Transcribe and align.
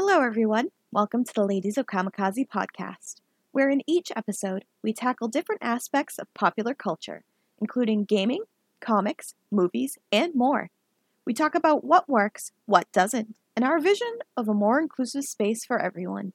Hello, 0.00 0.22
everyone. 0.22 0.68
Welcome 0.92 1.24
to 1.24 1.32
the 1.34 1.44
Ladies 1.44 1.76
of 1.76 1.86
Kamikaze 1.86 2.46
podcast, 2.46 3.16
where 3.50 3.68
in 3.68 3.82
each 3.84 4.12
episode 4.14 4.64
we 4.80 4.92
tackle 4.92 5.26
different 5.26 5.60
aspects 5.60 6.20
of 6.20 6.32
popular 6.34 6.72
culture, 6.72 7.24
including 7.60 8.04
gaming, 8.04 8.44
comics, 8.80 9.34
movies, 9.50 9.98
and 10.12 10.36
more. 10.36 10.70
We 11.24 11.34
talk 11.34 11.56
about 11.56 11.82
what 11.82 12.08
works, 12.08 12.52
what 12.64 12.86
doesn't, 12.92 13.34
and 13.56 13.64
our 13.64 13.80
vision 13.80 14.20
of 14.36 14.48
a 14.48 14.54
more 14.54 14.80
inclusive 14.80 15.24
space 15.24 15.64
for 15.64 15.80
everyone. 15.80 16.32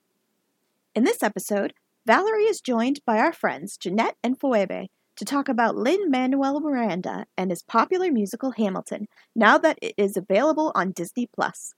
In 0.94 1.06
this 1.06 1.24
episode, 1.24 1.72
Valerie 2.06 2.44
is 2.44 2.60
joined 2.60 3.00
by 3.06 3.18
our 3.18 3.32
friends 3.32 3.78
Jeanette 3.78 4.18
and 4.22 4.38
Phoebe 4.38 4.92
to 5.16 5.24
talk 5.24 5.48
about 5.48 5.78
Lin 5.78 6.12
Manuel 6.12 6.60
Miranda 6.60 7.28
and 7.38 7.50
his 7.50 7.64
popular 7.64 8.12
musical 8.12 8.52
Hamilton 8.58 9.08
now 9.34 9.58
that 9.58 9.80
it 9.82 9.94
is 9.98 10.18
available 10.18 10.74
on 10.76 10.92
Disney 10.92 11.30
Plus. 11.34 11.76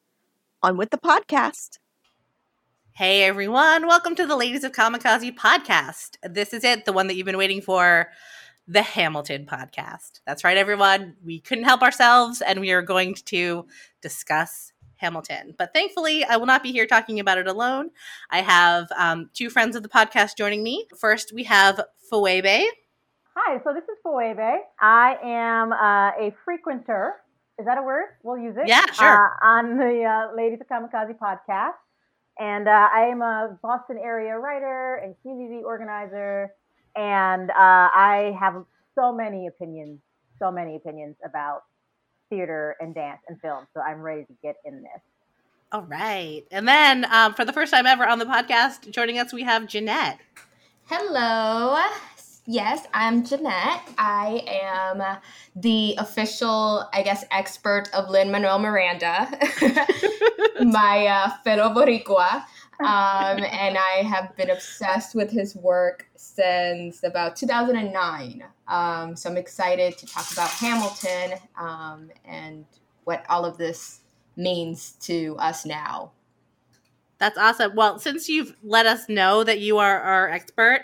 On 0.66 0.78
with 0.78 0.90
the 0.90 0.98
podcast. 0.98 1.78
Hey 2.94 3.22
everyone, 3.22 3.86
welcome 3.86 4.16
to 4.16 4.26
the 4.26 4.36
Ladies 4.36 4.64
of 4.64 4.72
Kamikaze 4.72 5.36
podcast. 5.36 6.16
This 6.24 6.56
is 6.56 6.64
it, 6.64 6.86
the 6.86 6.92
one 6.92 7.06
that 7.06 7.14
you've 7.14 7.28
been 7.28 7.38
waiting 7.38 7.62
for, 7.62 8.10
the 8.68 8.82
Hamilton 8.82 9.46
podcast. 9.46 10.22
That's 10.26 10.44
right, 10.44 10.58
everyone. 10.58 11.18
We 11.24 11.40
couldn't 11.40 11.66
help 11.66 11.84
ourselves 11.84 12.42
and 12.42 12.60
we 12.60 12.72
are 12.72 12.82
going 12.82 13.14
to 13.26 13.68
discuss 14.02 14.74
Hamilton. 14.96 15.54
But 15.56 15.72
thankfully, 15.72 16.26
I 16.26 16.38
will 16.38 16.48
not 16.48 16.64
be 16.64 16.72
here 16.72 16.88
talking 16.88 17.20
about 17.20 17.38
it 17.38 17.46
alone. 17.46 17.92
I 18.32 18.42
have 18.42 18.88
um, 18.98 19.30
two 19.36 19.52
friends 19.52 19.76
of 19.76 19.84
the 19.84 19.90
podcast 19.90 20.36
joining 20.36 20.64
me. 20.64 20.88
First, 20.98 21.32
we 21.32 21.44
have 21.44 21.80
Phoebe. 22.10 22.68
Hi, 23.36 23.62
so 23.64 23.72
this 23.72 23.84
is 23.84 24.00
Phoebe. 24.02 24.64
I 24.80 25.16
am 25.22 25.74
uh, 25.74 26.10
a 26.20 26.36
frequenter. 26.44 27.12
Is 27.60 27.66
that 27.66 27.78
a 27.78 27.84
word? 27.84 28.06
We'll 28.24 28.38
use 28.38 28.56
it. 28.58 28.68
Yeah, 28.68 28.86
sure. 28.92 29.08
Uh, 29.08 29.48
on 29.48 29.78
the 29.78 30.04
uh, 30.04 30.36
Ladies 30.36 30.60
of 30.62 30.68
Kamikaze 30.68 31.18
podcast. 31.18 31.74
And 32.38 32.68
uh, 32.68 32.90
I 32.94 33.08
am 33.12 33.22
a 33.22 33.58
Boston 33.62 33.98
area 34.02 34.38
writer 34.38 34.96
and 34.96 35.16
community 35.22 35.64
organizer. 35.64 36.52
And 36.98 37.50
uh, 37.50 37.54
I 37.56 38.36
have 38.40 38.66
so 38.94 39.14
many 39.14 39.48
opinions, 39.48 40.00
so 40.38 40.52
many 40.52 40.76
opinions 40.76 41.16
about 41.24 41.62
theater 42.30 42.76
and 42.82 42.94
dance 42.94 43.20
and 43.30 43.40
film. 43.40 43.68
So 43.74 43.82
I'm 43.82 44.02
ready 44.02 44.26
to 44.26 44.34
get 44.44 44.58
in 44.66 44.82
this. 44.82 45.02
All 45.72 45.84
right. 45.84 46.44
And 46.52 46.68
then 46.68 47.06
um, 47.12 47.34
for 47.34 47.46
the 47.46 47.54
first 47.54 47.74
time 47.74 47.86
ever 47.86 48.06
on 48.06 48.20
the 48.20 48.26
podcast, 48.26 48.90
joining 48.92 49.18
us, 49.18 49.34
we 49.34 49.44
have 49.44 49.68
Jeanette. 49.68 50.20
Hello. 50.88 51.82
Yes, 52.48 52.86
I'm 52.94 53.26
Jeanette. 53.26 53.82
I 53.98 54.44
am 54.48 55.02
the 55.56 55.96
official, 55.98 56.88
I 56.94 57.02
guess, 57.02 57.26
expert 57.32 57.90
of 57.92 58.10
Lin 58.10 58.30
Manuel 58.30 58.60
Miranda, 58.60 59.28
my 60.62 61.08
uh, 61.08 61.30
fellow 61.44 61.74
Boricua. 61.74 62.44
Um, 62.82 63.42
and 63.42 63.78
I 63.80 64.04
have 64.04 64.36
been 64.36 64.52
obsessed 64.52 65.16
with 65.16 65.32
his 65.32 65.56
work 65.56 66.08
since 66.16 67.02
about 67.04 67.36
2009. 67.36 68.44
Um, 68.68 69.16
so 69.16 69.32
I'm 69.32 69.38
excited 69.38 69.98
to 69.98 70.06
talk 70.06 70.32
about 70.32 70.52
Hamilton 70.52 71.40
um, 71.58 72.12
and 72.26 72.66
what 73.06 73.26
all 73.28 73.46
of 73.46 73.58
this 73.58 74.02
means 74.36 74.92
to 75.02 75.36
us 75.40 75.66
now. 75.66 76.12
That's 77.18 77.40
awesome. 77.40 77.76
Well, 77.76 77.98
since 77.98 78.30
you've 78.30 78.56
let 78.62 78.86
us 78.86 79.10
know 79.10 79.44
that 79.44 79.62
you 79.62 79.80
are 79.80 80.00
our 80.00 80.30
expert, 80.30 80.82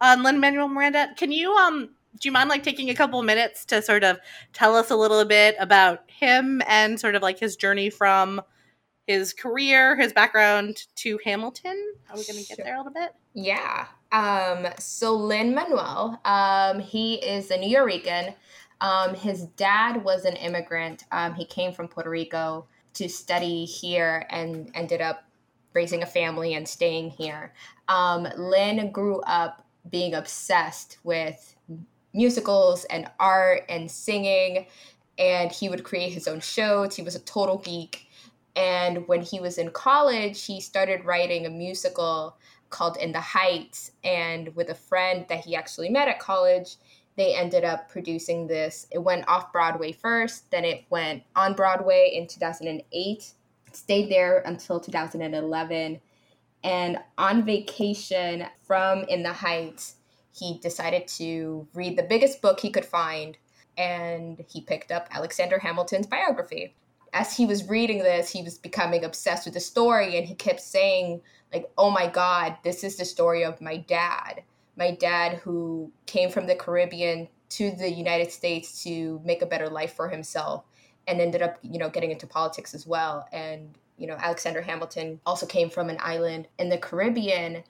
on 0.00 0.22
Lin 0.22 0.40
Manuel 0.40 0.68
Miranda. 0.68 1.08
Can 1.16 1.32
you 1.32 1.52
um 1.52 1.90
do 2.20 2.28
you 2.28 2.32
mind 2.32 2.48
like 2.48 2.62
taking 2.62 2.90
a 2.90 2.94
couple 2.94 3.22
minutes 3.22 3.64
to 3.66 3.82
sort 3.82 4.04
of 4.04 4.18
tell 4.52 4.74
us 4.74 4.90
a 4.90 4.96
little 4.96 5.24
bit 5.24 5.54
about 5.58 6.02
him 6.10 6.62
and 6.66 6.98
sort 6.98 7.14
of 7.14 7.22
like 7.22 7.38
his 7.38 7.56
journey 7.56 7.90
from 7.90 8.40
his 9.06 9.32
career, 9.32 9.96
his 9.96 10.12
background 10.12 10.86
to 10.96 11.18
Hamilton? 11.24 11.94
Are 12.10 12.16
we 12.16 12.24
going 12.24 12.42
to 12.42 12.48
get 12.48 12.58
there 12.58 12.74
a 12.74 12.78
little 12.78 12.92
bit? 12.92 13.14
Yeah. 13.34 13.86
Um, 14.12 14.66
so 14.78 15.14
Lin 15.14 15.54
Manuel, 15.54 16.20
um, 16.24 16.80
he 16.80 17.14
is 17.16 17.50
a 17.50 17.58
Nuyorican. 17.58 18.34
Um, 18.80 19.14
his 19.14 19.44
dad 19.56 20.02
was 20.02 20.24
an 20.24 20.36
immigrant. 20.36 21.04
Um, 21.12 21.34
he 21.34 21.44
came 21.44 21.72
from 21.72 21.88
Puerto 21.88 22.10
Rico 22.10 22.66
to 22.94 23.08
study 23.08 23.64
here 23.64 24.26
and 24.30 24.70
ended 24.74 25.00
up 25.00 25.24
raising 25.74 26.02
a 26.02 26.06
family 26.06 26.54
and 26.54 26.66
staying 26.66 27.10
here. 27.10 27.52
Um, 27.88 28.26
Lin 28.36 28.90
grew 28.90 29.20
up 29.20 29.65
being 29.90 30.14
obsessed 30.14 30.98
with 31.04 31.56
musicals 32.14 32.84
and 32.86 33.10
art 33.20 33.64
and 33.68 33.90
singing. 33.90 34.66
And 35.18 35.50
he 35.50 35.68
would 35.68 35.84
create 35.84 36.12
his 36.12 36.28
own 36.28 36.40
shows. 36.40 36.94
He 36.94 37.02
was 37.02 37.14
a 37.14 37.20
total 37.20 37.58
geek. 37.58 38.08
And 38.54 39.06
when 39.08 39.20
he 39.22 39.40
was 39.40 39.58
in 39.58 39.70
college, 39.70 40.44
he 40.44 40.60
started 40.60 41.04
writing 41.04 41.46
a 41.46 41.50
musical 41.50 42.36
called 42.70 42.96
In 42.96 43.12
the 43.12 43.20
Heights. 43.20 43.92
And 44.02 44.54
with 44.56 44.70
a 44.70 44.74
friend 44.74 45.26
that 45.28 45.44
he 45.44 45.54
actually 45.54 45.88
met 45.88 46.08
at 46.08 46.18
college, 46.18 46.76
they 47.16 47.34
ended 47.34 47.64
up 47.64 47.88
producing 47.88 48.46
this. 48.46 48.86
It 48.90 48.98
went 48.98 49.26
off 49.28 49.52
Broadway 49.52 49.92
first, 49.92 50.50
then 50.50 50.64
it 50.64 50.84
went 50.90 51.22
on 51.34 51.54
Broadway 51.54 52.12
in 52.14 52.26
2008, 52.26 53.32
stayed 53.72 54.10
there 54.10 54.42
until 54.46 54.78
2011. 54.78 56.00
And 56.66 56.98
on 57.16 57.44
vacation 57.44 58.44
from 58.64 59.04
In 59.04 59.22
the 59.22 59.32
Heights, 59.32 59.94
he 60.36 60.58
decided 60.58 61.06
to 61.06 61.68
read 61.74 61.96
the 61.96 62.02
biggest 62.02 62.42
book 62.42 62.58
he 62.58 62.70
could 62.70 62.84
find 62.84 63.38
and 63.78 64.44
he 64.48 64.62
picked 64.62 64.90
up 64.90 65.06
Alexander 65.12 65.60
Hamilton's 65.60 66.08
biography. 66.08 66.74
As 67.12 67.36
he 67.36 67.46
was 67.46 67.68
reading 67.68 67.98
this, 67.98 68.30
he 68.30 68.42
was 68.42 68.58
becoming 68.58 69.04
obsessed 69.04 69.44
with 69.44 69.54
the 69.54 69.60
story 69.60 70.18
and 70.18 70.26
he 70.26 70.34
kept 70.34 70.60
saying, 70.60 71.20
like, 71.54 71.70
oh 71.78 71.92
my 71.92 72.08
God, 72.08 72.56
this 72.64 72.82
is 72.82 72.96
the 72.96 73.04
story 73.04 73.44
of 73.44 73.60
my 73.60 73.76
dad. 73.76 74.42
My 74.76 74.90
dad 74.90 75.34
who 75.34 75.92
came 76.06 76.30
from 76.30 76.48
the 76.48 76.56
Caribbean 76.56 77.28
to 77.50 77.70
the 77.70 77.88
United 77.88 78.32
States 78.32 78.82
to 78.82 79.20
make 79.24 79.40
a 79.40 79.46
better 79.46 79.68
life 79.68 79.94
for 79.94 80.08
himself 80.08 80.64
and 81.06 81.20
ended 81.20 81.42
up, 81.42 81.58
you 81.62 81.78
know, 81.78 81.90
getting 81.90 82.10
into 82.10 82.26
politics 82.26 82.74
as 82.74 82.88
well. 82.88 83.28
And 83.32 83.78
you 83.98 84.06
know, 84.06 84.16
Alexander 84.18 84.62
Hamilton 84.62 85.20
also 85.26 85.46
came 85.46 85.70
from 85.70 85.88
an 85.88 85.98
island 86.00 86.48
in 86.58 86.68
the 86.68 86.78
Caribbean 86.78 87.62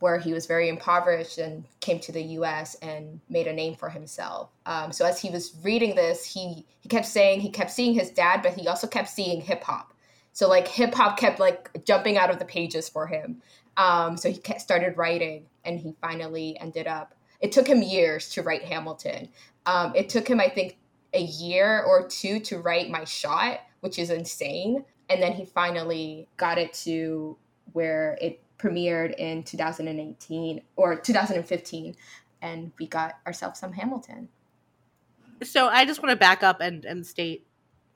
where 0.00 0.18
he 0.18 0.32
was 0.32 0.46
very 0.46 0.68
impoverished 0.68 1.38
and 1.38 1.64
came 1.80 1.98
to 2.00 2.12
the 2.12 2.22
U.S. 2.22 2.74
and 2.76 3.20
made 3.28 3.46
a 3.46 3.52
name 3.52 3.74
for 3.74 3.88
himself. 3.88 4.50
Um, 4.66 4.92
so 4.92 5.06
as 5.06 5.20
he 5.20 5.30
was 5.30 5.54
reading 5.62 5.94
this, 5.94 6.24
he 6.24 6.66
he 6.80 6.88
kept 6.88 7.06
saying 7.06 7.40
he 7.40 7.50
kept 7.50 7.70
seeing 7.70 7.94
his 7.94 8.10
dad, 8.10 8.42
but 8.42 8.54
he 8.54 8.68
also 8.68 8.86
kept 8.86 9.08
seeing 9.08 9.40
hip 9.40 9.62
hop. 9.64 9.94
So 10.32 10.48
like 10.48 10.68
hip 10.68 10.94
hop 10.94 11.16
kept 11.16 11.38
like 11.40 11.70
jumping 11.84 12.18
out 12.18 12.30
of 12.30 12.38
the 12.38 12.44
pages 12.44 12.88
for 12.88 13.06
him. 13.06 13.40
Um, 13.76 14.16
so 14.16 14.30
he 14.30 14.36
kept, 14.36 14.60
started 14.60 14.96
writing, 14.96 15.46
and 15.64 15.78
he 15.78 15.94
finally 16.00 16.58
ended 16.60 16.86
up. 16.86 17.14
It 17.40 17.52
took 17.52 17.66
him 17.66 17.82
years 17.82 18.28
to 18.30 18.42
write 18.42 18.62
Hamilton. 18.62 19.28
Um, 19.66 19.92
it 19.94 20.08
took 20.08 20.28
him, 20.28 20.40
I 20.40 20.48
think, 20.48 20.76
a 21.12 21.22
year 21.22 21.82
or 21.82 22.06
two 22.06 22.40
to 22.40 22.58
write 22.58 22.90
My 22.90 23.04
Shot, 23.04 23.60
which 23.80 23.98
is 23.98 24.10
insane 24.10 24.84
and 25.08 25.22
then 25.22 25.32
he 25.32 25.44
finally 25.44 26.28
got 26.36 26.58
it 26.58 26.72
to 26.72 27.36
where 27.72 28.16
it 28.20 28.40
premiered 28.58 29.14
in 29.18 29.42
2018 29.42 30.62
or 30.76 30.96
2015 30.96 31.96
and 32.42 32.72
we 32.78 32.86
got 32.86 33.14
ourselves 33.26 33.58
some 33.58 33.72
hamilton 33.72 34.28
so 35.42 35.68
i 35.68 35.84
just 35.84 36.02
want 36.02 36.10
to 36.10 36.16
back 36.16 36.42
up 36.42 36.60
and, 36.60 36.84
and 36.84 37.06
state 37.06 37.46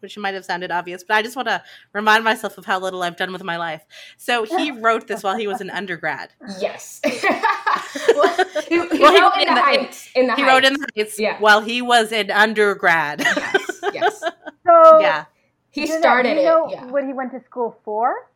which 0.01 0.17
might 0.17 0.35
have 0.35 0.45
sounded 0.45 0.71
obvious, 0.71 1.03
but 1.03 1.17
I 1.17 1.23
just 1.23 1.37
want 1.37 1.49
to 1.49 1.63
remind 1.93 2.25
myself 2.25 2.59
of 2.59 2.65
how 2.65 2.79
little 2.79 3.03
I've 3.03 3.17
done 3.17 3.33
with 3.33 3.43
my 3.43 3.57
life. 3.57 3.85
So 4.17 4.45
he 4.45 4.71
wrote 4.81 5.07
this 5.07 5.23
while 5.23 5.37
he 5.37 5.47
was 5.47 5.61
an 5.61 5.71
undergrad. 5.71 6.31
Yes. 6.61 7.01
well, 8.15 8.45
he, 8.69 8.81
he, 8.89 8.99
well, 9.01 9.13
he, 9.13 9.21
wrote 9.21 9.37
in, 9.37 9.49
the, 9.49 9.55
the 9.55 9.63
heights. 9.63 10.11
In 10.15 10.27
the 10.27 10.35
he 10.37 10.43
heights. 10.43 10.53
wrote 10.53 10.65
in 10.65 10.73
the 10.75 10.87
heights 10.97 11.19
yeah. 11.19 11.39
while 11.41 11.61
he 11.61 11.83
was 11.83 12.13
an 12.13 12.31
undergrad. 12.31 13.21
Yes. 13.21 13.81
Yes. 13.93 14.21
So 14.21 15.01
yeah. 15.01 15.25
He 15.71 15.87
started 15.87 16.37
that, 16.37 16.43
you 16.43 16.49
know 16.49 16.67
it. 16.67 16.73
Yeah. 16.73 16.87
What 16.87 17.05
he 17.05 17.13
went 17.13 17.33
to 17.33 17.43
school 17.45 17.79
for? 17.85 18.29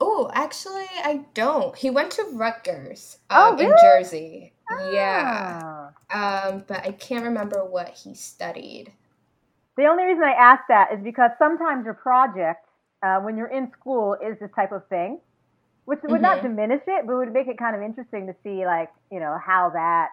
Oh, 0.00 0.30
actually, 0.32 0.86
I 1.02 1.24
don't. 1.34 1.76
He 1.76 1.90
went 1.90 2.12
to 2.12 2.24
Rutgers 2.32 3.18
um, 3.30 3.38
oh, 3.38 3.56
really? 3.56 3.64
in 3.66 3.76
Jersey. 3.80 4.52
Ah. 4.70 4.90
Yeah. 4.90 5.88
Um, 6.10 6.64
but 6.66 6.86
I 6.86 6.92
can't 6.92 7.24
remember 7.24 7.64
what 7.64 7.88
he 7.88 8.14
studied. 8.14 8.92
The 9.76 9.86
only 9.86 10.04
reason 10.04 10.22
I 10.24 10.32
ask 10.32 10.62
that 10.68 10.92
is 10.92 11.00
because 11.02 11.30
sometimes 11.38 11.84
your 11.84 11.94
project, 11.94 12.66
uh, 13.02 13.18
when 13.20 13.36
you're 13.36 13.48
in 13.48 13.70
school, 13.72 14.14
is 14.14 14.38
this 14.40 14.50
type 14.54 14.72
of 14.72 14.86
thing, 14.88 15.20
which 15.84 16.00
would 16.02 16.20
mm-hmm. 16.20 16.22
not 16.22 16.42
diminish 16.42 16.82
it, 16.86 17.06
but 17.06 17.16
would 17.16 17.32
make 17.32 17.48
it 17.48 17.58
kind 17.58 17.74
of 17.74 17.82
interesting 17.82 18.26
to 18.26 18.34
see, 18.42 18.66
like, 18.66 18.90
you 19.10 19.20
know, 19.20 19.38
how 19.44 19.70
that, 19.74 20.08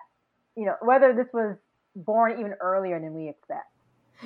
you 0.56 0.66
know, 0.66 0.76
whether 0.82 1.14
this 1.14 1.28
was 1.34 1.58
born 1.96 2.40
even 2.40 2.54
earlier 2.62 3.00
than 3.00 3.14
we 3.14 3.30
expect. 3.30 3.68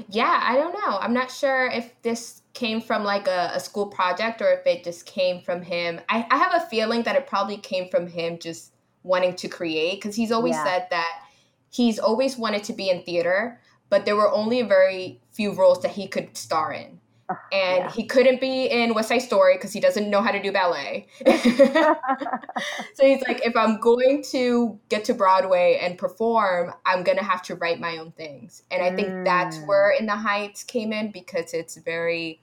Yeah, 0.10 0.40
I 0.44 0.56
don't 0.56 0.74
know. 0.74 0.98
I'm 0.98 1.14
not 1.14 1.32
sure 1.32 1.68
if 1.68 2.00
this 2.02 2.42
came 2.54 2.82
from 2.82 3.04
like 3.04 3.28
a, 3.28 3.52
a 3.54 3.60
school 3.60 3.88
project 3.88 4.42
or 4.42 4.52
if 4.52 4.66
it 4.66 4.84
just 4.84 5.06
came 5.06 5.42
from 5.42 5.62
him. 5.62 6.00
I, 6.10 6.26
I 6.30 6.38
have 6.38 6.54
a 6.56 6.66
feeling 6.68 7.04
that 7.04 7.16
it 7.16 7.28
probably 7.28 7.58
came 7.58 7.90
from 7.90 8.08
him 8.08 8.40
just 8.40 8.74
wanting 9.04 9.36
to 9.36 9.48
create 9.48 10.02
because 10.02 10.16
he's 10.16 10.32
always 10.32 10.56
yeah. 10.56 10.64
said 10.64 10.88
that 10.92 11.24
he's 11.70 12.00
always 12.00 12.38
wanted 12.38 12.64
to 12.66 12.74
be 12.74 12.90
in 12.90 13.04
theater, 13.04 13.60
but 13.90 14.06
there 14.06 14.16
were 14.16 14.32
only 14.32 14.62
very 14.62 15.22
few 15.32 15.54
roles 15.54 15.82
that 15.82 15.92
he 15.92 16.08
could 16.08 16.36
star 16.36 16.74
in. 16.74 16.99
and 17.52 17.84
yeah. 17.84 17.92
he 17.92 18.06
couldn't 18.06 18.42
be 18.42 18.66
in 18.66 18.94
West 18.94 19.10
Side 19.10 19.22
Story 19.22 19.56
because 19.56 19.72
he 19.72 19.80
doesn't 19.80 20.10
know 20.10 20.22
how 20.22 20.32
to 20.32 20.42
do 20.42 20.52
ballet. 20.52 21.08
so 21.26 21.96
he's 23.02 23.22
like, 23.28 23.46
if 23.46 23.56
I'm 23.56 23.80
going 23.80 24.24
to 24.32 24.80
get 24.90 25.06
to 25.06 25.14
Broadway 25.14 25.80
and 25.82 25.98
perform, 25.98 26.74
I'm 26.86 27.04
gonna 27.04 27.24
have 27.24 27.42
to 27.44 27.56
write 27.56 27.80
my 27.80 27.98
own 27.98 28.12
things. 28.12 28.64
And 28.72 28.82
I 28.82 28.96
think 28.96 29.26
that's 29.26 29.58
Mm. 29.58 29.68
where 29.68 29.92
In 29.92 30.06
the 30.06 30.16
Heights 30.16 30.64
came 30.64 30.94
in 30.94 31.12
because 31.12 31.54
it's 31.54 31.78
very, 31.78 32.42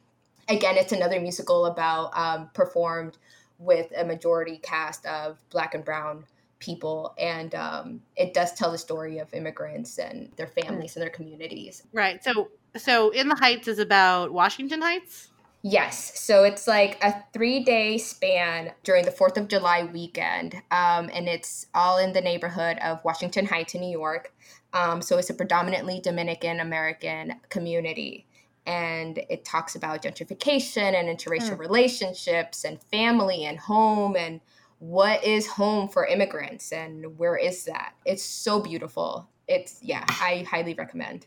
again, 0.49 0.77
it's 0.77 0.93
another 0.93 1.21
musical 1.21 1.67
about 1.67 2.17
um, 2.17 2.51
performed 2.55 3.19
with 3.59 3.93
a 3.97 4.05
majority 4.05 4.59
cast 4.59 5.07
of 5.07 5.39
Black 5.51 5.75
and 5.75 5.85
Brown 5.85 6.27
people, 6.59 7.15
and 7.19 7.55
um, 7.55 8.01
it 8.17 8.35
does 8.35 8.53
tell 8.55 8.73
the 8.73 8.79
story 8.79 9.19
of 9.19 9.33
immigrants 9.35 9.99
and 9.99 10.33
their 10.37 10.47
families 10.47 10.97
and 10.97 11.03
their 11.03 11.11
communities. 11.11 11.83
Right. 11.93 12.23
So 12.25 12.49
so 12.79 13.11
In 13.11 13.29
the 13.29 13.37
Heights 13.37 13.69
is 13.69 13.79
about 13.79 14.33
Washington 14.33 14.83
Heights. 14.83 15.29
Yes. 15.69 16.21
So 16.21 16.45
it's 16.45 16.69
like 16.69 17.03
a 17.03 17.25
three 17.33 17.65
day 17.65 17.99
span 17.99 18.73
during 18.85 19.05
the 19.05 19.11
4th 19.11 19.37
of 19.37 19.49
July 19.49 19.83
weekend. 19.83 20.55
Um, 20.71 21.11
and 21.13 21.29
it's 21.29 21.67
all 21.75 21.99
in 21.99 22.13
the 22.13 22.21
neighborhood 22.21 22.79
of 22.79 23.03
Washington 23.05 23.47
Heights 23.47 23.75
in 23.75 23.81
New 23.81 23.91
York. 23.91 24.33
Um, 24.73 25.03
so 25.03 25.19
it's 25.19 25.29
a 25.29 25.35
predominantly 25.35 26.01
Dominican 26.01 26.61
American 26.61 27.41
community. 27.49 28.27
And 28.65 29.19
it 29.29 29.45
talks 29.45 29.75
about 29.75 30.03
gentrification 30.03 30.95
and 30.95 31.09
interracial 31.09 31.59
relationships 31.59 32.65
and 32.65 32.81
family 32.85 33.45
and 33.45 33.59
home 33.59 34.15
and 34.17 34.41
what 34.79 35.25
is 35.25 35.49
home 35.49 35.89
for 35.89 36.07
immigrants 36.07 36.71
and 36.71 37.19
where 37.19 37.37
is 37.37 37.65
that. 37.65 37.95
It's 38.05 38.23
so 38.23 38.61
beautiful. 38.61 39.29
It's, 39.49 39.79
yeah, 39.83 40.05
I 40.09 40.45
highly 40.49 40.75
recommend. 40.75 41.27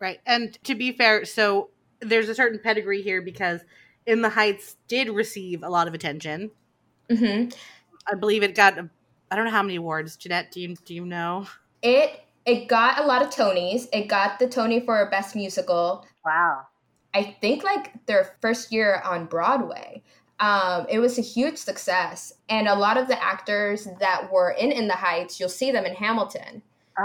Right. 0.00 0.20
And 0.26 0.58
to 0.64 0.74
be 0.74 0.92
fair, 0.92 1.24
so 1.24 1.70
there's 2.00 2.28
a 2.28 2.34
certain 2.34 2.58
pedigree 2.58 3.02
here 3.02 3.20
because 3.22 3.60
In 4.06 4.22
the 4.22 4.30
Heights 4.30 4.76
did 4.88 5.08
receive 5.10 5.62
a 5.62 5.68
lot 5.68 5.86
of 5.88 5.94
attention. 5.94 6.50
hmm 7.10 7.48
I 8.10 8.14
believe 8.14 8.42
it 8.42 8.54
got 8.54 8.78
I 9.30 9.36
don't 9.36 9.44
know 9.44 9.50
how 9.50 9.62
many 9.62 9.76
awards. 9.76 10.16
Jeanette, 10.16 10.50
do 10.52 10.60
you 10.60 10.74
do 10.84 10.94
you 10.94 11.04
know? 11.06 11.46
It 11.82 12.22
it 12.46 12.66
got 12.68 12.98
a 12.98 13.06
lot 13.06 13.22
of 13.22 13.28
Tonys. 13.28 13.86
It 13.92 14.08
got 14.08 14.38
the 14.38 14.48
Tony 14.48 14.80
for 14.80 15.08
best 15.10 15.36
musical. 15.36 16.06
wow. 16.24 16.66
I 17.12 17.36
think 17.40 17.64
like 17.64 18.06
their 18.06 18.36
first 18.40 18.72
year 18.72 19.02
on 19.04 19.26
Broadway. 19.26 20.02
Um, 20.38 20.86
it 20.88 21.00
was 21.00 21.18
a 21.18 21.22
huge 21.22 21.58
success, 21.58 22.32
and 22.48 22.66
a 22.66 22.74
lot 22.74 22.96
of 22.96 23.08
the 23.08 23.22
actors 23.22 23.86
that 23.98 24.32
were 24.32 24.52
in 24.52 24.72
In 24.72 24.88
the 24.88 24.94
Heights, 24.94 25.38
you'll 25.38 25.50
see 25.50 25.70
them 25.70 25.84
in 25.84 25.94
Hamilton. 25.94 26.62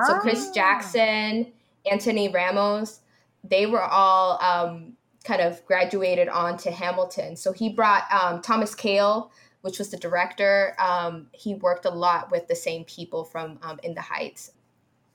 So 0.07 0.19
Chris 0.19 0.47
Ah. 0.50 0.53
Jackson, 0.53 1.51
Anthony 1.89 2.29
Ramos, 2.29 3.01
they 3.43 3.65
were 3.65 3.81
all 3.81 4.41
um, 4.41 4.93
kind 5.23 5.41
of 5.41 5.65
graduated 5.65 6.29
on 6.29 6.57
to 6.57 6.71
Hamilton. 6.71 7.35
So 7.35 7.51
he 7.51 7.69
brought 7.69 8.03
um, 8.11 8.41
Thomas 8.41 8.75
Kail, 8.75 9.31
which 9.61 9.79
was 9.79 9.89
the 9.89 9.97
director. 9.97 10.75
Um, 10.79 11.27
he 11.31 11.55
worked 11.55 11.85
a 11.85 11.89
lot 11.89 12.31
with 12.31 12.47
the 12.47 12.55
same 12.55 12.85
people 12.85 13.23
from 13.23 13.59
um, 13.61 13.79
In 13.83 13.95
the 13.95 14.01
Heights 14.01 14.51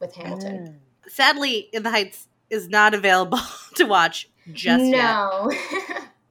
with 0.01 0.15
Hamilton. 0.15 0.81
Mm. 1.07 1.11
Sadly, 1.11 1.69
In 1.73 1.83
the 1.83 1.91
Heights 1.91 2.29
is 2.51 2.69
not 2.69 2.95
available 2.95 3.41
to 3.77 3.85
watch 3.85 4.29
just 4.53 4.85
yet. 4.85 5.03
no. 5.03 5.53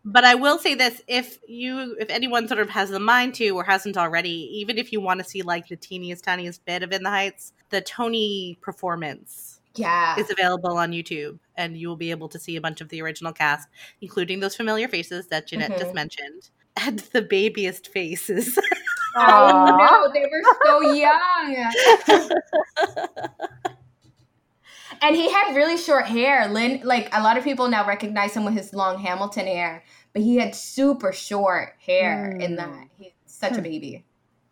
But 0.05 0.23
I 0.23 0.33
will 0.35 0.57
say 0.57 0.75
this: 0.75 1.03
if 1.07 1.37
you, 1.47 1.95
if 1.99 2.09
anyone 2.09 2.47
sort 2.47 2.61
of 2.61 2.69
has 2.69 2.89
the 2.89 2.99
mind 2.99 3.35
to 3.35 3.49
or 3.49 3.65
hasn't 3.65 3.97
already, 3.97 4.49
even 4.59 4.77
if 4.77 4.91
you 4.91 5.01
want 5.01 5.19
to 5.19 5.23
see 5.23 5.41
like 5.41 5.67
the 5.67 5.75
teeniest, 5.75 6.23
tiniest 6.23 6.65
bit 6.65 6.83
of 6.83 6.91
In 6.93 7.03
the 7.03 7.09
Heights, 7.09 7.51
the 7.69 7.81
Tony 7.81 8.57
performance 8.61 9.58
yeah. 9.79 10.19
is 10.19 10.29
available 10.29 10.77
on 10.77 10.91
YouTube, 10.91 11.39
and 11.55 11.77
you 11.77 11.87
will 11.87 11.95
be 11.95 12.11
able 12.11 12.29
to 12.29 12.39
see 12.39 12.55
a 12.55 12.61
bunch 12.61 12.81
of 12.81 12.89
the 12.89 13.01
original 13.01 13.33
cast, 13.33 13.67
including 14.01 14.39
those 14.39 14.55
familiar 14.55 14.87
faces 14.87 15.27
that 15.27 15.47
Jeanette 15.47 15.77
just 15.77 15.91
Mhm. 15.91 15.95
mentioned, 15.95 16.49
and 16.77 16.99
the 17.13 17.21
babiest 17.21 17.87
faces. 17.87 18.57
oh 19.15 19.77
know 19.77 20.11
they 20.13 20.21
were 20.31 20.43
so 20.65 20.81
young. 20.81 21.73
and 25.01 25.15
he 25.15 25.31
had 25.31 25.55
really 25.55 25.77
short 25.77 26.05
hair. 26.05 26.47
Lin, 26.49 26.81
like 26.83 27.09
a 27.13 27.21
lot 27.21 27.37
of 27.37 27.43
people 27.43 27.67
now 27.69 27.85
recognize 27.87 28.33
him 28.35 28.45
with 28.45 28.53
his 28.55 28.73
long 28.73 28.99
Hamilton 28.99 29.47
hair, 29.47 29.83
but 30.13 30.21
he 30.21 30.35
had 30.37 30.55
super 30.55 31.11
short 31.13 31.75
hair 31.85 32.31
in 32.39 32.53
Mm. 32.53 32.57
that. 32.57 32.87
He's 32.99 33.11
such 33.25 33.57
a 33.57 33.61
baby. 33.61 34.05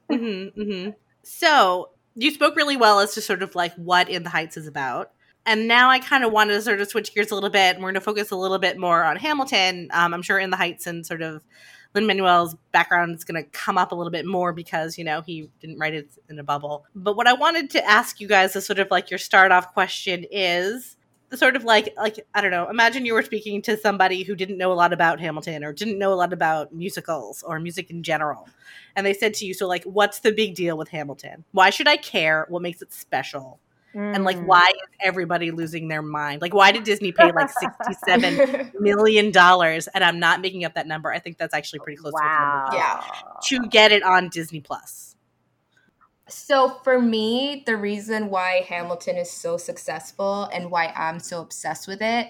hmm 0.09 0.47
hmm 0.55 0.89
So 1.23 1.89
you 2.15 2.31
spoke 2.31 2.55
really 2.55 2.77
well 2.77 2.99
as 2.99 3.13
to 3.15 3.21
sort 3.21 3.43
of 3.43 3.55
like 3.55 3.73
what 3.75 4.09
In 4.09 4.23
the 4.23 4.29
Heights 4.29 4.57
is 4.57 4.67
about. 4.67 5.11
And 5.47 5.65
now 5.65 5.89
I 5.89 5.99
kind 5.99 6.25
of 6.25 6.33
wanted 6.33 6.55
to 6.55 6.61
sort 6.61 6.81
of 6.81 6.89
switch 6.89 7.15
gears 7.15 7.31
a 7.31 7.33
little 7.33 7.49
bit, 7.49 7.75
and 7.75 7.77
we're 7.77 7.87
going 7.87 7.95
to 7.95 8.01
focus 8.01 8.31
a 8.31 8.35
little 8.35 8.59
bit 8.59 8.77
more 8.77 9.05
on 9.05 9.15
Hamilton. 9.15 9.87
Um, 9.91 10.13
I'm 10.13 10.21
sure 10.21 10.37
In 10.37 10.49
the 10.49 10.57
Heights 10.57 10.85
and 10.85 11.07
sort 11.07 11.21
of 11.21 11.41
Lin 11.95 12.05
Manuel's 12.05 12.55
background 12.73 13.15
is 13.15 13.23
going 13.23 13.41
to 13.41 13.49
come 13.51 13.77
up 13.77 13.93
a 13.93 13.95
little 13.95 14.11
bit 14.11 14.25
more 14.25 14.51
because 14.51 14.97
you 14.97 15.05
know 15.05 15.21
he 15.21 15.49
didn't 15.61 15.79
write 15.79 15.93
it 15.93 16.09
in 16.29 16.37
a 16.37 16.43
bubble. 16.43 16.85
But 16.93 17.15
what 17.15 17.27
I 17.27 17.33
wanted 17.33 17.69
to 17.71 17.85
ask 17.87 18.19
you 18.19 18.27
guys 18.27 18.57
as 18.57 18.65
sort 18.65 18.79
of 18.79 18.91
like 18.91 19.09
your 19.09 19.17
start 19.17 19.53
off 19.53 19.73
question 19.73 20.25
is 20.29 20.97
the 21.29 21.37
sort 21.37 21.55
of 21.55 21.63
like 21.63 21.93
like 21.95 22.19
I 22.35 22.41
don't 22.41 22.51
know. 22.51 22.69
Imagine 22.69 23.05
you 23.05 23.13
were 23.13 23.23
speaking 23.23 23.61
to 23.63 23.77
somebody 23.77 24.23
who 24.23 24.35
didn't 24.35 24.57
know 24.57 24.73
a 24.73 24.75
lot 24.75 24.91
about 24.91 25.21
Hamilton 25.21 25.63
or 25.63 25.71
didn't 25.71 25.97
know 25.97 26.11
a 26.11 26.15
lot 26.15 26.33
about 26.33 26.73
musicals 26.73 27.41
or 27.41 27.57
music 27.61 27.89
in 27.89 28.03
general, 28.03 28.49
and 28.97 29.05
they 29.05 29.13
said 29.13 29.33
to 29.35 29.45
you, 29.45 29.53
"So 29.53 29.65
like, 29.65 29.85
what's 29.85 30.19
the 30.19 30.33
big 30.33 30.55
deal 30.55 30.77
with 30.77 30.89
Hamilton? 30.89 31.45
Why 31.53 31.69
should 31.69 31.87
I 31.87 31.95
care? 31.95 32.47
What 32.49 32.61
makes 32.61 32.81
it 32.81 32.91
special?" 32.91 33.61
And 33.93 34.23
like, 34.23 34.37
Mm. 34.37 34.45
why 34.45 34.67
is 34.67 34.89
everybody 35.01 35.49
losing 35.49 35.87
their 35.87 36.03
mind? 36.03 36.41
Like, 36.41 36.53
why 36.53 36.71
did 36.71 36.83
Disney 36.83 37.11
pay 37.11 37.31
like 37.31 37.49
sixty-seven 37.49 38.71
million 38.79 39.31
dollars? 39.31 39.87
And 39.87 40.03
I'm 40.03 40.19
not 40.19 40.39
making 40.41 40.65
up 40.65 40.75
that 40.75 40.85
number. 40.85 41.11
I 41.11 41.17
think 41.19 41.37
that's 41.39 41.53
actually 41.53 41.79
pretty 41.79 41.97
close 41.97 42.13
Wow. 42.13 42.21
to 42.21 42.71
the 42.71 42.77
number 42.77 42.77
Yeah. 42.77 43.01
to 43.43 43.69
get 43.69 43.91
it 43.91 44.03
on 44.03 44.29
Disney 44.29 44.59
Plus. 44.61 45.15
So 46.27 46.69
for 46.83 47.01
me, 47.01 47.63
the 47.65 47.77
reason 47.77 48.29
why 48.29 48.65
Hamilton 48.67 49.15
is 49.17 49.31
so 49.31 49.57
successful 49.57 50.43
and 50.53 50.69
why 50.69 50.87
I'm 50.95 51.19
so 51.19 51.41
obsessed 51.41 51.87
with 51.87 52.01
it, 52.01 52.29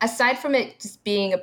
aside 0.00 0.38
from 0.38 0.54
it 0.54 0.80
just 0.80 1.04
being 1.04 1.34
a 1.34 1.42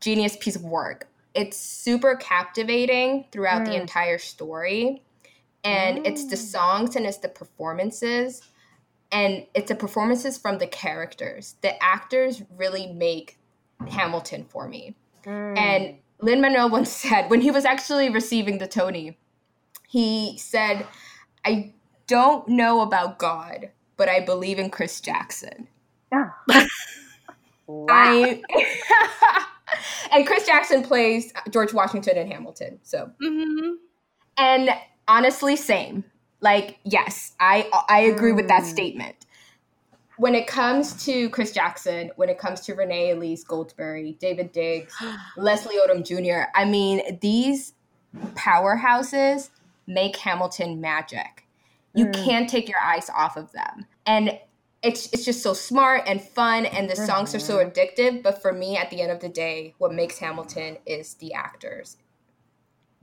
genius 0.00 0.36
piece 0.38 0.56
of 0.56 0.62
work, 0.62 1.08
it's 1.34 1.56
super 1.56 2.16
captivating 2.16 3.24
throughout 3.32 3.64
the 3.64 3.70
Mm. 3.72 3.80
entire 3.80 4.18
story. 4.18 5.02
And 5.64 6.06
it's 6.06 6.24
the 6.26 6.36
Mm. 6.36 6.50
songs 6.50 6.96
and 6.96 7.06
it's 7.06 7.18
the 7.18 7.28
performances. 7.28 8.42
And 9.12 9.46
it's 9.54 9.68
the 9.68 9.74
performances 9.74 10.38
from 10.38 10.58
the 10.58 10.66
characters. 10.66 11.56
The 11.62 11.82
actors 11.82 12.42
really 12.56 12.86
make 12.86 13.38
Hamilton 13.88 14.44
for 14.44 14.68
me. 14.68 14.94
Mm. 15.24 15.58
And 15.58 15.98
Lin 16.20 16.40
Manuel 16.40 16.70
once 16.70 16.90
said, 16.90 17.28
when 17.30 17.40
he 17.40 17.50
was 17.50 17.64
actually 17.64 18.08
receiving 18.10 18.58
the 18.58 18.68
Tony, 18.68 19.18
he 19.88 20.38
said, 20.38 20.86
I 21.44 21.72
don't 22.06 22.46
know 22.48 22.80
about 22.80 23.18
God, 23.18 23.70
but 23.96 24.08
I 24.08 24.20
believe 24.20 24.58
in 24.58 24.70
Chris 24.70 25.00
Jackson. 25.00 25.66
wow. 27.66 27.86
I 27.88 28.42
and 30.12 30.26
Chris 30.26 30.46
Jackson 30.46 30.82
plays 30.82 31.32
George 31.50 31.72
Washington 31.72 32.16
in 32.16 32.30
Hamilton. 32.30 32.78
So 32.82 33.10
Mm-hmm. 33.22 33.74
and 34.36 34.70
honestly, 35.08 35.56
same. 35.56 36.04
Like, 36.40 36.78
yes, 36.84 37.32
I 37.40 37.68
I 37.88 38.00
agree 38.00 38.32
with 38.32 38.48
that 38.48 38.62
Mm. 38.62 38.66
statement. 38.66 39.16
When 40.16 40.34
it 40.34 40.46
comes 40.46 41.02
to 41.06 41.30
Chris 41.30 41.50
Jackson, 41.52 42.10
when 42.16 42.28
it 42.28 42.38
comes 42.38 42.60
to 42.62 42.74
Renee 42.74 43.10
Elise 43.12 43.42
Goldsberry, 43.44 44.18
Daveed 44.18 44.52
Diggs, 44.52 44.94
Leslie 45.36 45.76
Odom 45.86 46.04
Jr., 46.04 46.50
I 46.54 46.64
mean, 46.66 47.18
these 47.20 47.72
powerhouses 48.34 49.50
make 49.86 50.16
Hamilton 50.16 50.80
magic. 50.80 51.46
You 51.94 52.06
Mm. 52.06 52.24
can't 52.24 52.48
take 52.50 52.68
your 52.68 52.78
eyes 52.80 53.10
off 53.10 53.36
of 53.36 53.52
them. 53.52 53.86
And 54.06 54.38
it's 54.82 55.08
it's 55.12 55.24
just 55.24 55.42
so 55.42 55.52
smart 55.52 56.04
and 56.06 56.22
fun 56.22 56.64
and 56.64 56.88
the 56.88 56.96
songs 56.96 57.34
are 57.34 57.38
so 57.40 57.58
addictive, 57.64 58.22
but 58.22 58.40
for 58.40 58.52
me 58.52 58.76
at 58.78 58.88
the 58.90 59.02
end 59.02 59.10
of 59.12 59.20
the 59.20 59.28
day, 59.28 59.74
what 59.78 59.92
makes 59.92 60.18
Hamilton 60.18 60.78
is 60.86 61.14
the 61.14 61.34
actors. 61.34 61.96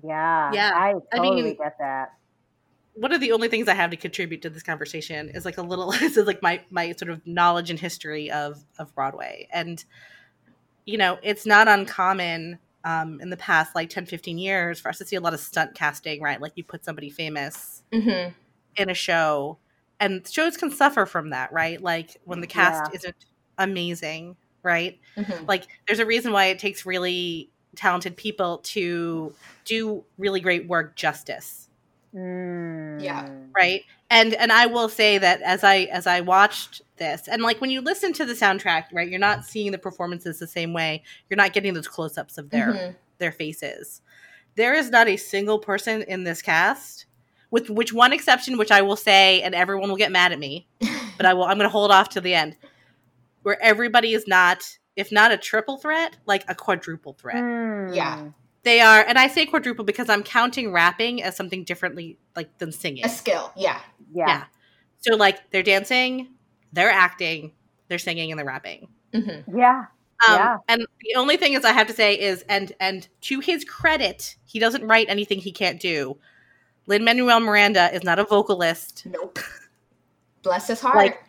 Yeah. 0.03 0.51
Yeah, 0.53 0.71
I 0.73 0.93
I 1.13 1.17
totally 1.17 1.41
mean- 1.43 1.57
get 1.57 1.77
that. 1.79 2.13
One 2.99 3.13
of 3.13 3.21
the 3.21 3.31
only 3.31 3.47
things 3.47 3.67
I 3.67 3.75
have 3.75 3.91
to 3.91 3.97
contribute 3.97 4.41
to 4.41 4.49
this 4.49 4.63
conversation 4.63 5.29
is 5.29 5.45
like 5.45 5.57
a 5.57 5.61
little, 5.61 5.91
this 5.99 6.17
is 6.17 6.25
like 6.25 6.41
my 6.41 6.61
my 6.69 6.93
sort 6.93 7.11
of 7.11 7.25
knowledge 7.27 7.69
and 7.69 7.79
history 7.79 8.31
of 8.31 8.63
of 8.79 8.93
Broadway, 8.95 9.47
and 9.51 9.83
you 10.85 10.97
know, 10.97 11.17
it's 11.21 11.45
not 11.45 11.67
uncommon 11.67 12.59
um, 12.83 13.19
in 13.21 13.29
the 13.29 13.37
past 13.37 13.75
like 13.75 13.89
10, 13.89 14.05
15 14.05 14.37
years 14.37 14.79
for 14.79 14.89
us 14.89 14.97
to 14.99 15.05
see 15.05 15.15
a 15.15 15.21
lot 15.21 15.33
of 15.33 15.39
stunt 15.39 15.75
casting, 15.75 16.21
right? 16.21 16.39
Like 16.41 16.53
you 16.55 16.63
put 16.63 16.85
somebody 16.85 17.09
famous 17.09 17.83
Mhm. 17.91 18.33
in 18.77 18.89
a 18.89 18.93
show 18.93 19.59
and 19.99 20.27
shows 20.27 20.57
can 20.57 20.71
suffer 20.71 21.05
from 21.05 21.31
that 21.31 21.51
right 21.53 21.81
like 21.81 22.17
when 22.25 22.41
the 22.41 22.47
cast 22.47 22.83
Yeah. 22.85 22.95
isn't 22.95 23.15
amazing 23.57 24.35
right 24.63 24.99
Mhm. 25.17 25.47
like 25.47 25.67
there's 25.87 25.99
a 25.99 26.05
reason 26.05 26.31
why 26.33 26.45
it 26.45 26.59
takes 26.59 26.85
really 26.85 27.51
talented 27.75 28.15
people 28.17 28.59
to 28.59 29.35
do 29.65 30.05
really 30.17 30.39
great 30.41 30.67
work 30.67 30.95
justice 30.95 31.66
Mm. 32.17 33.01
Yeah. 33.01 33.29
right 33.55 33.83
and 34.09 34.33
and 34.33 34.51
i 34.51 34.65
will 34.65 34.89
say 34.89 35.17
that 35.19 35.41
as 35.43 35.63
i 35.63 35.81
as 35.91 36.07
i 36.07 36.19
watched 36.21 36.81
this 36.97 37.27
and 37.27 37.43
like 37.43 37.61
when 37.61 37.69
you 37.69 37.79
listen 37.81 38.11
to 38.13 38.25
the 38.25 38.33
soundtrack 38.33 38.85
right 38.91 39.07
you're 39.07 39.19
not 39.19 39.45
seeing 39.45 39.71
the 39.71 39.77
performances 39.77 40.39
the 40.39 40.47
same 40.47 40.73
way 40.73 41.03
you're 41.29 41.37
not 41.37 41.53
getting 41.53 41.73
those 41.75 41.87
close-ups 41.87 42.37
of 42.39 42.49
their 42.49 42.73
Mhm. 42.73 42.95
their 43.19 43.31
faces 43.31 44.01
there 44.55 44.73
is 44.73 44.89
not 44.89 45.07
a 45.07 45.15
single 45.17 45.59
person 45.59 46.01
in 46.03 46.23
this 46.23 46.41
cast 46.41 47.05
with 47.51 47.69
which 47.69 47.93
one 47.93 48.13
exception 48.13 48.57
which 48.57 48.71
i 48.71 48.81
will 48.81 48.95
say 48.95 49.41
and 49.43 49.53
everyone 49.53 49.89
will 49.89 49.97
get 49.97 50.11
mad 50.11 50.31
at 50.31 50.39
me 50.39 50.65
but 51.17 51.25
i 51.27 51.33
will 51.33 51.43
i'm 51.43 51.57
going 51.57 51.69
to 51.69 51.69
hold 51.69 51.91
off 51.91 52.09
to 52.09 52.21
the 52.21 52.33
end 52.33 52.55
where 53.43 53.61
everybody 53.61 54.13
is 54.13 54.27
not 54.27 54.63
if 54.95 55.11
not 55.11 55.31
a 55.31 55.37
triple 55.37 55.77
threat 55.77 56.17
like 56.25 56.43
a 56.47 56.55
quadruple 56.55 57.13
threat 57.13 57.43
Mm. 57.43 57.95
Yeah. 57.95 58.29
They 58.67 58.79
are 58.81 59.01
and 59.07 59.17
i 59.17 59.27
say 59.27 59.45
quadruple 59.45 59.83
because 59.85 60.09
i'm 60.09 60.21
counting 60.23 60.71
rapping 60.71 61.23
as 61.23 61.35
something 61.35 61.63
differently 61.63 62.17
like 62.35 62.55
than 62.59 62.71
singing 62.71 63.05
A 63.05 63.09
skill. 63.09 63.51
Yeah. 63.55 63.79
Yeah. 64.13 64.27
Yeah. 64.27 64.43
So 64.99 65.15
like 65.15 65.49
they're 65.51 65.63
dancing, 65.63 66.29
they're 66.73 66.91
acting, 66.91 67.51
they're 67.87 67.99
singing, 67.99 68.31
and 68.31 68.37
they're 68.39 68.45
rapping. 68.45 68.89
hmm 69.13 69.57
Yeah. 69.57 69.85
Um, 70.27 70.35
Yeah. 70.35 70.57
And 70.67 70.81
the 71.01 71.15
only 71.15 71.37
thing 71.37 71.53
is, 71.53 71.63
I 71.65 71.71
have 71.73 71.87
to 71.87 71.93
say 71.93 72.19
is, 72.19 72.43
and 72.49 72.73
and 72.79 73.07
to 73.21 73.39
his 73.39 73.63
credit, 73.63 74.35
he 74.45 74.59
doesn't 74.59 74.83
write 74.87 75.07
anything 75.09 75.39
he 75.39 75.51
can't 75.51 75.79
do. 75.79 76.17
Lin 76.87 77.03
Manuel 77.03 77.39
Miranda 77.39 77.93
is 77.93 78.03
not 78.03 78.17
a 78.19 78.23
vocalist. 78.23 79.03
Nope. 79.05 79.39
Bless 80.43 80.67
his 80.67 80.81
heart. 80.81 80.95
Like- 80.95 81.23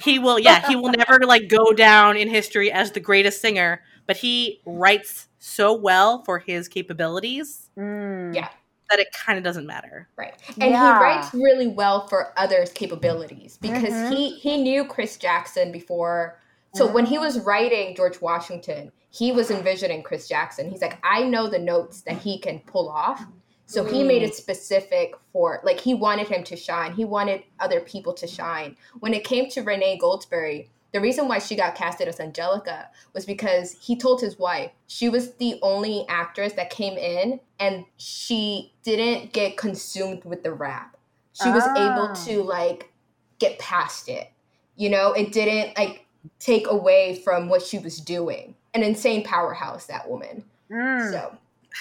He 0.00 0.18
will, 0.18 0.38
yeah, 0.38 0.66
he 0.68 0.76
will 0.76 0.90
never 0.98 1.20
like 1.26 1.48
go 1.48 1.72
down 1.72 2.16
in 2.16 2.28
history 2.28 2.70
as 2.72 2.92
the 2.92 3.00
greatest 3.00 3.40
singer, 3.40 3.82
but 4.06 4.16
he 4.18 4.60
writes 4.66 5.28
so 5.46 5.72
well 5.72 6.22
for 6.24 6.38
his 6.40 6.66
capabilities 6.68 7.70
Mm. 7.78 8.34
Yeah. 8.34 8.48
that 8.90 8.98
it 8.98 9.08
kind 9.12 9.38
of 9.38 9.44
doesn't 9.44 9.66
matter. 9.66 10.08
Right. 10.16 10.34
And 10.60 10.70
Yeah. 10.72 10.98
he 10.98 11.04
writes 11.04 11.34
really 11.34 11.68
well 11.68 12.06
for 12.08 12.32
others' 12.36 12.72
capabilities 12.72 13.58
because 13.60 13.92
Mhm. 13.92 14.14
he 14.14 14.30
he 14.30 14.56
knew 14.62 14.84
Chris 14.84 15.16
Jackson 15.16 15.70
before. 15.72 16.38
So 16.74 16.86
when 16.86 17.06
he 17.06 17.18
was 17.18 17.40
writing 17.40 17.94
George 17.96 18.20
Washington, 18.20 18.92
he 19.08 19.32
was 19.32 19.50
envisioning 19.50 20.02
Chris 20.02 20.28
Jackson. 20.28 20.68
He's 20.68 20.82
like, 20.82 20.98
I 21.02 21.22
know 21.22 21.48
the 21.48 21.58
notes 21.58 22.02
that 22.02 22.18
he 22.18 22.38
can 22.38 22.58
pull 22.60 22.88
off. 22.90 23.24
So 23.68 23.82
he 23.84 24.04
made 24.04 24.22
it 24.22 24.34
specific 24.34 25.14
for 25.32 25.60
like 25.64 25.80
he 25.80 25.94
wanted 25.94 26.28
him 26.28 26.44
to 26.44 26.54
shine. 26.56 26.92
He 26.92 27.04
wanted 27.04 27.42
other 27.60 27.80
people 27.80 28.12
to 28.14 28.26
shine. 28.26 28.76
When 29.00 29.14
it 29.14 29.24
came 29.24 29.48
to 29.50 29.62
Renee 29.62 29.98
Goldsberry, 30.00 30.68
the 30.96 31.00
reason 31.02 31.28
why 31.28 31.38
she 31.38 31.54
got 31.56 31.74
casted 31.74 32.08
as 32.08 32.18
Angelica 32.20 32.88
was 33.12 33.26
because 33.26 33.72
he 33.80 33.96
told 33.98 34.18
his 34.22 34.38
wife 34.38 34.70
she 34.86 35.10
was 35.10 35.34
the 35.34 35.58
only 35.60 36.06
actress 36.08 36.54
that 36.54 36.70
came 36.70 36.96
in 36.96 37.38
and 37.60 37.84
she 37.98 38.72
didn't 38.82 39.34
get 39.34 39.58
consumed 39.58 40.24
with 40.24 40.42
the 40.42 40.54
rap. 40.54 40.96
She 41.34 41.50
was 41.50 41.64
Ah. 41.66 41.74
able 41.76 42.14
to 42.24 42.42
like 42.42 42.90
get 43.38 43.58
past 43.58 44.08
it. 44.08 44.32
You 44.74 44.88
know, 44.88 45.12
it 45.12 45.32
didn't 45.32 45.76
like 45.76 46.06
take 46.38 46.66
away 46.66 47.20
from 47.22 47.50
what 47.50 47.60
she 47.60 47.78
was 47.78 47.98
doing. 48.00 48.54
An 48.72 48.82
insane 48.82 49.22
powerhouse, 49.22 49.84
that 49.86 50.08
woman. 50.08 50.44
Mm. 50.72 51.10
So, 51.12 51.36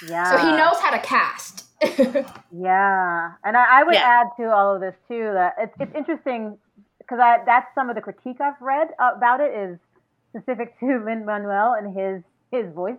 yeah. 0.10 0.30
so 0.30 0.38
he 0.46 0.52
knows 0.58 0.76
how 0.82 0.92
to 0.92 1.00
cast. 1.00 1.64
Yeah, 2.58 3.32
and 3.44 3.58
I, 3.58 3.80
I 3.80 3.84
would 3.84 3.96
Yeah. 3.96 4.22
add 4.22 4.28
to 4.42 4.50
all 4.50 4.76
of 4.76 4.82
this 4.82 4.96
too 5.08 5.32
that 5.34 5.56
it's 5.58 5.74
it's 5.80 5.96
interesting 5.96 6.58
because 7.06 7.20
that's 7.46 7.68
some 7.76 7.90
of 7.90 7.96
the 7.96 8.02
critique 8.02 8.42
I've 8.42 8.60
read 8.60 8.90
about 9.00 9.42
it 9.42 9.54
is 9.54 9.80
specific 10.30 10.80
to 10.80 11.04
Lin 11.06 11.26
Manuel 11.26 11.76
and 11.78 11.96
his 11.96 12.24
his 12.52 12.74
voice. 12.74 12.98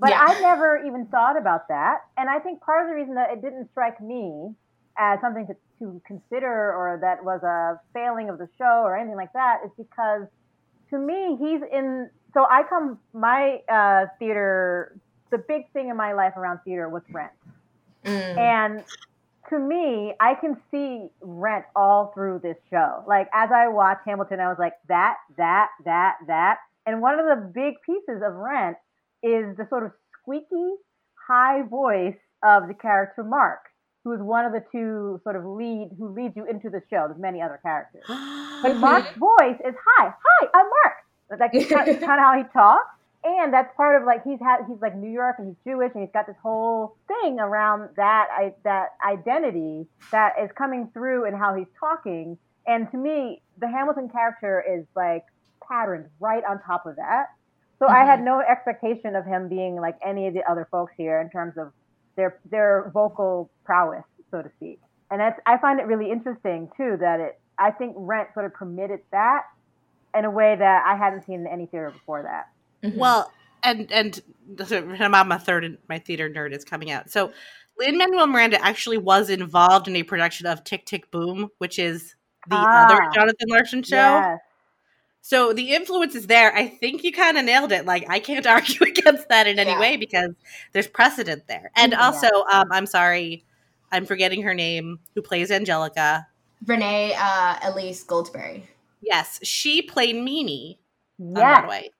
But 0.00 0.10
Yeah. 0.10 0.26
I 0.28 0.40
never 0.40 0.82
even 0.86 1.06
thought 1.06 1.36
about 1.36 1.68
that, 1.68 1.98
and 2.16 2.30
I 2.30 2.38
think 2.38 2.60
part 2.60 2.84
of 2.84 2.88
the 2.88 2.94
reason 2.94 3.14
that 3.14 3.30
it 3.32 3.42
didn't 3.42 3.70
strike 3.70 4.00
me 4.00 4.54
as 4.96 5.20
something 5.20 5.46
to, 5.46 5.56
to 5.78 6.00
consider 6.06 6.74
or 6.74 6.98
that 7.00 7.24
was 7.24 7.42
a 7.42 7.80
failing 7.92 8.28
of 8.28 8.38
the 8.38 8.48
show 8.58 8.82
or 8.84 8.96
anything 8.96 9.16
like 9.16 9.32
that 9.32 9.60
is 9.64 9.70
because 9.76 10.26
to 10.90 10.98
me 10.98 11.36
he's 11.38 11.60
in. 11.72 12.10
So 12.34 12.44
I 12.48 12.62
come 12.68 12.98
my 13.12 13.60
uh, 13.68 14.06
theater. 14.18 14.96
The 15.30 15.38
big 15.38 15.70
thing 15.72 15.90
in 15.90 15.96
my 15.96 16.14
life 16.14 16.36
around 16.36 16.60
theater 16.64 16.88
was 16.88 17.02
Rent. 17.12 17.32
Mm. 18.04 18.38
And 18.38 18.84
to 19.50 19.58
me, 19.58 20.14
I 20.20 20.34
can 20.34 20.56
see 20.70 21.08
Rent 21.20 21.64
all 21.74 22.12
through 22.14 22.40
this 22.42 22.56
show. 22.70 23.04
Like 23.06 23.28
as 23.32 23.50
I 23.54 23.68
watched 23.68 24.02
Hamilton, 24.06 24.40
I 24.40 24.48
was 24.48 24.56
like 24.58 24.74
that, 24.88 25.16
that, 25.36 25.68
that, 25.84 26.16
that. 26.26 26.58
And 26.86 27.00
one 27.00 27.18
of 27.18 27.26
the 27.26 27.50
big 27.54 27.74
pieces 27.84 28.22
of 28.24 28.34
Rent 28.34 28.76
is 29.22 29.56
the 29.56 29.66
sort 29.68 29.84
of 29.84 29.92
squeaky, 30.20 30.74
high 31.26 31.62
voice 31.62 32.16
of 32.42 32.68
the 32.68 32.74
character 32.74 33.24
Mark, 33.24 33.60
who 34.04 34.12
is 34.12 34.20
one 34.20 34.44
of 34.44 34.52
the 34.52 34.64
two 34.72 35.20
sort 35.24 35.36
of 35.36 35.44
lead 35.44 35.90
who 35.98 36.08
leads 36.14 36.36
you 36.36 36.46
into 36.46 36.70
the 36.70 36.80
show. 36.90 37.06
There's 37.08 37.20
many 37.20 37.42
other 37.42 37.60
characters, 37.62 38.04
but. 38.08 38.76
Mark's 38.76 39.16
voice 39.16 39.58
is 39.64 39.74
hi, 39.84 40.10
hi, 40.10 40.48
I'm 40.54 40.66
Mark. 40.66 41.40
Like 41.40 41.50
it's 41.52 41.70
kind 41.70 41.88
of, 41.88 42.00
kind 42.00 42.18
of 42.18 42.24
how 42.24 42.38
he 42.38 42.44
talks, 42.52 42.97
and 43.24 43.52
that's 43.52 43.74
part 43.76 44.00
of 44.00 44.06
like 44.06 44.22
he's 44.24 44.38
had 44.40 44.58
he's 44.68 44.80
like 44.80 44.96
New 44.96 45.10
York 45.10 45.36
and 45.38 45.48
he's 45.48 45.72
Jewish 45.72 45.90
and 45.94 46.02
he's 46.02 46.12
got 46.12 46.26
this 46.26 46.36
whole 46.42 46.96
thing 47.08 47.38
around 47.40 47.90
that 47.96 48.28
I, 48.30 48.54
that 48.64 48.90
identity 49.06 49.86
that 50.12 50.34
is 50.42 50.50
coming 50.56 50.90
through 50.92 51.26
in 51.26 51.34
how 51.34 51.54
he's 51.54 51.66
talking. 51.78 52.38
And 52.66 52.90
to 52.92 52.96
me, 52.96 53.42
the 53.58 53.68
Hamilton 53.68 54.08
character 54.08 54.62
is 54.62 54.84
like 54.94 55.24
patterned 55.66 56.06
right 56.20 56.42
on 56.48 56.60
top 56.62 56.86
of 56.86 56.96
that. 56.96 57.26
So 57.78 57.86
I 57.86 58.04
had 58.04 58.18
mm-hmm. 58.18 58.24
no 58.24 58.40
expectation 58.40 59.14
of 59.14 59.24
him 59.24 59.48
being 59.48 59.76
like 59.76 59.96
any 60.04 60.26
of 60.26 60.34
the 60.34 60.48
other 60.48 60.68
folks 60.70 60.92
here 60.96 61.20
in 61.20 61.30
terms 61.30 61.54
of 61.56 61.72
their 62.16 62.38
their 62.50 62.90
vocal 62.94 63.50
prowess, 63.64 64.04
so 64.30 64.42
to 64.42 64.50
speak. 64.56 64.80
And 65.10 65.20
that's 65.20 65.40
I 65.46 65.58
find 65.58 65.80
it 65.80 65.86
really 65.86 66.10
interesting 66.10 66.70
too 66.76 66.96
that 67.00 67.18
it 67.18 67.40
I 67.58 67.72
think 67.72 67.94
Rent 67.96 68.28
sort 68.34 68.46
of 68.46 68.54
permitted 68.54 69.00
that 69.10 69.42
in 70.16 70.24
a 70.24 70.30
way 70.30 70.54
that 70.56 70.84
I 70.86 70.96
hadn't 70.96 71.26
seen 71.26 71.40
in 71.40 71.46
any 71.46 71.66
theater 71.66 71.90
before 71.90 72.22
that. 72.22 72.48
Mhm. 72.82 72.96
Well, 72.96 73.32
and 73.62 73.90
and 73.92 74.20
I'm 74.60 75.32
a 75.32 75.38
third. 75.38 75.78
My 75.88 75.98
theater 75.98 76.28
nerd 76.30 76.52
is 76.52 76.64
coming 76.64 76.90
out. 76.90 77.10
So, 77.10 77.32
Lin 77.78 77.98
Manuel 77.98 78.26
Miranda 78.26 78.64
actually 78.64 78.98
was 78.98 79.30
involved 79.30 79.88
in 79.88 79.96
a 79.96 80.02
production 80.02 80.46
of 80.46 80.64
Tick 80.64 80.84
Tick 80.86 81.10
Boom, 81.10 81.50
which 81.58 81.78
is 81.78 82.14
the 82.48 82.56
Ah. 82.56 82.86
other 82.86 83.10
Jonathan 83.12 83.48
Larson 83.48 83.82
show. 83.82 83.96
Yes. 83.96 84.38
So 85.20 85.52
the 85.52 85.72
influence 85.74 86.14
is 86.14 86.26
there. 86.26 86.54
I 86.56 86.68
think 86.68 87.04
you 87.04 87.12
kind 87.12 87.36
of 87.36 87.44
nailed 87.44 87.72
it. 87.72 87.84
Like 87.84 88.06
I 88.08 88.18
can't 88.20 88.46
argue 88.46 88.86
against 88.86 89.28
that 89.28 89.46
in 89.46 89.58
any 89.58 89.70
Yeah. 89.72 89.80
way 89.80 89.96
because 89.96 90.30
there's 90.72 90.86
precedent 90.86 91.46
there. 91.48 91.70
And 91.76 91.92
Yeah. 91.92 92.06
also, 92.06 92.28
um, 92.50 92.68
I'm 92.70 92.86
sorry, 92.86 93.44
I'm 93.92 94.06
forgetting 94.06 94.42
her 94.42 94.54
name. 94.54 95.00
Who 95.14 95.20
plays 95.22 95.50
Angelica? 95.50 96.26
Renee 96.64 97.14
uh, 97.18 97.56
Elise 97.62 98.04
Goldsberry. 98.04 98.62
Yes, 99.02 99.38
she 99.42 99.82
played 99.82 100.16
Mimi 100.16 100.80
on 101.20 101.26
Yes. 101.30 101.34
Broadway. 101.42 101.90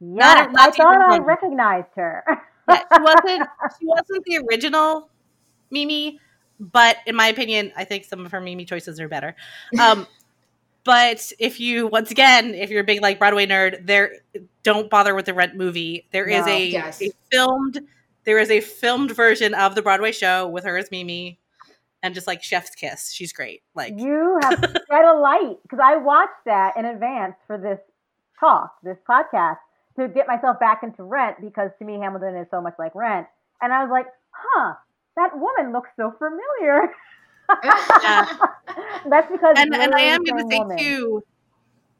Not 0.00 0.48
I 0.58 0.70
thought 0.70 0.96
I 1.00 1.06
original. 1.16 1.26
recognized 1.26 1.88
her. 1.96 2.24
Yeah, 2.66 2.78
she 2.96 3.02
wasn't. 3.02 3.48
she 3.78 3.86
wasn't 3.86 4.24
the 4.24 4.38
original 4.48 5.10
Mimi, 5.70 6.18
but 6.58 6.96
in 7.06 7.14
my 7.14 7.26
opinion, 7.28 7.72
I 7.76 7.84
think 7.84 8.06
some 8.06 8.24
of 8.24 8.32
her 8.32 8.40
Mimi 8.40 8.64
choices 8.64 8.98
are 9.00 9.08
better. 9.08 9.36
Um, 9.78 10.06
but 10.84 11.30
if 11.38 11.60
you, 11.60 11.86
once 11.88 12.10
again, 12.10 12.54
if 12.54 12.70
you're 12.70 12.80
a 12.80 12.84
big 12.84 13.02
like 13.02 13.18
Broadway 13.18 13.44
nerd, 13.46 13.86
there 13.86 14.12
don't 14.62 14.88
bother 14.88 15.14
with 15.14 15.26
the 15.26 15.34
Rent 15.34 15.56
movie. 15.56 16.06
There 16.10 16.24
is 16.26 16.46
No. 16.46 16.52
a, 16.52 16.64
Yes. 16.66 17.02
a 17.02 17.10
filmed. 17.30 17.80
There 18.24 18.38
is 18.38 18.50
a 18.50 18.60
filmed 18.60 19.10
version 19.10 19.52
of 19.52 19.74
the 19.74 19.82
Broadway 19.82 20.12
show 20.12 20.48
with 20.48 20.64
her 20.64 20.78
as 20.78 20.90
Mimi, 20.90 21.38
and 22.02 22.14
just 22.14 22.26
like 22.26 22.42
Chef's 22.42 22.70
Kiss. 22.74 23.12
She's 23.12 23.34
great. 23.34 23.62
Like 23.74 23.92
You 23.98 24.38
have 24.42 24.58
shed 24.60 25.04
a 25.04 25.18
light 25.18 25.56
because 25.64 25.80
I 25.84 25.96
watched 25.96 26.44
that 26.46 26.78
in 26.78 26.86
advance 26.86 27.34
for 27.46 27.58
this 27.58 27.78
talk, 28.40 28.72
this 28.82 28.96
podcast, 29.06 29.58
to 29.96 30.08
get 30.08 30.26
myself 30.26 30.58
back 30.58 30.82
into 30.82 31.02
Rent 31.02 31.36
because 31.40 31.70
to 31.78 31.84
me 31.84 31.98
Hamilton 31.98 32.36
is 32.36 32.46
so 32.50 32.60
much 32.60 32.74
like 32.78 32.94
Rent, 32.94 33.26
and 33.60 33.72
I 33.72 33.82
was 33.82 33.90
like, 33.90 34.06
huh, 34.30 34.74
that 35.16 35.30
woman 35.34 35.72
looks 35.72 35.90
so 35.96 36.12
familiar. 36.18 36.92
Yeah. 37.62 38.26
That's 39.08 39.30
because 39.30 39.54
and 39.58 39.74
and 39.74 39.94
I 39.94 40.00
am 40.00 40.24
going 40.24 40.42
to 40.42 40.50
say 40.50 40.58
woman. 40.58 40.78
too, 40.78 41.22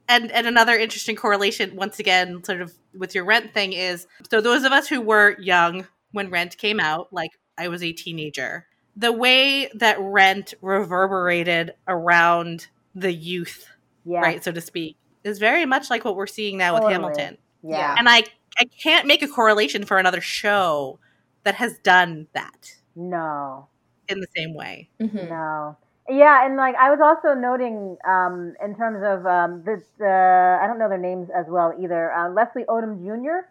and 0.09 0.31
and 0.33 0.47
another 0.47 0.75
interesting 0.75 1.17
correlation 1.17 1.77
once 1.77 1.99
again, 1.99 2.43
sort 2.45 2.61
of 2.61 2.73
with 2.97 3.15
your 3.15 3.25
Rent 3.25 3.53
thing 3.53 3.73
is 3.73 4.07
so 4.31 4.41
those 4.41 4.65
of 4.65 4.73
us 4.73 4.89
who 4.89 5.01
were 5.01 5.37
young 5.39 5.87
when 6.13 6.31
Rent 6.31 6.57
came 6.59 6.81
out, 6.81 7.13
like 7.13 7.33
I 7.59 7.69
was 7.69 7.83
a 7.83 7.93
teenager, 7.93 8.67
the 8.97 9.13
way 9.13 9.71
that 9.75 9.99
Rent 10.01 10.55
reverberated 10.61 11.75
around 11.87 12.69
the 12.95 13.13
youth, 13.13 13.69
Yeah, 14.05 14.21
right, 14.21 14.43
so 14.43 14.53
to 14.53 14.61
speak, 14.61 14.97
is 15.25 15.39
very 15.39 15.67
much 15.67 15.91
like 15.91 16.05
what 16.05 16.17
we're 16.17 16.27
seeing 16.27 16.57
now 16.57 16.75
with 16.75 16.91
Hamilton. 16.91 17.39
Yeah, 17.71 17.95
And 17.99 18.09
I 18.09 18.25
I 18.59 18.65
can't 18.83 19.07
make 19.07 19.23
a 19.23 19.29
correlation 19.29 19.85
for 19.85 19.99
another 19.99 20.21
show 20.21 20.99
that 21.45 21.55
has 21.57 21.77
done 21.79 22.27
that 22.33 22.73
no, 22.95 23.67
in 24.09 24.21
the 24.21 24.27
same 24.37 24.55
way. 24.55 24.89
Mhm. 25.01 25.29
no. 25.29 25.77
Yeah, 26.09 26.45
and 26.45 26.57
like 26.57 26.75
I 26.77 26.91
was 26.91 27.01
also 27.01 27.35
noting 27.35 27.97
um, 28.07 28.55
in 28.63 28.77
terms 28.77 28.99
of 29.03 29.25
um, 29.27 29.63
the, 29.65 29.83
the 29.99 30.59
I 30.63 30.67
don't 30.67 30.79
know 30.79 30.89
their 30.89 30.99
names 30.99 31.31
as 31.35 31.47
well 31.49 31.73
either. 31.81 32.13
Uh, 32.13 32.29
Leslie 32.31 32.65
Odom 32.69 33.03
Jr. 33.03 33.49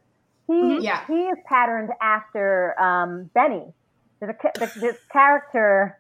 He 0.48 0.54
Mhm. 0.54 0.84
Yeah. 0.84 1.06
he 1.08 1.14
is 1.14 1.38
patterned 1.50 1.90
after 2.02 2.80
um, 2.80 3.32
Benny. 3.34 3.64
There's 4.20 4.30
a, 4.30 4.34
ca- 4.36 4.52
the, 4.60 4.80
this 4.80 4.98
character 5.12 6.00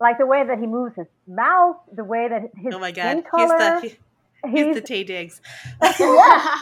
like 0.00 0.18
the 0.18 0.26
way 0.26 0.44
that 0.44 0.58
he 0.58 0.66
moves 0.66 0.96
his 0.96 1.06
mouth, 1.28 1.76
the 1.94 2.02
way 2.04 2.26
that 2.28 2.42
his 2.56 2.74
oh 2.74 2.78
my 2.80 2.90
skin 2.90 3.22
god, 3.22 3.30
color. 3.30 3.80
he's 3.80 3.92
the 4.42 4.50
he's, 4.50 4.74
the 4.74 4.82
Taye 4.82 5.06
Diggs. 5.06 5.40
yeah. 6.00 6.56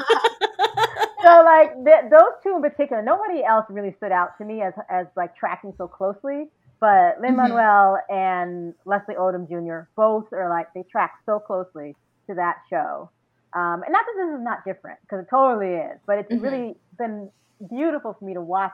So 1.25 1.43
like 1.45 1.73
th- 1.85 2.11
those 2.11 2.33
two 2.43 2.57
in 2.57 2.63
particular, 2.63 3.03
nobody 3.03 3.45
else 3.45 3.67
really 3.71 3.95
stood 3.97 4.13
out 4.13 4.31
to 4.39 4.45
me 4.45 4.63
as 4.63 4.75
as 4.91 5.07
like 5.17 5.37
tracking 5.37 5.73
so 5.79 5.89
closely. 5.89 6.47
But 6.81 7.21
Lin 7.21 7.37
Manuel 7.37 7.99
and 8.09 8.75
Leslie 8.87 9.15
Odom 9.17 9.49
Jr. 9.49 9.89
both 9.97 10.27
are 10.33 10.49
like 10.49 10.67
they 10.75 10.85
track 10.91 11.13
so 11.27 11.39
closely 11.39 11.97
to 12.29 12.35
that 12.37 12.57
show. 12.71 13.11
Um, 13.55 13.83
and 13.85 13.93
not 13.93 14.05
that 14.07 14.15
this 14.17 14.35
is 14.39 14.45
not 14.45 14.59
different 14.67 14.99
because 15.03 15.25
it 15.25 15.29
totally 15.31 15.75
is, 15.75 16.01
but 16.07 16.19
it's 16.19 16.31
Mhm. 16.31 16.43
really 16.43 16.75
been 16.99 17.31
beautiful 17.69 18.15
for 18.19 18.25
me 18.25 18.35
to 18.35 18.41
watch 18.43 18.73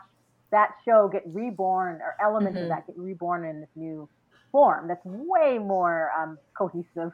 that 0.52 0.70
show 0.86 1.08
get 1.12 1.22
reborn 1.26 2.00
or 2.02 2.14
elements 2.22 2.58
Mhm. 2.58 2.62
of 2.62 2.68
that 2.68 2.86
get 2.86 2.96
reborn 2.98 3.44
in 3.44 3.60
this 3.60 3.70
new 3.76 4.08
form 4.52 4.88
that's 4.88 5.04
way 5.04 5.58
more 5.58 6.10
um, 6.18 6.38
cohesive 6.56 7.12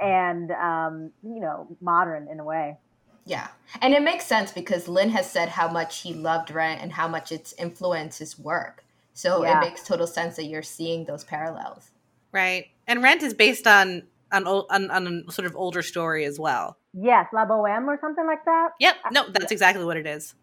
and 0.00 0.50
um, 0.52 1.12
you 1.22 1.40
know 1.40 1.76
modern 1.80 2.28
in 2.30 2.40
a 2.40 2.44
way. 2.44 2.76
Yeah. 3.24 3.48
And 3.80 3.94
it 3.94 4.02
makes 4.02 4.24
sense 4.26 4.50
because 4.52 4.88
Lin 4.88 5.10
has 5.10 5.30
said 5.30 5.48
how 5.50 5.68
much 5.68 6.00
he 6.00 6.12
loved 6.14 6.50
Rent 6.50 6.80
and 6.82 6.92
how 6.92 7.06
much 7.06 7.30
it's 7.32 7.52
influenced 7.54 8.18
his 8.18 8.38
work. 8.38 8.84
So 9.14 9.44
Yeah. 9.44 9.58
it 9.58 9.60
makes 9.60 9.86
total 9.86 10.06
sense 10.06 10.36
that 10.36 10.44
you're 10.44 10.62
seeing 10.62 11.04
those 11.04 11.22
parallels. 11.24 11.90
Right. 12.32 12.68
And 12.86 13.02
Rent 13.02 13.22
is 13.22 13.34
based 13.34 13.66
on 13.66 14.02
on, 14.32 14.46
ol- 14.46 14.66
on 14.70 14.90
on 14.92 15.24
a 15.28 15.32
sort 15.32 15.44
of 15.46 15.56
older 15.56 15.82
story 15.82 16.24
as 16.24 16.38
well. 16.38 16.76
Yes, 16.94 17.26
La 17.32 17.44
Boheme 17.44 17.88
or 17.88 17.98
something 18.00 18.24
like 18.26 18.44
that, 18.44 18.70
Yep. 18.78 18.96
No, 19.10 19.28
that's 19.28 19.50
exactly 19.50 19.84
what 19.84 19.96
it 19.96 20.06
is. 20.06 20.34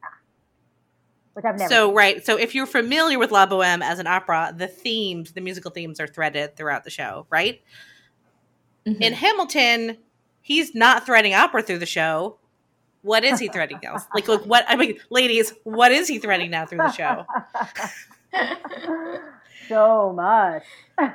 which 1.34 1.46
I've 1.46 1.58
never. 1.58 1.70
So 1.70 1.94
right. 1.94 2.26
So 2.26 2.38
if 2.38 2.54
you're 2.56 2.66
familiar 2.66 3.18
with 3.20 3.32
La 3.32 3.46
Boheme 3.46 3.82
as 3.82 4.00
an 4.00 4.08
opera, 4.08 4.54
the 4.58 4.68
themes, 4.68 5.32
the 5.34 5.42
musical 5.42 5.72
themes 5.72 6.00
are 6.02 6.08
threaded 6.08 6.56
throughout 6.58 6.84
the 6.84 6.90
show, 6.90 7.28
right? 7.30 7.62
Mhm. 8.86 9.02
In 9.02 9.14
Hamilton, 9.14 9.98
he's 10.42 10.74
not 10.76 11.06
threading 11.06 11.34
opera 11.34 11.62
through 11.62 11.80
the 11.80 11.86
show. 11.86 12.38
What 13.08 13.24
is 13.24 13.40
he 13.40 13.48
threading 13.48 13.80
now? 13.84 13.96
like, 14.14 14.28
like 14.28 14.42
what? 14.42 14.66
I 14.68 14.76
mean, 14.76 15.00
ladies, 15.10 15.54
what 15.64 15.92
is 15.92 16.08
he 16.08 16.20
threading 16.20 16.52
now 16.52 16.66
through 16.66 16.80
the 16.80 16.92
show? 16.92 17.26
so 19.70 20.14
much. 20.14 20.64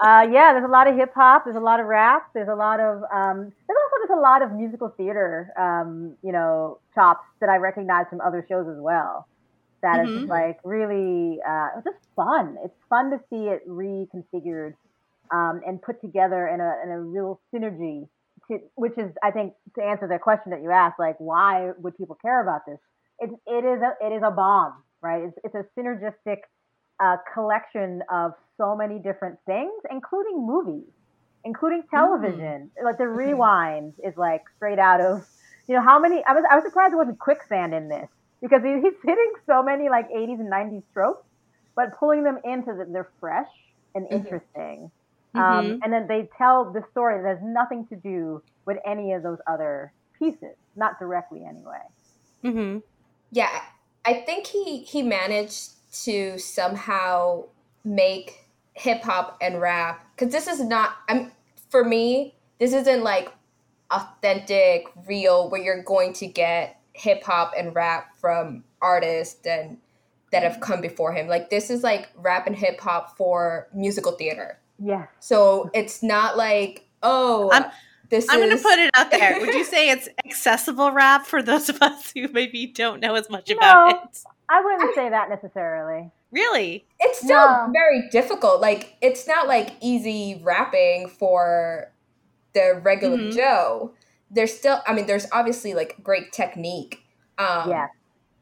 Uh, 0.00 0.26
yeah, 0.32 0.52
there's 0.54 0.64
a 0.64 0.68
lot 0.72 0.88
of 0.88 0.96
hip 0.96 1.12
hop. 1.14 1.44
There's 1.44 1.56
a 1.56 1.60
lot 1.60 1.78
of 1.78 1.86
rap. 1.86 2.28
There's 2.34 2.48
a 2.48 2.54
lot 2.54 2.80
of 2.80 3.02
um, 3.12 3.52
there's 3.66 3.78
also 3.84 3.96
just 4.02 4.12
a 4.16 4.20
lot 4.20 4.42
of 4.42 4.50
musical 4.52 4.88
theater, 4.96 5.52
um, 5.58 6.16
you 6.22 6.32
know, 6.32 6.78
chops 6.94 7.24
that 7.40 7.50
I 7.50 7.56
recognize 7.56 8.06
from 8.08 8.20
other 8.22 8.44
shows 8.48 8.66
as 8.66 8.78
well. 8.80 9.28
That 9.82 10.00
is 10.00 10.08
Mhm. 10.08 10.18
just 10.20 10.30
like 10.30 10.58
really 10.64 11.38
uh, 11.46 11.68
just 11.84 11.98
fun. 12.16 12.56
It's 12.64 12.74
fun 12.88 13.10
to 13.10 13.20
see 13.30 13.48
it 13.48 13.68
reconfigured 13.68 14.74
um, 15.30 15.60
and 15.66 15.80
put 15.82 16.00
together 16.00 16.48
in 16.48 16.60
a 16.60 16.72
in 16.82 16.90
a 16.90 17.00
real 17.00 17.40
synergy. 17.54 18.08
To, 18.50 18.58
which 18.74 18.98
is, 18.98 19.12
I 19.22 19.30
think, 19.30 19.54
to 19.78 19.84
answer 19.84 20.08
the 20.08 20.18
question 20.18 20.50
that 20.50 20.62
you 20.62 20.70
asked, 20.70 20.98
like 20.98 21.16
why 21.18 21.70
would 21.78 21.96
people 21.96 22.16
care 22.20 22.42
about 22.42 22.62
this? 22.66 22.78
It, 23.20 23.30
it 23.46 23.64
is 23.64 23.80
a 23.82 23.92
it 24.04 24.12
is 24.16 24.22
a 24.24 24.30
bomb, 24.30 24.82
right? 25.02 25.22
It's, 25.24 25.38
it's 25.44 25.54
a 25.54 25.64
synergistic 25.78 26.38
uh, 27.00 27.16
collection 27.34 28.02
of 28.12 28.32
so 28.56 28.76
many 28.76 28.98
different 28.98 29.38
things, 29.46 29.72
including 29.90 30.44
movies, 30.46 30.88
including 31.44 31.82
television. 31.90 32.70
Like 32.82 32.98
the 32.98 33.08
rewind 33.22 33.94
is 34.04 34.14
like 34.16 34.42
straight 34.56 34.78
out 34.78 35.00
of, 35.00 35.24
you 35.68 35.76
know, 35.76 35.82
how 35.82 35.98
many? 36.00 36.22
I 36.26 36.32
was 36.32 36.44
I 36.50 36.56
was 36.56 36.64
surprised 36.64 36.92
there 36.92 36.98
wasn't 36.98 37.18
quicksand 37.18 37.74
in 37.74 37.88
this 37.88 38.08
because 38.42 38.62
he, 38.62 38.74
he's 38.82 38.98
hitting 39.04 39.32
so 39.46 39.62
many 39.62 39.88
like 39.88 40.08
80s 40.10 40.40
and 40.40 40.50
90s 40.50 40.82
tropes, 40.92 41.24
but 41.76 41.96
pulling 41.98 42.24
them 42.24 42.38
into 42.44 42.72
the, 42.74 42.86
they're 42.92 43.10
fresh 43.20 43.50
and 43.94 44.06
Mhm. 44.06 44.12
interesting. 44.16 44.90
Mhm. 44.90 44.90
Um, 45.34 45.78
and 45.82 45.92
then 45.92 46.06
they 46.08 46.28
tell 46.36 46.72
the 46.72 46.82
story 46.90 47.22
that 47.22 47.28
has 47.28 47.38
nothing 47.42 47.86
to 47.88 47.96
do 47.96 48.42
with 48.66 48.78
any 48.86 49.12
of 49.12 49.22
those 49.22 49.38
other 49.46 49.92
pieces, 50.18 50.56
not 50.76 50.98
directly 50.98 51.44
anyway. 51.44 51.80
hmm 52.42 52.78
Yeah, 53.30 53.50
I 54.04 54.14
think 54.14 54.46
he 54.46 54.82
he 54.82 55.02
managed 55.02 55.70
to 56.04 56.38
somehow 56.38 57.44
make 57.84 58.48
hip 58.74 59.02
hop 59.02 59.38
and 59.40 59.60
rap 59.60 60.06
because 60.14 60.32
this 60.32 60.46
is 60.46 60.60
not. 60.60 60.96
I'm 61.08 61.32
for 61.70 61.84
me. 61.84 62.34
This 62.58 62.72
isn't 62.72 63.02
like 63.02 63.32
authentic, 63.90 64.86
real, 65.06 65.50
where 65.50 65.60
you're 65.60 65.82
going 65.82 66.12
to 66.14 66.26
get 66.26 66.80
hip 66.94 67.24
hop 67.24 67.52
and 67.56 67.74
rap 67.74 68.16
from 68.18 68.64
artists 68.80 69.46
and 69.46 69.78
that 70.30 70.42
have 70.42 70.60
come 70.60 70.80
before 70.80 71.12
him. 71.12 71.28
Like 71.28 71.50
this 71.50 71.70
is 71.70 71.82
like 71.82 72.10
rap 72.16 72.46
and 72.46 72.56
hip 72.56 72.80
hop 72.80 73.16
for 73.16 73.68
musical 73.74 74.12
theater. 74.12 74.58
Yes. 74.82 75.08
So 75.20 75.70
it's 75.74 76.02
not 76.02 76.36
like 76.36 76.86
oh, 77.02 77.50
I'm- 77.50 77.70
this 78.10 78.26
I'm 78.28 78.40
is. 78.42 78.44
going 78.44 78.56
to 78.58 78.62
put 78.62 78.78
it 78.78 78.90
out 78.94 79.10
there. 79.10 79.40
Would 79.40 79.54
you 79.54 79.64
say 79.64 79.88
it's 79.88 80.06
accessible 80.26 80.90
rap 80.92 81.24
for 81.24 81.42
those 81.42 81.70
of 81.70 81.80
us 81.80 82.12
who 82.14 82.28
maybe 82.28 82.66
don't 82.66 83.00
know 83.00 83.14
as 83.14 83.30
much 83.30 83.48
about 83.48 84.04
it? 84.04 84.18
I 84.50 84.60
wouldn't 84.62 84.94
say 84.94 85.08
that 85.08 85.30
necessarily. 85.30 86.10
Really? 86.30 86.84
It's 87.00 87.20
still 87.20 87.38
No. 87.48 87.70
very 87.72 88.08
difficult. 88.10 88.60
Like 88.60 88.96
it's 89.00 89.26
not 89.26 89.48
like 89.48 89.70
easy 89.80 90.40
rapping 90.44 91.08
for 91.08 91.90
the 92.52 92.80
regular 92.82 93.16
Mhm. 93.16 93.34
Joe. 93.34 93.92
There's 94.30 94.54
still 94.56 94.82
I 94.86 94.92
mean 94.92 95.06
there's 95.06 95.26
obviously 95.32 95.72
like 95.72 95.96
great 96.02 96.32
technique. 96.32 96.98
Um 97.38 97.70
Yes. 97.70 97.88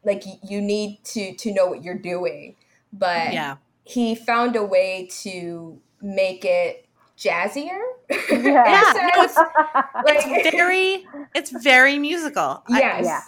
like 0.03 0.23
you 0.43 0.59
need 0.61 0.99
to 1.05 1.33
to 1.35 1.53
know 1.53 1.67
what 1.67 1.81
you're 1.81 1.97
doing. 1.97 2.55
But 2.91 3.31
Yeah. 3.31 3.55
he 3.85 4.15
found 4.15 4.57
a 4.57 4.63
way 4.65 5.07
to 5.21 5.79
make 6.01 6.45
it 6.45 6.85
jazzier. 7.17 7.79
Yeah. 8.09 8.17
Yeah, 8.31 8.93
no, 9.15 9.23
it's- 9.23 9.35
like 9.37 10.23
It's 10.25 10.55
very 10.55 11.05
it's 11.35 11.51
very 11.51 11.97
musical. 11.99 12.63
I- 12.69 12.79
yes. 12.79 13.05
Yeah. 13.05 13.21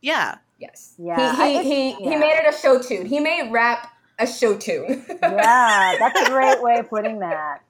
yeah. 0.00 0.38
Yes. 0.58 0.94
Yeah, 0.98 1.36
He 1.36 1.42
I- 1.42 1.62
he, 1.62 1.68
he, 1.68 1.88
it's- 1.90 1.98
he 2.08 2.16
made 2.16 2.34
it 2.36 2.52
a 2.52 2.56
show 2.56 2.80
tune. 2.82 3.06
He 3.06 3.20
made 3.20 3.50
rap 3.52 3.92
a 4.18 4.26
show 4.26 4.56
tune. 4.56 5.04
yeah, 5.22 5.94
that's 5.98 6.20
a 6.28 6.30
great 6.32 6.60
way 6.62 6.78
of 6.78 6.88
putting 6.90 7.20
that. 7.20 7.60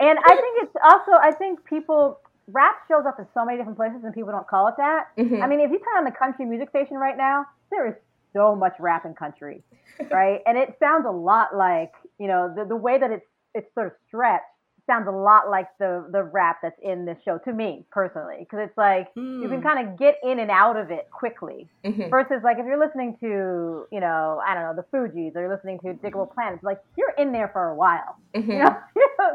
And 0.00 0.18
I 0.18 0.34
think 0.34 0.62
it's 0.62 0.76
also 0.82 1.12
I 1.12 1.32
think 1.32 1.62
people 1.66 2.20
rap 2.48 2.76
shows 2.88 3.04
up 3.06 3.18
in 3.18 3.26
so 3.34 3.44
many 3.44 3.58
different 3.58 3.76
places 3.76 4.02
and 4.02 4.14
people 4.14 4.32
don't 4.32 4.48
call 4.48 4.68
it 4.68 4.74
that. 4.78 5.08
Mhm. 5.18 5.42
I 5.42 5.46
mean, 5.46 5.60
if 5.60 5.70
you 5.70 5.78
turn 5.78 5.98
on 5.98 6.04
the 6.04 6.10
country 6.10 6.46
music 6.46 6.70
station 6.70 6.96
right 6.96 7.16
now, 7.18 7.44
there 7.70 7.86
is 7.86 7.94
so 8.32 8.56
much 8.56 8.72
rap 8.80 9.04
in 9.04 9.12
country, 9.14 9.62
right? 10.10 10.40
and 10.46 10.56
it 10.56 10.76
sounds 10.80 11.04
a 11.06 11.10
lot 11.10 11.54
like 11.54 11.92
you 12.18 12.28
know 12.28 12.50
the 12.56 12.64
the 12.64 12.76
way 12.76 12.96
that 12.98 13.10
it's 13.10 13.26
it's 13.54 13.72
sort 13.74 13.86
of 13.88 13.92
stretched 14.06 14.44
sounds 14.86 15.06
a 15.06 15.10
lot 15.12 15.48
like 15.50 15.66
the 15.78 16.08
the 16.10 16.22
rap 16.22 16.56
that's 16.62 16.78
in 16.82 17.04
this 17.04 17.18
show 17.24 17.38
to 17.38 17.52
me 17.52 17.84
personally 17.92 18.38
because 18.40 18.60
it's 18.66 18.76
like 18.78 19.06
you 19.14 19.48
can 19.48 19.60
Hmm. 19.60 19.66
kind 19.68 19.88
of 19.88 19.98
get 19.98 20.16
in 20.22 20.38
and 20.40 20.50
out 20.50 20.76
of 20.76 20.90
it 20.90 21.04
quickly 21.12 21.68
Mhm. 21.84 22.10
versus 22.10 22.42
like 22.42 22.58
if 22.58 22.64
you're 22.66 22.78
listening 22.78 23.16
to 23.20 23.86
you 23.92 24.00
know 24.00 24.40
I 24.44 24.54
don't 24.54 24.64
know 24.64 24.74
the 24.82 24.96
Fugees 24.96 25.36
or 25.36 25.42
you're 25.42 25.54
listening 25.54 25.78
to 25.80 25.94
Diggable 25.94 26.32
Planets 26.32 26.64
like 26.64 26.78
you're 26.96 27.12
in 27.18 27.30
there 27.32 27.48
for 27.52 27.68
a 27.68 27.74
while 27.76 28.16
Mhm. 28.36 28.48
you 28.48 28.58
know 28.58 28.76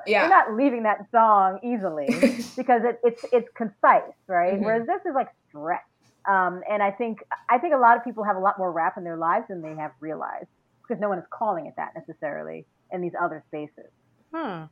Yeah. 0.07 0.21
you're 0.21 0.29
not 0.29 0.53
leaving 0.55 0.83
that 0.83 1.05
song 1.11 1.59
easily 1.63 2.07
because 2.57 2.81
it, 2.83 2.99
it's 3.03 3.21
it's 3.31 3.47
concise 3.55 4.15
right 4.27 4.53
Mhm. 4.59 4.63
whereas 4.63 4.87
this 4.87 5.01
is 5.05 5.13
like 5.15 5.29
stretched 5.47 5.83
um, 6.27 6.63
and 6.69 6.81
I 6.81 6.89
think 6.91 7.19
I 7.49 7.59
think 7.59 7.73
a 7.75 7.77
lot 7.77 7.97
of 7.97 8.03
people 8.03 8.23
have 8.23 8.35
a 8.35 8.39
lot 8.39 8.57
more 8.57 8.71
rap 8.71 8.97
in 8.97 9.03
their 9.03 9.17
lives 9.17 9.45
than 9.47 9.61
they 9.61 9.75
have 9.75 9.91
realized 10.01 10.49
because 10.87 10.99
no 10.99 11.07
one 11.07 11.19
is 11.19 11.25
calling 11.31 11.67
it 11.67 11.75
that 11.77 11.91
necessarily 11.95 12.65
in 12.91 13.01
these 13.01 13.13
other 13.19 13.43
spaces 13.47 13.91
Hmm. 14.35 14.65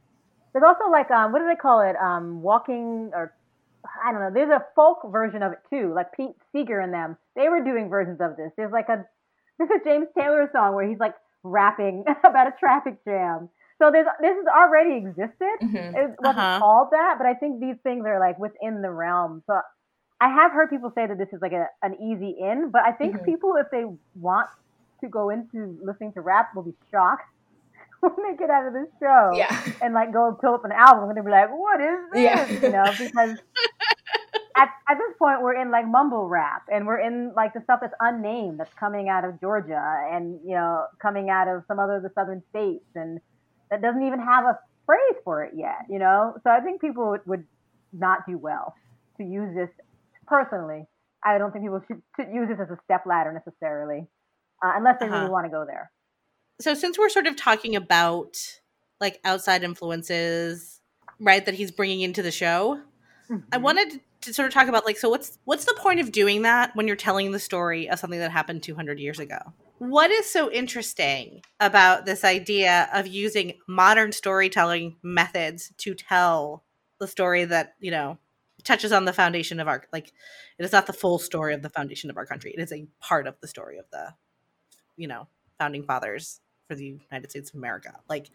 there's 0.54 0.66
also 0.66 0.90
like 0.92 1.10
um, 1.12 1.32
what 1.32 1.40
do 1.40 1.48
they 1.48 1.56
call 1.56 1.82
it? 1.82 1.96
Um, 1.96 2.42
walking 2.42 3.12
or 3.14 3.34
I 4.06 4.12
don't 4.12 4.22
know. 4.22 4.32
There's 4.34 4.52
a 4.52 4.66
folk 4.76 5.00
version 5.12 5.44
of 5.44 5.54
it 5.54 5.60
too. 5.70 5.94
Like 5.96 6.14
Pete 6.14 6.36
Seeger 6.52 6.80
and 6.80 6.94
them, 6.94 7.18
they 7.36 7.50
were 7.50 7.64
doing 7.64 7.90
versions 7.90 8.20
of 8.22 8.38
this. 8.38 8.52
There's 8.58 8.72
like 8.72 8.90
a 8.90 9.06
there's 9.58 9.72
a 9.72 9.84
James 9.84 10.08
Taylor 10.18 10.50
song 10.54 10.76
where 10.76 10.88
he's 10.88 11.00
like 11.00 11.16
rapping 11.44 12.06
about 12.24 12.48
a 12.48 12.54
traffic 12.60 13.04
jam. 13.06 13.50
So 13.82 13.92
there's 13.92 14.08
this 14.22 14.36
has 14.36 14.48
already 14.48 14.98
existed. 14.98 15.58
Mhm. 15.62 15.94
It 15.96 16.12
wasn't 16.20 16.50
Uh-huh. 16.50 16.58
called 16.58 16.90
that, 16.92 17.16
but 17.18 17.28
I 17.28 17.34
think 17.36 17.60
these 17.60 17.78
things 17.84 18.06
are 18.08 18.20
like 18.20 18.40
within 18.40 18.82
the 18.82 18.92
realm. 18.92 19.44
So 19.48 19.60
I 20.22 20.30
have 20.30 20.52
heard 20.52 20.70
people 20.70 20.92
say 20.96 21.08
that 21.08 21.18
this 21.18 21.30
is 21.34 21.42
like 21.42 21.52
a, 21.54 21.68
an 21.82 21.96
easy 22.02 22.36
in, 22.40 22.70
but 22.72 22.82
I 22.84 22.92
think 22.94 23.16
Mhm. 23.16 23.26
people, 23.26 23.56
if 23.58 23.68
they 23.72 23.84
want 24.16 24.48
to 25.02 25.10
go 25.10 25.30
into 25.30 25.78
listening 25.84 26.14
to 26.14 26.22
rap, 26.22 26.50
will 26.56 26.64
be 26.64 26.76
shocked 26.92 27.24
when 28.04 28.32
they 28.32 28.38
get 28.38 28.50
out 28.50 28.68
of 28.68 28.74
this 28.74 28.90
show 29.02 29.32
Yeah. 29.36 29.50
and 29.82 29.94
like 29.94 30.14
go 30.14 30.28
and 30.28 30.38
pull 30.38 30.54
up 30.54 30.66
an 30.66 30.72
album 30.72 31.10
and 31.10 31.18
they'll 31.18 31.26
be 31.26 31.32
like, 31.32 31.50
"What 31.50 31.80
is 31.82 32.00
this?" 32.14 32.22
Yeah. 32.22 32.48
You 32.62 32.72
know, 32.72 32.86
because 32.98 33.38
at 34.56 34.70
at 34.88 34.98
this 34.98 35.16
point 35.18 35.42
we're 35.42 35.56
in 35.60 35.72
like 35.72 35.88
mumble 35.88 36.28
rap 36.28 36.64
and 36.72 36.86
we're 36.86 37.00
in 37.00 37.34
like 37.36 37.54
the 37.54 37.62
stuff 37.64 37.80
that's 37.82 37.94
unnamed 38.00 38.60
that's 38.60 38.74
coming 38.76 39.10
out 39.10 39.26
of 39.26 39.40
Georgia 39.42 39.82
and 40.12 40.40
you 40.46 40.54
know 40.56 40.86
coming 41.02 41.30
out 41.30 41.48
of 41.48 41.64
some 41.68 41.80
other 41.80 41.96
of 41.98 42.04
the 42.04 42.12
southern 42.16 42.44
states 42.50 42.86
and 42.96 43.20
that 43.72 43.82
doesn't 43.82 44.06
even 44.06 44.20
have 44.20 44.46
a 44.46 44.60
phrase 44.86 45.18
for 45.24 45.44
it 45.44 45.54
yet. 45.56 45.86
You 45.90 46.00
know, 46.00 46.36
so 46.44 46.50
I 46.52 46.60
think 46.60 46.82
people 46.82 47.10
would, 47.12 47.22
would 47.26 47.46
not 47.92 48.20
do 48.28 48.38
well 48.38 48.76
to 49.18 49.24
use 49.24 49.56
this 49.56 49.70
personally. 50.28 50.86
I 51.26 51.38
don't 51.38 51.52
think 51.54 51.64
people 51.64 51.82
should, 51.88 52.02
should 52.18 52.34
use 52.34 52.50
this 52.50 52.60
as 52.62 52.70
a 52.70 52.78
step 52.84 53.06
ladder 53.06 53.32
necessarily, 53.32 54.06
uh, 54.64 54.74
unless 54.76 55.00
they 55.00 55.06
Uh-huh. 55.08 55.20
really 55.20 55.30
want 55.32 55.46
to 55.46 55.50
go 55.52 55.64
there. 55.66 55.90
So 56.60 56.74
since 56.74 56.98
we're 56.98 57.10
sort 57.10 57.28
of 57.28 57.36
talking 57.36 57.76
about 57.76 58.38
like 59.00 59.20
outside 59.26 59.64
influences, 59.64 60.82
right, 61.20 61.46
that 61.46 61.56
he's 61.56 61.72
bringing 61.72 62.02
into 62.02 62.22
the 62.22 62.32
show, 62.32 62.82
I 63.52 63.58
Mhm. 63.58 63.62
wanted 63.62 64.02
to 64.22 64.34
sort 64.34 64.48
of 64.48 64.54
talk 64.54 64.68
about 64.68 64.86
like 64.86 64.98
so 64.98 65.10
what's 65.10 65.38
what's 65.46 65.66
the 65.66 65.74
point 65.76 66.00
of 66.00 66.12
doing 66.12 66.44
that 66.44 66.76
when 66.76 66.88
you're 66.88 66.96
telling 66.96 67.32
the 67.32 67.40
story 67.40 67.90
of 67.90 68.00
something 68.00 68.20
that 68.20 68.32
happened 68.32 68.64
200 68.64 69.00
years 69.00 69.20
ago? 69.20 69.38
What 69.80 70.12
is 70.12 70.30
so 70.30 70.50
interesting 70.52 71.42
about 71.60 72.06
this 72.06 72.24
idea 72.24 72.90
of 72.94 73.06
using 73.08 73.60
modern 73.68 74.12
storytelling 74.14 74.98
methods 75.04 75.74
to 75.80 75.94
tell 75.94 76.64
the 77.00 77.08
story 77.08 77.44
that, 77.46 77.76
you 77.80 77.92
know, 77.92 78.18
touches 78.64 78.94
on 78.94 79.04
the 79.04 79.12
foundation 79.14 79.60
of 79.60 79.68
our 79.68 79.84
like 79.92 80.08
it 80.58 80.64
is 80.64 80.72
not 80.72 80.88
the 80.88 80.94
full 80.94 81.20
story 81.20 81.54
of 81.54 81.62
the 81.62 81.70
foundation 81.70 82.10
of 82.10 82.16
our 82.18 82.26
country. 82.26 82.54
It 82.56 82.62
is 82.62 82.72
a 82.72 82.88
part 83.02 83.28
of 83.28 83.40
the 83.42 83.48
story 83.48 83.78
of 83.78 83.86
the 83.92 84.14
you 84.96 85.08
know, 85.08 85.28
founding 85.60 85.84
fathers 85.84 86.40
for 86.68 86.76
the 86.76 86.86
United 87.10 87.30
States 87.30 87.50
of 87.52 87.56
America. 87.56 87.94
Like 88.10 88.30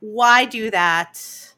why 0.00 0.44
do 0.44 0.70
that? 0.70 1.50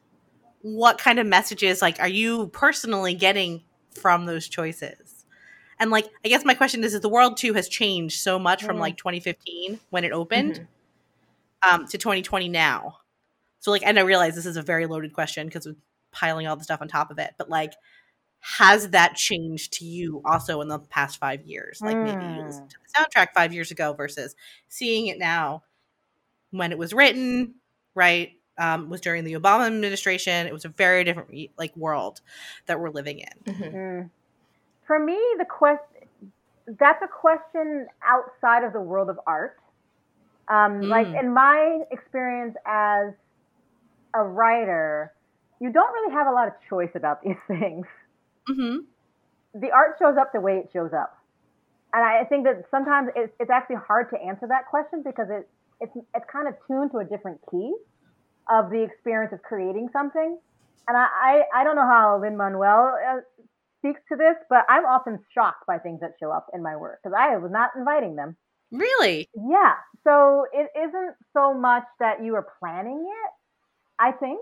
what 0.63 0.97
kind 0.97 1.19
of 1.19 1.25
messages 1.27 1.81
like 1.83 1.99
are 1.99 2.07
you 2.07 2.47
personally 2.47 3.13
getting 3.13 3.63
from 3.91 4.25
those 4.25 4.47
choices 4.49 5.23
and 5.79 5.91
like 5.91 6.05
i 6.25 6.27
guess 6.27 6.43
my 6.43 6.55
question 6.55 6.83
is 6.83 6.95
is 6.95 7.01
the 7.01 7.07
world 7.07 7.37
too 7.37 7.53
has 7.53 7.69
changed 7.69 8.19
so 8.19 8.39
much 8.39 8.63
from 8.63 8.77
Mm. 8.77 8.81
like 8.81 8.97
2015 8.97 9.79
when 9.91 10.03
it 10.03 10.11
opened 10.11 10.67
Mhm. 11.63 11.71
um 11.73 11.87
to 11.87 11.97
2020 11.97 12.49
now 12.49 12.97
so 13.59 13.69
like 13.71 13.83
and 13.85 13.99
i 13.99 14.01
realize 14.01 14.35
this 14.35 14.47
is 14.47 14.57
a 14.57 14.63
very 14.63 14.87
loaded 14.87 15.13
question 15.13 15.47
because 15.47 15.67
we're 15.67 15.75
piling 16.11 16.47
all 16.47 16.55
the 16.55 16.63
stuff 16.63 16.81
on 16.81 16.87
top 16.87 17.11
of 17.11 17.19
it 17.19 17.35
but 17.37 17.49
like 17.49 17.73
has 18.39 18.89
that 18.89 19.15
changed 19.15 19.73
to 19.73 19.85
you 19.85 20.21
also 20.25 20.61
in 20.61 20.67
the 20.67 20.79
past 20.79 21.17
five 21.19 21.41
years 21.45 21.81
like 21.85 22.01
maybe 22.01 22.25
you 22.25 22.43
listened 22.43 22.69
to 22.69 22.77
the 22.83 22.99
soundtrack 23.19 23.27
five 23.35 23.53
years 23.53 23.71
ago 23.71 23.93
versus 23.93 24.35
seeing 24.69 25.07
it 25.07 25.17
now 25.19 25.63
when 26.51 26.71
it 26.71 26.77
was 26.77 26.93
written 26.93 27.55
right 27.95 28.31
um, 28.57 28.89
was 28.89 29.01
during 29.01 29.23
the 29.23 29.33
obama 29.33 29.67
administration 29.67 30.47
it 30.47 30.53
was 30.53 30.65
a 30.65 30.69
very 30.69 31.03
different 31.03 31.29
re- 31.29 31.51
like 31.57 31.75
world 31.75 32.21
that 32.67 32.79
we're 32.79 32.89
living 32.89 33.19
in 33.19 33.53
Mhm. 33.53 33.73
Mm. 33.73 34.09
For 34.85 34.99
me, 34.99 35.17
the 35.37 35.45
question 35.45 35.85
that's 36.79 37.01
a 37.01 37.07
question 37.07 37.87
outside 38.05 38.63
of 38.63 38.73
the 38.73 38.81
world 38.81 39.09
of 39.09 39.19
art. 39.25 39.57
Um, 40.49 40.89
Like 40.89 41.07
Mm. 41.07 41.19
in 41.21 41.33
my 41.33 41.83
experience 41.91 42.55
as 42.65 43.13
a 44.13 44.23
writer, 44.23 45.13
you 45.59 45.71
don't 45.71 45.91
really 45.93 46.13
have 46.13 46.27
a 46.27 46.31
lot 46.31 46.47
of 46.47 46.53
choice 46.69 46.91
about 46.95 47.21
these 47.21 47.37
things. 47.47 47.85
Hmm 48.47 48.77
The 49.53 49.71
art 49.71 49.97
shows 49.99 50.17
up 50.17 50.31
the 50.33 50.39
way 50.41 50.57
it 50.57 50.69
shows 50.73 50.93
up, 50.93 51.13
and 51.93 52.03
I 52.03 52.23
think 52.25 52.45
that 52.45 52.63
sometimes 52.71 53.09
it's, 53.15 53.33
it's 53.39 53.51
actually 53.51 53.77
hard 53.87 54.09
to 54.11 54.17
answer 54.21 54.47
that 54.47 54.67
question 54.69 55.03
because 55.03 55.27
it 55.29 55.49
it's 55.79 55.95
it's 56.15 56.25
kind 56.31 56.47
of 56.47 56.55
tuned 56.67 56.91
to 56.91 56.99
a 56.99 57.05
different 57.05 57.39
key 57.51 57.73
of 58.49 58.69
the 58.69 58.81
experience 58.83 59.33
of 59.33 59.41
creating 59.43 59.89
something. 59.93 60.39
And 60.87 60.97
I, 60.97 61.05
I, 61.05 61.61
I 61.61 61.63
don't 61.63 61.75
know 61.75 61.87
how 61.87 62.19
Lin 62.21 62.37
Manuel 62.37 62.95
uh, 62.97 63.21
speaks 63.79 64.01
to 64.09 64.17
this, 64.17 64.35
but 64.49 64.65
I'm 64.69 64.85
often 64.85 65.19
shocked 65.33 65.65
by 65.67 65.79
things 65.79 66.01
that 66.01 66.13
show 66.19 66.31
up 66.31 66.47
in 66.53 66.63
my 66.63 66.75
work 66.77 66.99
because 67.03 67.15
I 67.17 67.37
was 67.37 67.51
not 67.51 67.71
inviting 67.75 68.15
them. 68.15 68.37
really 68.71 69.29
Yeah. 69.35 69.73
So 70.03 70.45
it 70.53 70.69
isn't 70.77 71.15
so 71.33 71.53
much 71.53 71.83
that 71.99 72.23
you 72.23 72.35
are 72.35 72.47
planning 72.59 73.05
it, 73.07 73.31
I 73.99 74.11
think, 74.11 74.39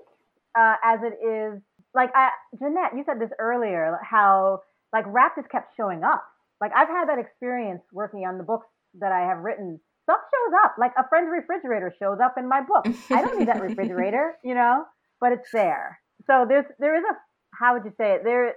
uh, 0.58 0.76
as 0.84 1.00
it 1.04 1.26
is 1.26 1.62
like 1.96 2.12
I, 2.14 2.30
Jeanette, 2.60 2.92
you 2.96 3.04
said 3.06 3.20
this 3.20 3.32
earlier, 3.40 3.98
how 4.04 4.62
like 4.94 5.06
rap 5.08 5.36
just 5.36 5.50
kept 5.50 5.76
showing 5.76 6.04
up. 6.04 6.24
Like 6.62 6.72
I've 6.76 6.88
had 6.88 7.10
that 7.10 7.20
experience 7.20 7.82
working 7.92 8.22
on 8.22 8.38
the 8.38 8.44
books 8.44 8.68
that 9.00 9.12
I 9.12 9.28
have 9.28 9.40
written. 9.40 9.80
Stuff 10.04 10.20
shows 10.22 10.54
up. 10.64 10.76
Like 10.78 10.92
a 10.98 11.08
friend's 11.10 11.30
refrigerator 11.32 11.94
shows 11.98 12.20
up 12.24 12.36
in 12.38 12.48
my 12.48 12.62
book. 12.62 12.86
I 13.10 13.22
don't 13.22 13.40
need 13.40 13.48
that 13.48 13.62
refrigerator, 13.62 14.36
you 14.44 14.54
know, 14.54 14.86
but 15.20 15.32
it's 15.32 15.50
there. 15.52 16.00
So 16.28 16.46
there's 16.48 16.66
there 16.80 16.98
is 16.98 17.04
a 17.10 17.16
how 17.58 17.74
would 17.74 17.86
you 17.86 17.94
say 17.98 18.14
it? 18.14 18.22
There 18.24 18.54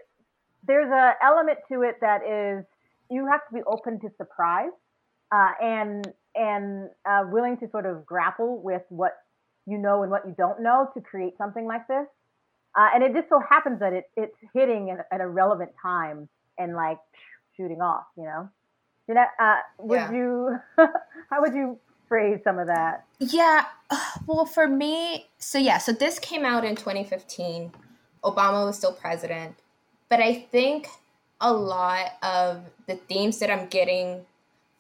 there's 0.67 0.91
a 0.91 1.13
element 1.25 1.59
to 1.73 1.83
it 1.83 1.97
that 2.01 2.21
is 2.27 2.65
you 3.11 3.27
have 3.31 3.41
to 3.49 3.55
be 3.55 3.61
open 3.67 4.01
to 4.01 4.09
surprise 4.17 4.75
uh, 5.33 5.53
and 5.63 6.07
and 6.35 6.89
uh, 7.09 7.25
willing 7.31 7.57
to 7.59 7.69
sort 7.71 7.87
of 7.87 8.05
grapple 8.05 8.61
with 8.63 8.83
what 8.91 9.13
you 9.67 9.79
know 9.79 10.03
and 10.03 10.11
what 10.11 10.27
you 10.27 10.35
don't 10.37 10.63
know 10.63 10.89
to 10.95 11.01
create 11.01 11.35
something 11.39 11.67
like 11.67 11.87
this. 11.89 12.07
Uh, 12.77 12.89
and 12.95 13.03
it 13.03 13.13
just 13.15 13.29
so 13.29 13.41
happens 13.49 13.81
that 13.81 13.93
it, 13.93 14.05
it's 14.17 14.37
hitting 14.55 14.91
at, 14.91 15.07
at 15.13 15.21
a 15.21 15.27
relevant 15.27 15.71
time 15.81 16.29
and 16.59 16.75
like 16.75 16.99
shooting 17.57 17.81
off, 17.81 18.05
you 18.17 18.25
know. 18.25 18.49
Jeanette, 19.09 19.31
uh, 19.41 19.57
would 19.79 19.97
Yeah. 19.97 20.13
you? 20.13 20.59
how 21.31 21.41
would 21.41 21.55
you 21.55 21.79
phrase 22.09 22.41
some 22.45 22.59
of 22.59 22.67
that? 22.69 23.05
Yeah. 23.19 23.65
Well, 24.27 24.45
for 24.45 24.69
me, 24.69 25.27
so 25.39 25.57
yeah, 25.59 25.79
so 25.79 25.91
this 25.93 26.19
came 26.19 26.45
out 26.45 26.63
in 26.63 26.77
2015. 26.77 27.73
Obama 28.25 28.67
was 28.67 28.77
still 28.77 28.93
president. 28.93 29.55
But 30.11 30.21
I 30.21 30.35
think 30.35 30.89
a 31.41 31.51
lot 31.53 32.11
of 32.23 32.61
the 32.87 32.97
themes 32.97 33.39
that 33.39 33.51
I'm 33.51 33.67
getting 33.69 34.27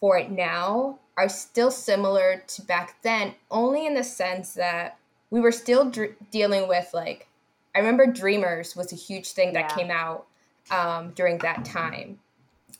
for 0.01 0.19
it 0.19 0.31
now 0.31 0.99
are 1.17 1.29
still 1.31 1.71
similar 1.71 2.43
to 2.49 2.63
back 2.63 2.97
then, 3.03 3.35
only 3.51 3.87
in 3.87 3.95
the 3.95 4.05
sense 4.05 4.53
that 4.55 4.99
we 5.31 5.41
were 5.41 5.53
still 5.53 5.89
dr- 5.89 6.15
dealing 6.31 6.69
with, 6.69 6.91
like, 6.93 7.27
I 7.79 7.81
remember 7.81 8.07
Dreamers 8.07 8.75
was 8.75 8.93
a 8.93 8.97
huge 8.97 9.31
thing 9.31 9.53
that 9.53 9.71
Yeah. 9.71 9.77
came 9.77 9.91
out 9.93 10.27
um, 10.73 11.13
during 11.13 11.39
that 11.39 11.65
time. 11.65 12.19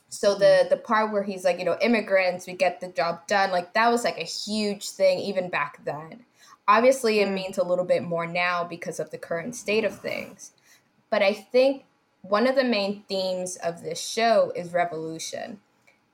So 0.09 0.35
the 0.35 0.67
the 0.69 0.75
part 0.75 1.13
where 1.13 1.23
he's 1.23 1.45
like, 1.45 1.57
you 1.57 1.63
know, 1.63 1.77
immigrants, 1.79 2.45
we 2.45 2.53
get 2.53 2.81
the 2.81 2.89
job 2.89 3.25
done, 3.25 3.49
like 3.51 3.73
that 3.73 3.89
was 3.89 4.03
like 4.03 4.17
a 4.17 4.23
huge 4.25 4.89
thing 4.89 5.19
even 5.19 5.49
back 5.49 5.79
then. 5.85 6.25
Obviously, 6.67 7.21
it 7.21 7.29
Mm. 7.29 7.33
means 7.33 7.57
a 7.57 7.63
little 7.63 7.85
bit 7.85 8.03
more 8.03 8.27
now 8.27 8.65
because 8.65 8.99
of 8.99 9.09
the 9.09 9.17
current 9.17 9.55
state 9.55 9.85
of 9.85 9.97
things. 9.99 10.51
But 11.09 11.23
I 11.23 11.33
think 11.33 11.85
one 12.21 12.45
of 12.45 12.55
the 12.55 12.65
main 12.65 13.03
themes 13.07 13.55
of 13.55 13.81
this 13.81 14.01
show 14.05 14.51
is 14.53 14.73
revolution. 14.73 15.61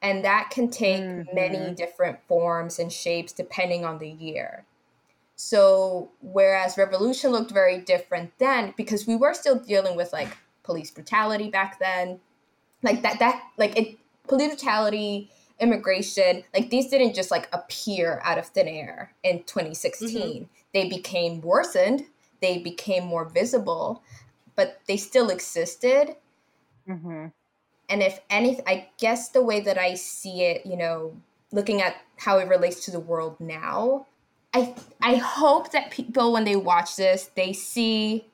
And 0.01 0.23
that 0.23 0.51
can 0.51 0.69
take 0.69 1.01
many 1.33 1.57
Mhm. 1.57 1.75
different 1.75 2.19
forms 2.27 2.77
and 2.77 2.93
shapes 2.93 3.33
depending 3.33 3.83
on 3.83 3.97
the 3.97 4.09
year. 4.09 4.63
So, 5.35 6.11
whereas 6.21 6.77
revolution 6.77 7.31
looked 7.31 7.51
very 7.51 7.79
different 7.79 8.31
then, 8.37 8.73
because 8.77 9.05
we 9.05 9.15
were 9.15 9.33
still 9.33 9.59
dealing 9.59 9.97
with 9.97 10.13
like 10.13 10.37
police 10.63 10.91
brutality 10.91 11.49
back 11.49 11.79
then, 11.79 12.19
like 12.83 13.01
that, 13.01 13.19
that, 13.19 13.43
like 13.57 13.77
it, 13.77 13.97
police 14.27 14.47
brutality, 14.47 15.29
immigration, 15.59 16.43
like 16.53 16.69
these 16.69 16.89
didn't 16.89 17.15
just 17.15 17.31
like 17.31 17.49
appear 17.53 18.21
out 18.23 18.37
of 18.37 18.47
thin 18.47 18.67
air 18.67 19.13
in 19.23 19.43
2016. 19.43 20.49
They 20.73 20.89
became 20.89 21.41
worsened, 21.41 22.05
they 22.41 22.57
became 22.57 23.05
more 23.05 23.25
visible, 23.25 24.03
but 24.55 24.79
they 24.87 24.97
still 24.97 25.29
existed. 25.29 26.15
Mm-hmm. 26.87 27.27
And 27.87 28.01
if 28.01 28.19
anything, 28.29 28.65
I 28.67 28.89
guess 28.97 29.29
the 29.29 29.43
way 29.43 29.59
that 29.61 29.77
I 29.77 29.93
see 29.95 30.43
it, 30.43 30.65
you 30.65 30.75
know, 30.75 31.15
looking 31.51 31.81
at 31.81 31.95
how 32.17 32.39
it 32.39 32.47
relates 32.47 32.85
to 32.85 32.91
the 32.91 32.99
world 32.99 33.37
now, 33.39 34.07
I 34.55 34.73
I 35.01 35.15
hope 35.15 35.71
that 35.71 35.91
people 35.91 36.31
when 36.31 36.45
they 36.45 36.55
watch 36.55 36.95
this, 36.95 37.29
they 37.35 37.51
see 37.51 38.27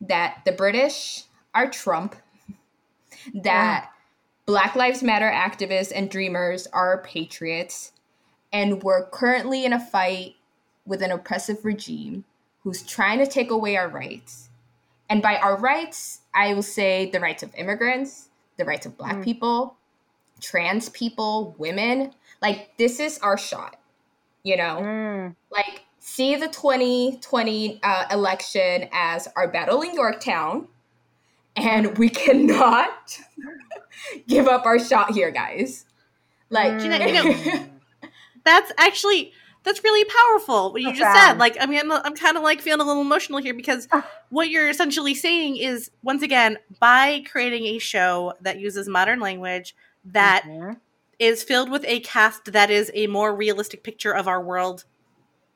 that 0.00 0.42
the 0.44 0.52
British 0.52 1.24
are 1.54 1.68
Trump, 1.68 2.16
that 3.34 3.90
Black 4.46 4.74
Lives 4.74 5.02
Matter 5.02 5.30
activists 5.30 5.92
and 5.94 6.10
dreamers 6.10 6.66
are 6.68 7.02
patriots, 7.02 7.92
and 8.52 8.82
we're 8.82 9.04
currently 9.06 9.64
in 9.64 9.72
a 9.74 9.80
fight 9.80 10.36
with 10.86 11.02
an 11.02 11.12
oppressive 11.12 11.64
regime 11.64 12.24
who's 12.62 12.82
trying 12.82 13.18
to 13.18 13.26
take 13.26 13.50
away 13.50 13.76
our 13.76 13.88
rights. 13.88 14.48
And 15.10 15.20
by 15.22 15.36
our 15.36 15.56
rights, 15.56 16.20
I 16.34 16.54
will 16.54 16.62
say 16.62 17.10
the 17.10 17.20
rights 17.20 17.42
of 17.42 17.54
immigrants, 17.54 18.28
the 18.56 18.64
rights 18.64 18.86
of 18.86 18.96
black 18.96 19.16
Mm. 19.16 19.24
people, 19.24 19.76
trans 20.40 20.88
people, 20.88 21.54
women. 21.58 22.14
Like, 22.40 22.76
this 22.78 23.00
is 23.00 23.18
our 23.18 23.36
shot, 23.36 23.77
you 24.48 24.56
know? 24.56 24.78
Mm. 24.80 25.36
Like, 25.50 25.84
see 25.98 26.34
the 26.36 26.48
2020 26.48 27.80
uh, 27.82 28.04
election 28.10 28.88
as 28.92 29.28
our 29.36 29.46
battle 29.48 29.82
in 29.82 29.94
Yorktown, 29.94 30.68
and 31.54 31.96
we 31.98 32.08
cannot 32.24 33.18
give 34.26 34.48
up 34.48 34.64
our 34.64 34.78
shot 34.78 35.12
here, 35.12 35.30
guys. 35.30 35.84
Like, 36.50 36.78
Jeanette, 36.78 37.08
you 37.08 37.14
know- 37.52 37.66
that's 38.44 38.72
actually 38.78 39.32
that's 39.64 39.84
really 39.84 40.04
powerful 40.04 40.72
what 40.72 40.80
you 40.80 40.94
just 40.94 41.14
said 41.20 41.34
like 41.34 41.54
i 41.60 41.66
mean 41.66 41.80
i'm, 41.80 41.92
I'm 41.92 42.14
kind 42.14 42.38
of 42.38 42.42
like 42.42 42.62
feeling 42.62 42.80
a 42.80 42.84
little 42.84 43.02
emotional 43.02 43.38
here 43.40 43.52
because 43.52 43.86
Ah. 43.92 44.08
what 44.30 44.48
you're 44.48 44.70
essentially 44.70 45.14
saying 45.14 45.56
is 45.58 45.90
once 46.02 46.22
again 46.22 46.56
by 46.80 47.22
creating 47.30 47.64
a 47.66 47.78
show 47.78 48.32
that 48.40 48.58
uses 48.58 48.88
modern 48.88 49.20
language 49.20 49.74
that 50.06 50.44
Mhm. 50.46 50.78
Is 51.18 51.42
filled 51.44 51.70
with 51.70 51.84
a 51.86 52.00
cast 52.00 52.52
that 52.52 52.70
is 52.70 52.90
a 52.94 53.06
more 53.08 53.34
realistic 53.34 53.82
picture 53.84 54.14
of 54.14 54.28
our 54.28 54.42
world 54.42 54.84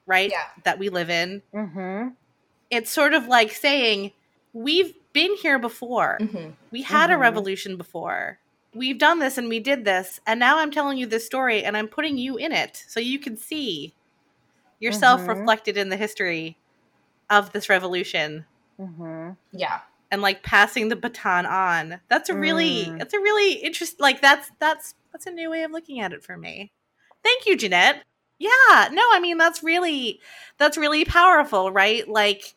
right 0.07 0.31
Yeah. 0.31 0.49
that 0.65 0.79
we 0.79 0.89
live 0.91 1.11
in 1.11 1.43
Mhm. 1.53 2.17
it's 2.71 2.91
sort 2.91 3.15
of 3.15 3.27
like 3.27 3.51
saying 3.53 4.13
we've 4.53 4.95
been 5.13 5.35
here 5.37 5.59
before 5.59 6.21
Mhm. 6.21 6.57
we 6.71 6.83
had 6.83 7.11
a 7.11 7.15
Mhm. 7.15 7.19
revolution 7.19 7.77
before 7.77 8.39
we've 8.75 8.99
done 8.99 9.19
this 9.19 9.37
and 9.37 9.49
we 9.51 9.61
did 9.61 9.85
this, 9.85 10.19
and 10.27 10.41
now 10.41 10.59
I'm 10.59 10.71
telling 10.71 10.97
you 10.97 11.05
this 11.07 11.27
story 11.27 11.63
and 11.63 11.77
I'm 11.77 11.89
putting 11.89 12.17
you 12.17 12.39
in 12.39 12.53
it 12.53 12.83
so 12.89 13.01
you 13.01 13.19
can 13.19 13.37
see 13.37 13.95
yourself 14.81 15.29
Mhm. 15.29 15.29
reflected 15.29 15.77
in 15.79 15.89
the 15.91 15.97
history 15.97 16.59
of 17.31 17.53
this 17.53 17.69
revolution 17.69 18.47
hmm 18.79 19.33
Yeah. 19.53 19.83
And 20.13 20.23
like 20.23 20.43
passing 20.45 20.89
the 20.89 20.95
baton 20.97 21.47
on. 21.47 21.99
That's 22.09 22.29
a 22.29 22.37
really 22.37 22.85
Mm. 22.85 22.99
that's 22.99 23.15
a 23.15 23.19
really 23.19 23.55
interest 23.55 23.99
like 23.99 24.21
that's 24.21 24.53
that's 24.61 24.95
that's 25.11 25.27
a 25.27 25.33
new 25.33 25.51
way 25.51 25.65
of 25.65 25.73
looking 25.73 25.99
at 26.01 26.13
it 26.13 26.23
for 26.23 26.37
me. 26.37 26.71
Thank 27.25 27.47
you, 27.47 27.57
Jeanette. 27.57 28.05
Yeah, 28.39 28.89
no, 28.93 29.03
I 29.13 29.19
mean 29.21 29.39
that's 29.39 29.63
really 29.63 30.21
that's 30.59 30.77
really 30.77 31.05
powerful, 31.05 31.73
right? 31.73 32.07
Like 32.07 32.55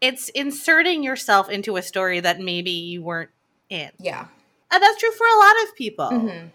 it's 0.00 0.28
inserting 0.30 1.02
yourself 1.02 1.48
into 1.48 1.76
a 1.76 1.82
story 1.82 2.20
that 2.20 2.40
maybe 2.40 2.70
you 2.72 3.02
weren't 3.02 3.30
in. 3.70 3.90
Yeah. 3.98 4.26
And 4.70 4.82
that's 4.82 4.98
true 4.98 5.12
for 5.12 5.26
a 5.26 5.38
lot 5.38 5.54
of 5.64 5.76
people. 5.76 6.10
Mhm. 6.10 6.50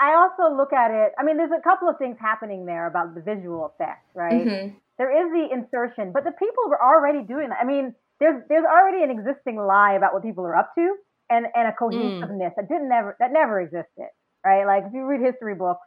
I 0.00 0.14
also 0.14 0.54
look 0.56 0.72
at 0.72 0.90
it. 0.90 1.12
I 1.18 1.22
mean, 1.22 1.36
there's 1.36 1.52
a 1.52 1.60
couple 1.62 1.88
of 1.88 1.98
things 1.98 2.16
happening 2.20 2.66
there 2.66 2.86
about 2.86 3.14
the 3.14 3.20
visual 3.20 3.66
effect, 3.66 4.04
right? 4.14 4.44
Mhm. 4.46 4.76
There 4.98 5.10
is 5.10 5.30
the 5.32 5.52
insertion, 5.54 6.12
but 6.12 6.24
the 6.24 6.32
people 6.32 6.68
were 6.68 6.82
already 6.82 7.22
doing 7.22 7.50
that. 7.50 7.58
I 7.60 7.64
mean, 7.64 7.94
there's 8.22 8.42
there's 8.48 8.64
already 8.64 9.02
an 9.02 9.10
existing 9.10 9.56
lie 9.58 9.94
about 9.94 10.14
what 10.14 10.22
people 10.22 10.44
are 10.46 10.56
up 10.56 10.70
to, 10.78 10.94
and 11.28 11.46
and 11.54 11.66
a 11.68 11.72
cohesiveness 11.72 12.52
that 12.56 12.68
didn't 12.68 12.88
never 12.88 13.16
that 13.20 13.32
never 13.32 13.60
existed, 13.60 14.08
right? 14.46 14.64
Like 14.64 14.84
if 14.86 14.92
you 14.94 15.04
read 15.04 15.20
history 15.20 15.54
books, 15.54 15.84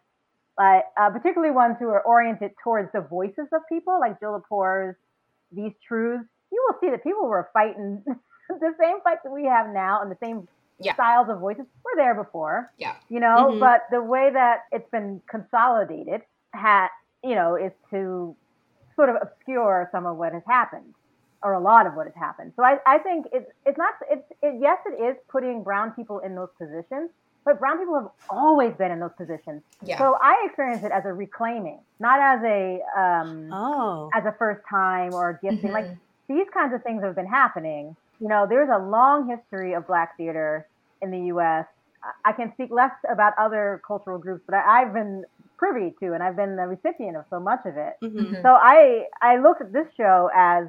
like 0.60 0.84
uh, 1.00 1.10
particularly 1.12 1.52
ones 1.54 1.78
who 1.80 1.88
are 1.89 2.04
oriented 2.04 2.52
towards 2.63 2.89
the 2.93 3.02
voices 3.02 3.48
of 3.54 3.62
people, 3.69 3.98
like 4.00 4.19
Jill 4.19 4.34
Lepore's 4.34 4.95
These 5.52 5.74
Truths, 5.88 6.28
you 6.52 6.60
will 6.67 6.78
see 6.82 6.89
that 6.91 7.04
people 7.04 7.26
were 7.28 7.50
fighting 7.54 8.04
the 8.50 8.74
same 8.80 8.98
fights 9.04 9.21
that 9.24 9.32
we 9.32 9.45
have 9.45 9.67
now, 9.74 10.02
and 10.02 10.12
the 10.12 10.17
same 10.21 10.48
Yeah. 10.78 10.93
styles 10.95 11.30
of 11.30 11.39
voices 11.39 11.65
were 11.86 11.95
there 11.95 12.15
before 12.21 12.69
Yeah. 12.78 12.95
you 13.08 13.21
know 13.21 13.54
Mhm. 13.54 13.60
but 13.62 13.80
the 13.91 14.02
way 14.04 14.30
that 14.30 14.58
it's 14.76 14.89
been 14.91 15.21
consolidated 15.30 16.21
ha 16.54 16.89
you 17.24 17.34
know 17.34 17.56
is 17.56 17.71
to 17.91 18.36
sort 18.98 19.08
of 19.08 19.15
obscure 19.21 19.88
some 19.93 20.06
of 20.06 20.17
what 20.17 20.34
has 20.34 20.43
happened 20.45 20.93
or 21.45 21.53
a 21.53 21.60
lot 21.71 21.84
of 21.88 21.93
what 21.97 22.05
has 22.12 22.15
happened 22.27 22.51
so 22.58 22.62
i, 22.63 22.73
I 22.86 22.97
think 23.08 23.27
it's 23.31 23.49
it's 23.67 23.77
not 23.77 23.93
it's 24.13 24.27
it, 24.41 24.53
yes 24.67 24.79
it 24.91 24.95
is 25.08 25.15
putting 25.29 25.63
brown 25.63 25.91
people 25.91 26.17
in 26.19 26.31
those 26.39 26.49
positions 26.58 27.12
but 27.45 27.60
brown 27.60 27.77
people 27.77 27.95
have 28.01 28.10
always 28.29 28.73
been 28.81 28.91
in 28.95 28.99
those 28.99 29.15
positions 29.23 29.62
Yeah. 29.84 29.97
so 29.99 30.17
i 30.21 30.34
experience 30.47 30.84
it 30.84 30.91
as 30.91 31.05
a 31.05 31.13
reclaiming 31.13 31.79
not 31.99 32.19
as 32.19 32.39
a 32.43 32.62
um 33.03 33.49
Oh. 33.53 34.10
as 34.13 34.23
a 34.25 34.34
first 34.43 34.62
time 34.69 35.12
or 35.13 35.23
a 35.29 35.36
gifting 35.45 35.71
like 35.71 35.86
Mhm. 35.86 35.97
these 36.27 36.49
kinds 36.58 36.73
of 36.73 36.81
things 36.81 37.03
have 37.03 37.15
been 37.21 37.27
happening. 37.43 37.95
You 38.23 38.29
know, 38.34 38.47
there's 38.51 38.69
a 38.69 38.79
long 38.97 39.27
history 39.34 39.73
of 39.77 39.86
black 39.86 40.10
theater 40.17 40.65
in 41.03 41.12
the 41.12 41.19
U.S. 41.34 41.67
I- 42.29 42.31
can 42.39 42.51
speak 42.53 42.71
less 42.71 42.95
about 43.15 43.34
other 43.38 43.79
cultural 43.86 44.17
groups, 44.17 44.41
but 44.47 44.55
I, 44.55 44.62
I've 44.81 44.93
been 44.99 45.13
privy 45.62 45.93
to 45.99 46.13
and 46.15 46.23
I've 46.23 46.36
been 46.43 46.55
the 46.55 46.67
recipient 46.75 47.15
of 47.15 47.25
so 47.29 47.39
much 47.39 47.62
of 47.71 47.75
it. 47.77 47.93
Mhm. 48.03 48.15
Mhm. 48.31 48.41
So 48.41 48.49
I 48.75 49.05
I 49.21 49.38
look 49.38 49.58
at 49.62 49.69
this 49.77 49.86
show 50.01 50.17
as 50.51 50.63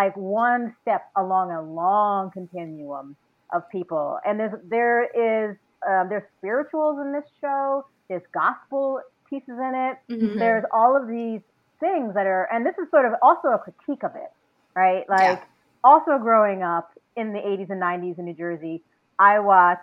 like 0.00 0.16
one 0.16 0.74
step 0.82 1.02
along 1.16 1.50
a 1.50 1.62
long 1.62 2.30
continuum 2.38 3.16
of 3.54 3.62
people, 3.72 4.18
and 4.24 4.38
there's 4.40 4.56
there 4.76 4.98
is 5.04 5.56
um, 5.88 6.08
there's 6.10 6.28
spirituals 6.38 6.96
in 7.04 7.12
this 7.12 7.28
show. 7.42 7.82
There's 8.08 8.26
gospel 8.42 9.00
pieces 9.30 9.58
in 9.68 9.72
it 9.86 9.96
Mhm. 10.14 10.38
there's 10.38 10.64
all 10.72 10.96
of 11.00 11.04
these 11.06 11.42
things 11.80 12.14
that 12.14 12.26
are 12.26 12.48
and 12.52 12.64
this 12.64 12.74
is 12.82 12.86
sort 12.90 13.04
of 13.08 13.12
also 13.22 13.48
a 13.48 13.58
critique 13.58 14.02
of 14.02 14.12
it 14.16 14.30
right 14.74 15.04
like 15.08 15.38
Yeah. 15.38 15.44
also 15.84 16.18
growing 16.18 16.62
up 16.62 16.88
in 17.14 17.32
the 17.36 17.38
80s 17.50 17.68
and 17.70 17.80
90s 17.80 18.18
in 18.18 18.24
new 18.24 18.34
jersey 18.34 18.82
i 19.18 19.38
watched 19.38 19.82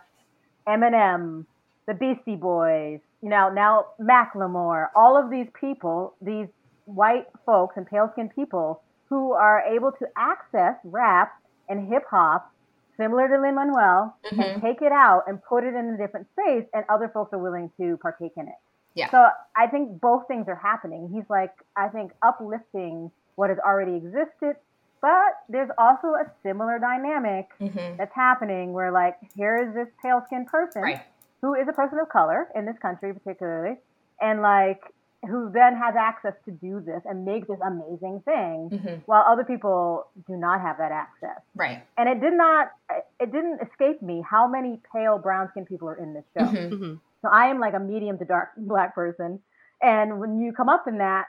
eminem 0.67 1.45
the 1.88 1.93
beastie 1.93 2.36
boys 2.36 2.99
you 3.21 3.30
know 3.30 3.49
now 3.54 3.86
macklemore 4.01 4.88
all 4.95 5.15
of 5.21 5.30
these 5.30 5.47
people 5.60 6.15
these 6.21 6.47
white 6.86 7.28
folks 7.45 7.78
and 7.78 7.86
pale 7.88 8.10
skinned 8.13 8.32
people 8.36 8.84
who 9.10 9.34
are 9.34 9.62
able 9.62 9.91
to 9.91 10.08
access 10.18 10.76
rap 10.84 11.34
and 11.70 11.88
hip 11.91 12.04
hop 12.10 12.52
similar 12.98 13.28
to 13.28 13.39
lin 13.41 13.56
manuel 13.56 14.15
Mhm. 14.32 14.39
and 14.54 14.62
take 14.62 14.82
it 14.82 14.91
out 14.91 15.24
and 15.28 15.44
put 15.44 15.63
it 15.63 15.74
in 15.76 15.86
a 15.94 15.98
different 15.98 16.28
space 16.32 16.65
and 16.74 16.86
other 16.89 17.10
folks 17.10 17.34
are 17.34 17.38
willing 17.39 17.70
to 17.78 17.98
partake 17.98 18.32
in 18.38 18.48
it 18.48 18.56
Yeah. 18.94 19.10
so 19.10 19.28
I 19.56 19.68
think 19.68 20.00
both 20.00 20.28
things 20.28 20.48
are 20.48 20.56
happening. 20.56 21.10
He's 21.10 21.30
like, 21.30 21.52
I 21.76 21.89
think 21.89 22.13
uplifting 22.22 23.12
what 23.36 23.50
has 23.50 23.60
already 23.60 23.96
existed, 23.98 24.56
but 25.02 25.34
there's 25.50 25.70
also 25.78 26.13
a 26.13 26.26
similar 26.44 26.80
dynamic 26.80 27.50
Mhm. 27.60 27.98
that's 27.98 28.13
happening 28.15 28.72
where 28.74 28.91
like 28.91 29.18
here 29.36 29.58
is 29.58 29.74
this 29.74 29.89
pale 30.02 30.22
skinned 30.22 30.48
person 30.48 30.82
Right. 30.82 31.02
who 31.41 31.54
is 31.56 31.68
a 31.68 31.74
person 31.74 32.00
of 32.00 32.08
color 32.10 32.48
in 32.56 32.63
this 32.65 32.78
country 32.80 33.13
particularly, 33.13 33.78
and 34.22 34.41
like 34.41 34.82
who 35.26 35.50
then 35.52 35.76
has 35.76 35.96
access 35.96 36.34
to 36.46 36.52
do 36.52 36.80
this 36.80 37.02
and 37.06 37.26
make 37.26 37.48
this 37.48 37.60
amazing 37.66 38.22
thing 38.22 38.70
Mhm. 38.72 39.02
while 39.06 39.24
other 39.28 39.44
people 39.44 40.08
do 40.28 40.36
not 40.38 40.62
have 40.62 40.78
that 40.78 40.92
access. 40.92 41.42
Right. 41.56 41.84
And 41.98 42.08
it 42.10 42.20
did 42.22 42.34
not 42.34 42.72
it 43.20 43.32
didn't 43.32 43.62
escape 43.62 44.02
me 44.02 44.22
how 44.22 44.48
many 44.48 44.82
pale 44.92 45.18
brown 45.18 45.50
skinned 45.50 45.68
people 45.68 45.90
are 45.90 45.96
in 45.96 46.14
this 46.14 46.26
show. 46.38 46.46
Mhm. 46.46 46.70
Mhm. 46.72 47.00
So 47.22 47.30
I 47.32 47.48
am 47.48 47.60
like 47.60 47.74
a 47.74 47.80
medium 47.80 48.18
to 48.20 48.26
dark 48.26 48.50
black 48.58 48.94
person. 48.96 49.42
And 49.82 50.20
when 50.20 50.40
you 50.40 50.54
come 50.54 50.70
up 50.70 50.88
in 50.88 51.00
that, 51.00 51.28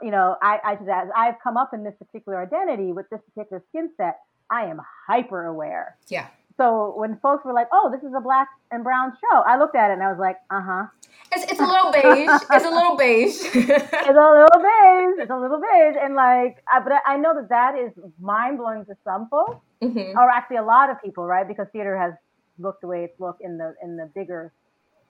you 0.00 0.10
know, 0.10 0.36
I, 0.40 0.60
I 0.64 0.76
should 0.76 0.88
add, 0.88 1.10
I've 1.14 1.38
come 1.40 1.56
up 1.56 1.74
in 1.74 1.82
this 1.84 1.94
particular 1.96 2.40
identity 2.40 2.92
with 2.92 3.10
this 3.10 3.20
particular 3.22 3.62
skin 3.68 3.90
set. 3.96 4.20
I 4.50 4.66
am 4.66 4.80
hyper 5.06 5.44
aware. 5.46 5.96
Yeah. 6.08 6.26
So 6.62 6.92
when 6.96 7.16
folks 7.16 7.44
were 7.44 7.52
like, 7.52 7.66
"Oh, 7.72 7.90
this 7.92 8.02
is 8.08 8.14
a 8.16 8.20
black 8.20 8.48
and 8.70 8.84
brown 8.84 9.12
show," 9.20 9.38
I 9.40 9.56
looked 9.58 9.74
at 9.74 9.90
it 9.90 9.94
and 9.94 10.02
I 10.02 10.10
was 10.10 10.18
like, 10.20 10.36
"Uh 10.48 10.60
huh." 10.62 10.86
It's, 11.32 11.50
it's 11.50 11.60
a 11.60 11.66
little 11.66 11.90
beige. 11.90 12.28
It's 12.52 12.64
a 12.64 12.70
little 12.70 12.96
beige. 12.96 13.40
It's 13.54 14.18
a 14.24 14.28
little 14.38 14.60
beige. 14.68 15.14
It's 15.22 15.30
a 15.30 15.36
little 15.44 15.60
beige, 15.60 15.96
and 16.00 16.14
like, 16.14 16.62
I, 16.72 16.78
but 16.80 16.92
I 17.06 17.16
know 17.16 17.34
that 17.34 17.48
that 17.48 17.76
is 17.76 17.90
mind 18.20 18.58
blowing 18.58 18.84
to 18.86 18.94
some 19.02 19.28
folks, 19.28 19.56
Mhm. 19.82 20.14
or 20.14 20.28
actually 20.30 20.58
a 20.58 20.62
lot 20.62 20.88
of 20.90 21.02
people, 21.02 21.24
right? 21.26 21.46
Because 21.48 21.66
theater 21.72 21.96
has 21.98 22.12
looked 22.58 22.82
the 22.82 22.86
way 22.86 23.02
it's 23.04 23.18
looked 23.18 23.40
in 23.42 23.58
the 23.58 23.74
in 23.82 23.96
the 23.96 24.06
bigger 24.14 24.52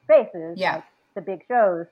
spaces, 0.05 0.57
Yeah. 0.59 0.77
like 0.77 0.85
the 1.15 1.21
big 1.21 1.41
shows. 1.49 1.87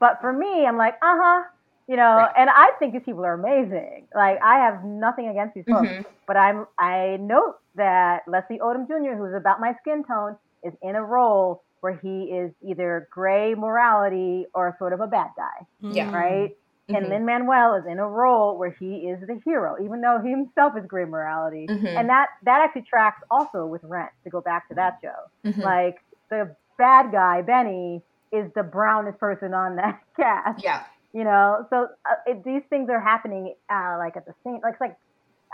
But 0.00 0.20
for 0.20 0.32
me, 0.32 0.66
I'm 0.66 0.76
like, 0.76 0.94
uh 1.02 1.16
huh, 1.22 1.42
you 1.86 1.96
know, 1.96 2.16
Right. 2.16 2.32
and 2.36 2.50
I 2.50 2.72
think 2.80 2.94
these 2.94 3.04
people 3.04 3.24
are 3.24 3.34
amazing. 3.34 4.08
Like, 4.14 4.42
I 4.42 4.56
have 4.66 4.82
nothing 4.84 5.28
against 5.28 5.54
these 5.54 5.66
folks, 5.70 5.88
Mhm. 5.88 6.04
but 6.26 6.36
I'm 6.36 6.66
I 6.78 7.18
note 7.20 7.56
that 7.76 8.22
Leslie 8.26 8.58
Odom 8.60 8.86
Jr., 8.86 9.16
who's 9.16 9.34
about 9.34 9.60
my 9.60 9.74
skin 9.80 10.04
tone, 10.04 10.36
is 10.62 10.72
in 10.82 10.96
a 10.96 11.04
role 11.04 11.62
where 11.80 11.98
he 12.02 12.24
is 12.32 12.50
either 12.66 13.08
gray 13.12 13.54
morality 13.54 14.46
or 14.54 14.74
sort 14.78 14.92
of 14.94 15.00
a 15.00 15.06
bad 15.06 15.28
guy, 15.36 15.66
Yeah. 15.80 16.10
right? 16.16 16.56
And 16.88 17.06
Mhm. 17.06 17.08
Lin 17.10 17.24
Manuel 17.26 17.74
is 17.74 17.86
in 17.86 17.98
a 17.98 18.08
role 18.08 18.56
where 18.58 18.70
he 18.70 19.08
is 19.08 19.20
the 19.26 19.40
hero, 19.44 19.76
even 19.82 20.00
though 20.00 20.20
he 20.20 20.30
himself 20.30 20.76
is 20.76 20.84
gray 20.86 21.04
morality. 21.04 21.66
Mhm. 21.68 21.98
And 21.98 22.08
that 22.08 22.28
that 22.42 22.60
actually 22.62 22.82
tracks 22.82 23.22
also 23.30 23.66
with 23.66 23.82
Rent. 23.84 24.10
To 24.24 24.30
go 24.30 24.40
back 24.40 24.68
to 24.68 24.74
that 24.74 24.98
show, 25.02 25.14
Mhm. 25.50 25.62
like 25.62 26.02
the 26.30 26.54
bad 26.78 27.10
guy 27.12 27.42
Benny 27.42 28.02
is 28.32 28.52
the 28.54 28.62
brownest 28.62 29.18
person 29.18 29.54
on 29.54 29.76
that 29.76 30.00
cast. 30.16 30.62
Yeah. 30.64 30.82
You 31.12 31.24
know, 31.24 31.66
so 31.70 31.88
uh, 32.10 32.14
it, 32.26 32.42
these 32.44 32.62
things 32.70 32.90
are 32.90 33.00
happening 33.00 33.54
uh, 33.70 33.96
like 33.98 34.16
at 34.16 34.26
the 34.26 34.34
same 34.44 34.60
like 34.62 34.80
like 34.80 34.96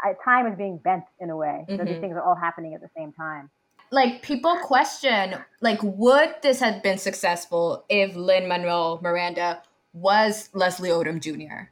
uh, 0.05 0.13
time 0.25 0.47
is 0.47 0.57
being 0.57 0.79
bent 0.79 1.05
in 1.21 1.31
a 1.31 1.37
way. 1.37 1.65
So 1.69 1.85
these 1.85 2.01
things 2.01 2.15
are 2.15 2.23
all 2.23 2.35
happening 2.35 2.75
at 2.75 2.81
the 2.81 2.91
same 2.97 3.13
time. 3.13 3.51
like 3.93 4.23
people 4.23 4.57
question 4.63 5.35
like 5.61 5.81
would 5.83 6.35
this 6.43 6.61
have 6.61 6.81
been 6.83 6.97
successful 6.99 7.85
if 7.89 8.15
Lin 8.15 8.47
Manuel 8.49 9.01
Miranda 9.03 9.63
was 9.93 10.49
Leslie 10.53 10.91
Odom 10.91 11.21
Jr. 11.21 11.69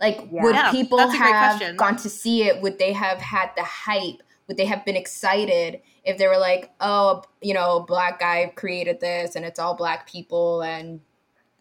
Like 0.00 0.28
Yeah. 0.30 0.42
would 0.44 0.54
Yeah, 0.54 0.70
people 0.70 0.98
that's 0.98 1.14
have 1.16 1.76
gone 1.76 1.96
to 1.96 2.10
see 2.10 2.42
it? 2.44 2.60
Would 2.62 2.78
they 2.78 2.92
have 2.92 3.18
had 3.18 3.50
the 3.56 3.64
hype? 3.64 4.22
Would 4.46 4.56
they 4.58 4.66
have 4.66 4.84
been 4.84 4.96
excited 4.96 5.80
if 6.04 6.16
they 6.18 6.26
were 6.26 6.38
like, 6.38 6.70
oh, 6.80 7.22
you 7.42 7.54
know, 7.54 7.78
a 7.78 7.82
black 7.82 8.18
guy 8.20 8.52
created 8.54 9.00
this 9.00 9.34
and 9.36 9.44
it's 9.44 9.58
all 9.58 9.74
black 9.74 10.06
people 10.08 10.62
and 10.62 11.00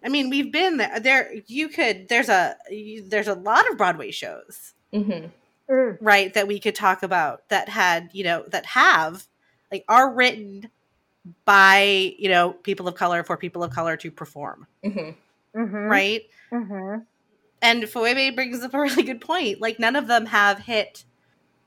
I 0.04 0.10
mean, 0.10 0.30
we've 0.30 0.52
been 0.52 0.78
there. 0.78 1.00
There, 1.00 1.34
you 1.48 1.70
could. 1.70 2.08
There's 2.08 2.30
a 2.30 2.56
you- 2.70 3.08
there's 3.08 3.28
a 3.28 3.34
lot 3.34 3.70
of 3.70 3.78
Broadway 3.78 4.12
shows, 4.12 4.74
Mhm. 4.94 5.32
Mm, 5.70 5.98
right, 6.00 6.34
that 6.34 6.48
we 6.48 6.60
could 6.60 6.76
talk 6.76 7.04
about 7.04 7.48
that 7.50 7.68
had 7.70 8.10
you 8.14 8.24
know 8.24 8.44
that 8.48 8.66
have 8.68 9.28
like 9.72 9.84
are 9.90 10.12
written 10.14 10.70
by 11.46 12.14
you 12.18 12.30
know 12.30 12.54
people 12.54 12.88
of 12.88 12.96
color 12.96 13.24
for 13.24 13.36
people 13.38 13.64
of 13.64 13.72
color 13.72 13.98
to 13.98 14.10
perform, 14.12 14.66
Mhm. 14.84 15.16
mhm, 15.56 15.90
right? 15.90 16.22
mhm. 16.52 17.06
And 17.62 17.90
Phoebe 17.90 18.30
brings 18.32 18.62
up 18.64 18.74
a 18.74 18.80
really 18.88 19.04
good 19.04 19.20
point. 19.22 19.60
Like 19.60 19.80
none 19.80 19.96
of 19.96 20.08
them 20.08 20.28
have 20.28 20.60
hit 20.60 21.04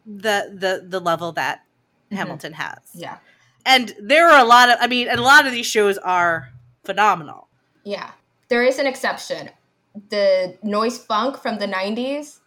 the 0.07 0.51
the 0.57 0.87
the 0.89 1.01
level 1.01 1.33
that 1.33 1.65
Mhm. 2.11 2.17
Hamilton 2.17 2.53
has. 2.55 2.79
Yeah. 2.95 3.19
And 3.67 3.95
there 4.01 4.31
are 4.31 4.41
a 4.41 4.49
lot 4.49 4.71
of 4.71 4.79
I 4.81 4.87
mean, 4.87 5.09
and 5.09 5.21
a 5.21 5.23
lot 5.23 5.47
of 5.47 5.53
these 5.53 5.67
shows 5.67 5.99
are 5.99 6.51
phenomenal. 6.85 7.49
Yeah. 7.85 8.13
There 8.49 8.63
is 8.65 8.79
an 8.79 8.87
exception. 8.87 9.51
The 10.09 10.57
noise 10.63 10.99
funk 10.99 11.37
from 11.37 11.59
the 11.59 11.67
90s. 11.67 12.40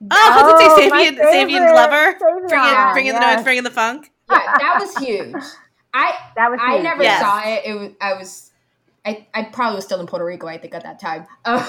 Oh, 0.00 0.06
I 0.10 0.42
was 0.42 0.52
gonna 0.52 0.76
say 0.76 0.88
my 0.90 1.02
Savion, 1.04 1.16
Savion's 1.16 1.52
favorite, 1.52 1.74
lover. 1.74 2.18
Bringing, 2.18 2.48
Savion, 2.48 2.92
bringing 2.92 3.12
the 3.14 3.20
yes. 3.20 3.36
noise, 3.38 3.44
bringing 3.44 3.64
the 3.64 3.70
funk. 3.70 4.12
Yeah, 4.30 4.38
that 4.58 4.78
was 4.80 4.96
huge. 4.98 5.34
I 5.94 6.12
That 6.36 6.50
was 6.50 6.60
I 6.62 6.74
huge. 6.74 6.82
never 6.84 7.02
Yes. 7.02 7.20
saw 7.20 7.42
it. 7.44 7.62
It 7.64 7.74
was 7.74 7.90
I 8.00 8.12
was 8.14 8.50
I, 9.04 9.26
I 9.34 9.44
probably 9.44 9.76
was 9.76 9.84
still 9.86 10.00
in 10.00 10.06
Puerto 10.06 10.24
Rico, 10.24 10.46
I 10.46 10.58
think, 10.58 10.74
at 10.74 10.82
that 10.82 11.00
time. 11.00 11.26
Um, 11.44 11.64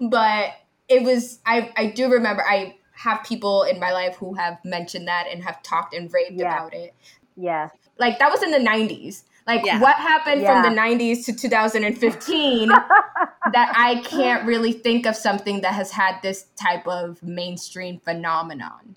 but 0.10 0.50
it 0.88 1.02
was 1.04 1.38
I 1.46 1.72
I 1.76 1.86
do 1.86 2.10
remember 2.10 2.42
I 2.42 2.76
have 2.96 3.24
people 3.24 3.62
in 3.62 3.80
my 3.80 3.92
life 3.92 4.16
who 4.16 4.34
have 4.34 4.58
mentioned 4.64 5.08
that 5.08 5.26
and 5.30 5.42
have 5.44 5.62
talked 5.62 5.94
and 5.94 6.12
raved 6.12 6.38
Yeah. 6.40 6.52
about 6.54 6.74
it. 6.74 6.94
Yeah. 7.36 7.70
Like 7.98 8.18
that 8.18 8.30
was 8.30 8.42
in 8.42 8.50
the 8.50 8.58
nineties. 8.58 9.24
Like 9.46 9.64
Yeah. 9.64 9.78
what 9.80 9.96
happened 9.96 10.40
Yeah. 10.42 10.62
from 10.62 10.70
the 10.70 10.74
nineties 10.74 11.26
to 11.26 11.32
2015 11.34 12.68
that 13.52 13.72
I 13.76 14.00
can't 14.04 14.46
really 14.46 14.72
think 14.72 15.06
of 15.06 15.16
something 15.16 15.60
that 15.60 15.74
has 15.74 15.90
had 15.90 16.16
this 16.22 16.46
type 16.56 16.86
of 16.86 17.22
mainstream 17.22 18.00
phenomenon. 18.00 18.96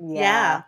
Yeah. 0.00 0.62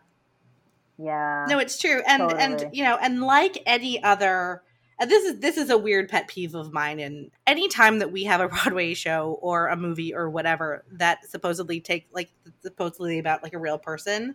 Yeah. 0.99 1.47
No, 1.49 1.59
it's 1.59 1.79
true. 1.79 2.03
And 2.07 2.33
and 2.33 2.69
you 2.73 2.83
know, 2.85 2.99
and 3.01 3.23
like 3.23 3.63
any 3.65 4.03
other 4.03 4.63
and 4.99 5.11
this 5.11 5.25
is 5.25 5.41
this 5.41 5.57
is 5.57 5.71
a 5.71 5.79
weird 5.79 6.09
pet 6.09 6.27
peeve 6.29 6.55
of 6.55 6.73
mine 6.73 6.99
and 7.01 7.31
anytime 7.47 8.01
that 8.01 8.11
we 8.13 8.25
have 8.25 8.41
a 8.41 8.49
Broadway 8.55 8.93
show 8.95 9.39
or 9.41 9.69
a 9.69 9.77
movie 9.77 10.13
or 10.13 10.29
whatever 10.29 10.85
that 10.93 11.25
supposedly 11.31 11.81
take 11.81 12.09
like 12.13 12.31
supposedly 12.63 13.19
about 13.21 13.43
like 13.43 13.55
a 13.55 13.59
real 13.59 13.79
person, 13.79 14.35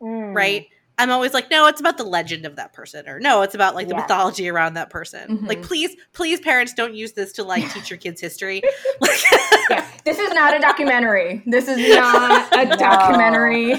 Mm. 0.00 0.34
right? 0.34 0.66
I'm 1.00 1.10
always 1.10 1.32
like, 1.34 1.50
no, 1.50 1.66
it's 1.66 1.80
about 1.80 1.96
the 1.96 2.04
legend 2.04 2.44
of 2.46 2.56
that 2.56 2.72
person, 2.72 3.08
or 3.08 3.18
no, 3.18 3.42
it's 3.42 3.54
about 3.54 3.74
like 3.74 3.88
the 3.88 3.94
Yes. 3.94 4.02
mythology 4.04 4.48
around 4.48 4.74
that 4.74 4.90
person. 4.90 5.38
Mhm. 5.38 5.48
Like, 5.48 5.62
please, 5.62 5.96
please, 6.12 6.40
parents, 6.40 6.74
don't 6.74 6.94
use 6.94 7.12
this 7.12 7.32
to 7.34 7.42
like 7.44 7.72
teach 7.72 7.90
your 7.90 7.98
kids 8.04 8.20
history. 8.20 8.62
Like, 9.00 9.18
Yeah, 9.70 9.86
this 10.04 10.18
is 10.18 10.32
not 10.32 10.54
a 10.56 10.58
documentary. 10.68 11.42
This 11.46 11.68
is 11.68 11.78
not 11.96 12.48
a 12.56 12.76
documentary. 12.76 13.76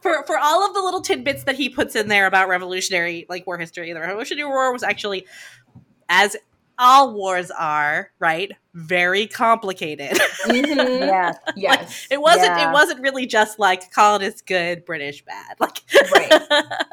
for 0.00 0.24
for 0.26 0.38
all 0.38 0.66
of 0.66 0.72
the 0.74 0.80
little 0.80 1.00
tidbits 1.00 1.44
that 1.44 1.56
he 1.56 1.68
puts 1.68 1.94
in 1.96 2.08
there 2.08 2.26
about 2.26 2.48
revolutionary 2.48 3.26
like 3.28 3.44
war 3.46 3.58
history 3.58 3.92
the 3.92 3.98
revolutionary 4.00 4.48
war 4.48 4.72
was 4.72 4.84
actually 4.84 5.26
as 6.08 6.36
all 6.78 7.12
wars 7.12 7.50
are 7.50 8.12
right 8.20 8.52
very 8.86 9.26
complicated 9.26 10.12
Mhm. 10.46 11.00
Yes. 11.06 11.36
Yes. 11.56 12.06
it 12.10 12.20
wasn't 12.20 12.46
Yeah. 12.58 12.70
it 12.70 12.72
wasn't 12.72 13.00
really 13.00 13.26
just 13.26 13.58
like 13.58 13.90
colonists 13.92 14.40
good 14.42 14.84
british 14.84 15.24
bad 15.24 15.56
like 15.60 15.78
Right. 16.14 16.30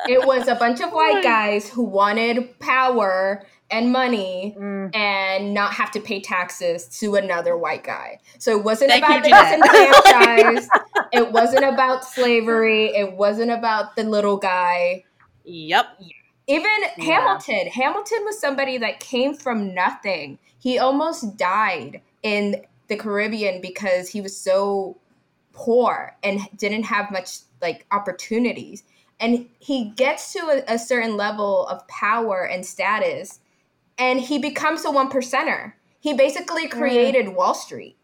It 0.07 0.25
was 0.25 0.47
a 0.47 0.55
bunch 0.55 0.81
of 0.81 0.91
white 0.99 1.21
guys 1.23 1.69
who 1.69 1.83
wanted 1.83 2.59
power 2.59 3.45
and 3.71 3.91
money 3.91 4.55
Mm. 4.59 4.95
and 4.95 5.53
not 5.53 5.73
have 5.73 5.91
to 5.91 5.99
pay 5.99 6.21
taxes 6.21 6.87
to 6.99 7.15
another 7.15 7.57
white 7.57 7.83
guy. 7.83 8.19
So 8.37 8.51
it 8.51 8.63
wasn't 8.63 8.91
Thank 8.91 9.03
about 9.03 9.23
the 9.23 9.29
disenfranchised. 9.31 10.69
it 11.11 11.31
wasn't 11.31 11.65
about 11.65 12.05
slavery. 12.05 12.95
It 12.95 13.13
wasn't 13.13 13.51
about 13.51 13.95
the 13.95 14.03
little 14.03 14.37
guy. 14.37 15.03
yep 15.43 15.87
Even 16.47 16.71
Yeah. 16.97 17.05
Hamilton. 17.05 17.67
Hamilton 17.67 18.19
was 18.25 18.39
somebody 18.39 18.77
that 18.79 18.99
came 18.99 19.33
from 19.35 19.73
nothing. 19.73 20.37
He 20.65 20.79
almost 20.79 21.37
died 21.37 22.01
in 22.23 22.65
the 22.87 22.95
Caribbean 22.95 23.61
because 23.61 24.09
he 24.09 24.19
was 24.19 24.35
so 24.35 24.97
poor 25.53 26.17
and 26.23 26.39
didn't 26.57 26.85
have 26.85 27.11
much 27.11 27.37
like 27.61 27.85
opportunities. 27.91 28.81
And 29.19 29.47
he 29.59 29.91
gets 29.95 30.33
to 30.33 30.39
a, 30.39 30.73
a 30.73 30.79
certain 30.79 31.17
level 31.17 31.67
of 31.67 31.87
power 31.87 32.47
and 32.47 32.65
status 32.65 33.39
and 33.99 34.19
he 34.19 34.39
becomes 34.39 34.83
a 34.85 34.89
one 34.91 35.07
percenter. 35.11 35.73
He 35.99 36.13
basically 36.15 36.67
created 36.67 37.35
Wall 37.35 37.53
Street. 37.53 37.95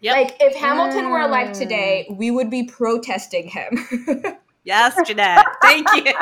Yep. 0.00 0.16
Like 0.16 0.36
if 0.40 0.56
Hamilton 0.56 1.10
were 1.10 1.20
alive 1.20 1.48
Mm. 1.50 1.58
today, 1.58 2.06
we 2.10 2.30
would 2.30 2.48
be 2.48 2.62
protesting 2.62 3.48
him. 3.48 3.86
yes 4.64 4.98
jeanette 5.06 5.46
thank 5.62 5.86
you 5.94 6.02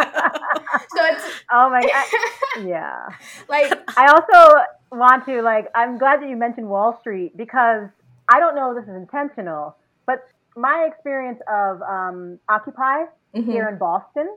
so 0.94 1.00
it's 1.10 1.24
Oh 1.50 1.68
my 1.70 1.80
god. 1.80 2.64
yeah. 2.66 3.08
like 3.48 3.72
I 3.96 4.06
also 4.08 4.60
want 4.90 5.26
to 5.26 5.42
like 5.42 5.66
I'm 5.74 5.98
glad 5.98 6.22
that 6.22 6.28
you 6.28 6.36
mentioned 6.36 6.68
Wall 6.68 6.98
Street 7.00 7.36
because 7.36 7.88
I 8.28 8.40
don't 8.40 8.54
know 8.54 8.70
if 8.70 8.84
this 8.84 8.90
is 8.90 8.96
intentional, 8.96 9.76
but 10.06 10.26
my 10.56 10.88
experience 10.90 11.40
of 11.48 11.82
um, 11.82 12.38
Occupy 12.48 13.04
mhm. 13.34 13.44
here 13.44 13.68
in 13.68 13.78
Boston 13.78 14.28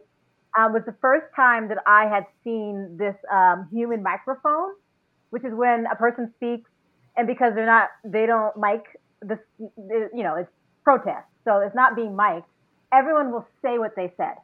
um, 0.58 0.74
was 0.74 0.84
the 0.86 0.96
first 1.02 1.26
time 1.36 1.70
that 1.70 1.78
I 1.86 2.08
had 2.08 2.26
seen 2.44 2.98
this 2.98 3.16
um, 3.32 3.68
human 3.72 4.04
microphone, 4.04 4.72
which 5.30 5.44
is 5.44 5.54
when 5.54 5.86
a 5.92 5.96
person 5.96 6.32
speaks, 6.36 6.70
and 7.16 7.28
because 7.28 7.54
they're 7.56 7.66
not, 7.66 7.90
they 8.04 8.26
don't 8.26 8.56
mic 8.58 8.82
the, 9.22 9.40
you 10.14 10.24
know, 10.24 10.36
it's 10.36 10.50
protest, 10.84 11.28
so 11.46 11.60
it's 11.60 11.76
not 11.76 11.96
being 11.96 12.16
mic'd. 12.16 12.46
Everyone 12.92 13.32
will 13.32 13.46
say 13.62 13.78
what 13.78 13.96
they 13.96 14.12
said, 14.18 14.36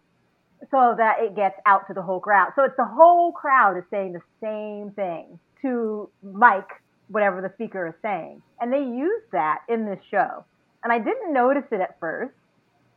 so 0.70 0.94
that 0.98 1.18
it 1.20 1.36
gets 1.36 1.56
out 1.65 1.88
to 1.88 1.94
the 1.94 2.02
whole 2.02 2.20
crowd. 2.20 2.52
So 2.56 2.63
it's 2.63 2.76
the 2.78 2.86
whole 2.86 3.32
crowd 3.32 3.78
is 3.78 3.84
saying 3.89 4.13
the 4.13 4.22
same 4.41 4.91
thing 4.91 5.39
to 5.65 6.10
mic 6.23 6.65
whatever 7.10 7.41
the 7.41 7.51
speaker 7.56 7.88
is 7.88 7.93
saying, 8.01 8.41
and 8.60 8.71
they 8.71 8.80
use 8.80 9.21
that 9.32 9.60
in 9.69 9.86
this 9.86 9.99
show. 10.10 10.43
And 10.84 10.91
I 10.93 10.99
didn't 10.99 11.34
notice 11.34 11.65
it 11.71 11.82
at 11.82 11.99
first 11.99 12.34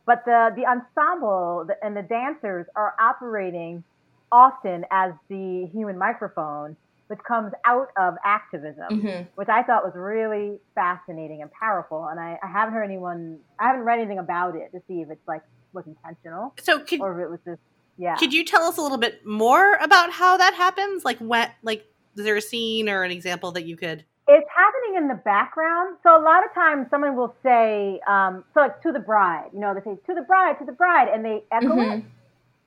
but 0.09 0.25
the 0.25 0.49
the 0.55 0.65
ensemble 0.65 1.67
and 1.83 1.95
the 1.95 2.01
dancers 2.01 2.65
are 2.75 2.95
operating 2.99 3.83
often 4.31 4.83
as 4.89 5.13
the 5.29 5.69
human 5.71 5.99
microphone, 5.99 6.75
which 7.07 7.19
comes 7.27 7.51
out 7.63 7.89
of 7.95 8.15
activism, 8.25 9.01
Mhm. 9.01 9.27
which 9.35 9.49
I 9.49 9.61
thought 9.61 9.83
was 9.83 9.93
really 9.95 10.59
fascinating 10.73 11.43
and 11.43 11.51
powerful. 11.51 12.05
And 12.07 12.19
I, 12.19 12.39
I 12.41 12.47
haven't 12.47 12.73
heard 12.73 12.83
anyone, 12.83 13.39
I 13.59 13.67
haven't 13.67 13.83
read 13.83 13.99
anything 13.99 14.17
about 14.17 14.55
it 14.55 14.71
to 14.71 14.81
see 14.87 15.01
if 15.01 15.11
it's 15.11 15.27
like 15.27 15.43
was 15.73 15.85
intentional 15.85 16.55
so 16.59 16.79
could 16.79 16.99
or 17.01 17.19
if 17.21 17.25
it 17.27 17.29
was 17.29 17.39
just 17.45 17.61
yeah. 17.97 18.15
could 18.15 18.33
you 18.33 18.43
tell 18.43 18.63
us 18.63 18.77
a 18.77 18.81
little 18.81 18.97
bit 18.97 19.23
more 19.27 19.73
about 19.75 20.11
how 20.11 20.37
that 20.37 20.55
happens 20.55 21.05
like 21.05 21.19
what 21.19 21.51
like 21.61 21.85
is 22.19 22.25
there 22.25 22.35
a 22.35 22.41
scene 22.41 22.89
or 22.89 23.03
an 23.03 23.11
example 23.11 23.51
that 23.53 23.65
you 23.65 23.75
could 23.77 24.05
it's 24.31 24.47
happening 24.55 25.01
in 25.01 25.07
the 25.07 25.19
background. 25.25 25.97
So 26.03 26.15
a 26.15 26.21
lot 26.21 26.45
of 26.45 26.53
times 26.53 26.85
someone 26.91 27.15
will 27.15 27.35
say, 27.41 27.99
um, 28.07 28.45
so 28.53 28.59
like 28.61 28.79
to 28.83 28.91
the 28.91 28.99
bride, 28.99 29.49
you 29.51 29.59
know, 29.59 29.73
they 29.73 29.81
say 29.81 29.97
to 30.05 30.13
the 30.13 30.21
bride, 30.21 30.59
to 30.59 30.65
the 30.65 30.71
bride, 30.71 31.07
and 31.11 31.25
they 31.25 31.41
echo 31.51 31.73
Mhm. 31.73 31.97
it. 31.97 32.03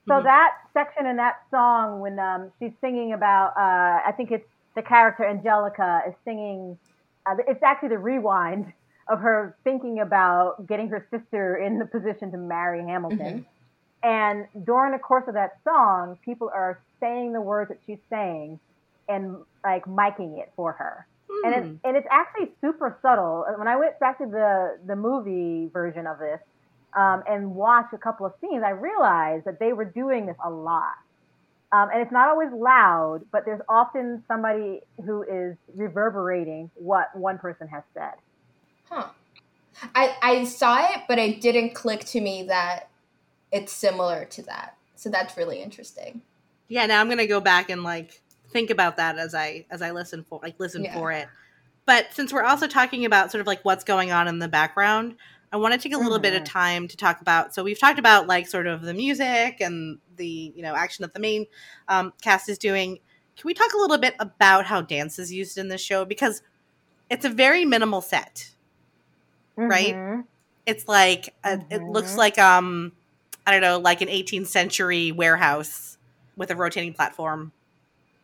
So 0.09 0.15
Mhm. 0.15 0.23
that 0.23 0.51
section 0.73 1.05
in 1.05 1.15
that 1.15 1.35
song, 1.49 2.01
when 2.01 2.19
um, 2.19 2.51
she's 2.59 2.73
singing 2.81 3.13
about, 3.13 3.53
uh, 3.55 4.01
I 4.05 4.11
think 4.11 4.31
it's 4.31 4.45
the 4.75 4.81
character 4.81 5.23
Angelica 5.23 6.01
is 6.05 6.15
singing. 6.25 6.77
Uh, 7.25 7.35
it's 7.47 7.63
actually 7.63 7.89
the 7.89 7.99
rewind 7.99 8.73
of 9.07 9.21
her 9.21 9.57
thinking 9.63 10.01
about 10.01 10.67
getting 10.67 10.89
her 10.89 11.07
sister 11.11 11.55
in 11.55 11.79
the 11.79 11.85
position 11.85 12.29
to 12.31 12.37
marry 12.37 12.83
Hamilton. 12.83 13.45
And 14.03 14.47
during 14.65 14.91
the 14.91 14.99
course 14.99 15.29
of 15.29 15.35
that 15.35 15.61
song, 15.63 16.17
people 16.25 16.49
are 16.53 16.81
saying 16.99 17.31
the 17.31 17.39
words 17.39 17.69
that 17.69 17.79
she's 17.85 17.99
saying 18.09 18.59
and 19.07 19.37
like 19.63 19.85
miking 19.85 20.39
it 20.39 20.51
for 20.55 20.73
her 20.73 21.07
and 21.43 21.53
Hmm. 21.53 21.59
it, 21.83 21.87
and 21.87 21.97
it's 21.97 22.07
actually 22.11 22.51
super 22.61 22.99
subtle. 23.01 23.45
When 23.57 23.67
I 23.67 23.75
went 23.77 23.99
back 23.99 24.17
to 24.19 24.25
the 24.25 24.77
the 24.85 24.95
movie 24.95 25.69
version 25.73 26.07
of 26.07 26.19
this 26.19 26.39
um, 26.97 27.23
and 27.27 27.55
watched 27.55 27.93
a 27.93 27.97
couple 27.97 28.25
of 28.25 28.33
scenes, 28.41 28.63
I 28.65 28.71
realized 28.71 29.45
that 29.45 29.59
they 29.59 29.73
were 29.73 29.85
doing 29.85 30.25
this 30.27 30.37
a 30.45 30.49
lot. 30.49 30.93
Um, 31.71 31.89
and 31.91 32.01
it's 32.01 32.11
not 32.11 32.29
always 32.29 32.49
loud, 32.53 33.21
but 33.31 33.43
there's 33.45 33.61
often 33.67 34.23
somebody 34.27 34.81
who 35.05 35.23
is 35.23 35.57
reverberating 35.75 36.71
what 36.75 37.07
one 37.15 37.39
person 37.39 37.67
has 37.67 37.83
said. 37.95 38.13
Huh. 38.89 39.07
I 39.95 40.15
I 40.21 40.43
saw 40.45 40.77
it, 40.93 41.01
but 41.07 41.17
it 41.19 41.41
didn't 41.41 41.73
click 41.75 42.01
to 42.05 42.21
me 42.21 42.43
that 42.43 42.89
it's 43.51 43.73
similar 43.73 44.25
to 44.25 44.43
that. 44.43 44.77
So 44.95 45.09
that's 45.09 45.37
really 45.37 45.61
interesting. 45.61 46.21
yeah 46.69 46.85
now 46.85 47.01
i'm 47.01 47.09
gonna 47.09 47.27
go 47.27 47.41
back 47.41 47.69
and 47.69 47.83
like 47.83 48.21
think 48.53 48.69
about 48.69 48.97
that 48.97 49.17
as 49.17 49.33
i 49.35 49.65
as 49.69 49.81
i 49.81 49.91
listen 49.91 50.23
for 50.29 50.39
like 50.43 50.55
listen 50.59 50.83
Yeah. 50.85 50.93
for 50.93 51.11
it 51.11 51.27
but 51.85 52.07
since 52.13 52.31
we're 52.31 52.43
also 52.43 52.67
talking 52.67 53.03
about 53.03 53.29
sort 53.31 53.41
of 53.41 53.47
like 53.47 53.59
what's 53.63 53.83
going 53.83 54.11
on 54.11 54.27
in 54.29 54.39
the 54.39 54.47
background 54.47 55.15
i 55.51 55.57
want 55.57 55.73
to 55.73 55.79
take 55.79 55.93
a 55.93 55.99
little 56.01 56.19
bit 56.19 56.33
of 56.33 56.43
Mhm. 56.43 56.45
time 56.45 56.87
to 56.87 56.95
talk 56.95 57.19
about 57.21 57.53
so 57.53 57.63
we've 57.63 57.79
talked 57.79 57.99
about 57.99 58.27
like 58.27 58.47
sort 58.47 58.67
of 58.67 58.81
the 58.83 58.93
music 58.93 59.57
and 59.59 59.97
the 60.15 60.53
you 60.55 60.61
know 60.63 60.75
action 60.75 61.03
that 61.03 61.13
the 61.13 61.19
main 61.19 61.45
um, 61.89 62.13
cast 62.21 62.47
is 62.49 62.57
doing 62.57 62.99
can 63.35 63.47
we 63.47 63.53
talk 63.55 63.73
a 63.73 63.77
little 63.77 63.97
bit 63.97 64.15
about 64.19 64.65
how 64.65 64.79
dance 64.81 65.17
is 65.19 65.33
used 65.33 65.57
in 65.57 65.67
this 65.67 65.81
show 65.81 66.05
because 66.05 66.41
it's 67.09 67.25
a 67.25 67.29
very 67.29 67.65
minimal 67.65 67.99
set 68.01 68.51
Right? 69.55 69.93
Mhm. 69.95 70.23
it's 70.65 70.87
like 70.87 71.33
a, 71.43 71.59
it 71.69 71.83
looks 71.83 72.13
Mhm. 72.13 72.17
like 72.17 72.39
um 72.39 72.91
i 73.45 73.51
don't 73.51 73.61
know 73.61 73.77
like 73.79 74.01
an 74.01 74.07
18th 74.07 74.47
century 74.47 75.11
warehouse 75.11 75.97
with 76.37 76.49
a 76.49 76.55
rotating 76.55 76.93
platform 76.93 77.51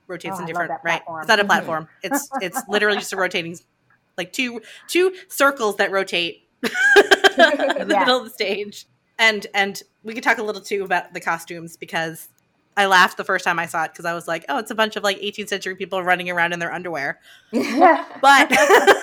rotates 0.09 0.35
Oh, 0.37 0.41
in 0.41 0.47
different 0.47 0.71
right 0.71 0.81
platform. 1.05 1.21
it's 1.21 1.27
not 1.29 1.39
a 1.39 1.43
Mhm. 1.43 1.47
platform 1.47 1.87
it's 2.03 2.29
it's 2.41 2.63
literally 2.67 2.97
just 2.97 3.13
a 3.13 3.15
rotating 3.17 3.57
like 4.17 4.33
two 4.33 4.61
two 4.87 5.13
circles 5.29 5.77
that 5.77 5.91
rotate 5.91 6.49
in 6.63 6.69
the 6.69 7.85
Yeah. 7.89 7.99
middle 7.99 8.17
of 8.17 8.23
the 8.25 8.29
stage 8.31 8.85
and 9.17 9.47
and 9.53 9.81
we 10.03 10.13
could 10.13 10.23
talk 10.23 10.37
a 10.39 10.43
little 10.43 10.61
too 10.61 10.83
about 10.83 11.13
the 11.13 11.21
costumes 11.21 11.77
because 11.77 12.27
I 12.77 12.85
laughed 12.85 13.17
the 13.17 13.23
first 13.25 13.43
time 13.45 13.59
I 13.59 13.65
saw 13.65 13.83
it 13.83 13.91
because 13.91 14.05
I 14.05 14.13
was 14.13 14.25
like, 14.25 14.45
"Oh, 14.47 14.57
it's 14.57 14.71
a 14.71 14.75
bunch 14.75 14.95
of 14.95 15.03
like 15.03 15.17
18th 15.19 15.49
century 15.49 15.75
people 15.75 16.01
running 16.01 16.29
around 16.29 16.53
in 16.53 16.59
their 16.59 16.71
underwear." 16.71 17.19
But 17.51 18.49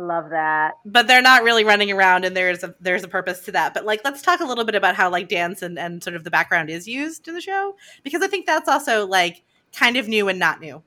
Love 0.00 0.30
that. 0.30 0.78
but 0.86 1.06
they're 1.06 1.20
not 1.20 1.42
really 1.42 1.62
running 1.62 1.90
around 1.92 2.24
and 2.24 2.34
there's 2.34 2.64
a 2.64 2.74
there's 2.80 3.04
a 3.04 3.08
purpose 3.08 3.40
to 3.40 3.52
that 3.52 3.74
but 3.74 3.84
like 3.84 4.00
let's 4.02 4.22
talk 4.22 4.40
a 4.40 4.44
little 4.44 4.64
bit 4.64 4.74
about 4.74 4.94
how 4.94 5.10
like 5.10 5.28
dance 5.28 5.60
and, 5.60 5.78
and 5.78 6.02
sort 6.02 6.16
of 6.16 6.24
the 6.24 6.30
background 6.30 6.70
is 6.70 6.88
used 6.88 7.28
in 7.28 7.34
the 7.34 7.40
show 7.40 7.76
because 8.02 8.22
i 8.22 8.26
think 8.26 8.46
that's 8.46 8.66
also 8.66 9.06
like 9.06 9.42
kind 9.76 9.98
of 9.98 10.08
new 10.08 10.26
and 10.28 10.38
not 10.38 10.58
new 10.58 10.82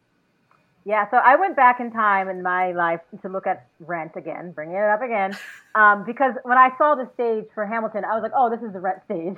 Yeah, 0.85 1.09
so 1.11 1.17
I 1.17 1.35
went 1.37 1.55
back 1.55 1.79
in 1.79 1.91
time 1.91 2.27
in 2.27 2.41
my 2.41 2.71
life 2.73 3.01
to 3.21 3.29
look 3.29 3.45
at 3.47 3.67
Rent 3.79 4.13
again, 4.17 4.51
bringing 4.51 4.75
it 4.75 4.83
up 4.83 5.01
again, 5.01 5.37
um, 5.75 6.03
because 6.05 6.33
when 6.43 6.57
I 6.57 6.69
saw 6.77 6.95
the 6.95 7.07
stage 7.13 7.45
for 7.53 7.65
Hamilton, 7.65 8.03
I 8.03 8.15
was 8.15 8.23
like, 8.23 8.33
oh, 8.35 8.49
this 8.49 8.61
is 8.61 8.73
the 8.73 8.81
Rent 8.81 8.99
stage. 9.05 9.37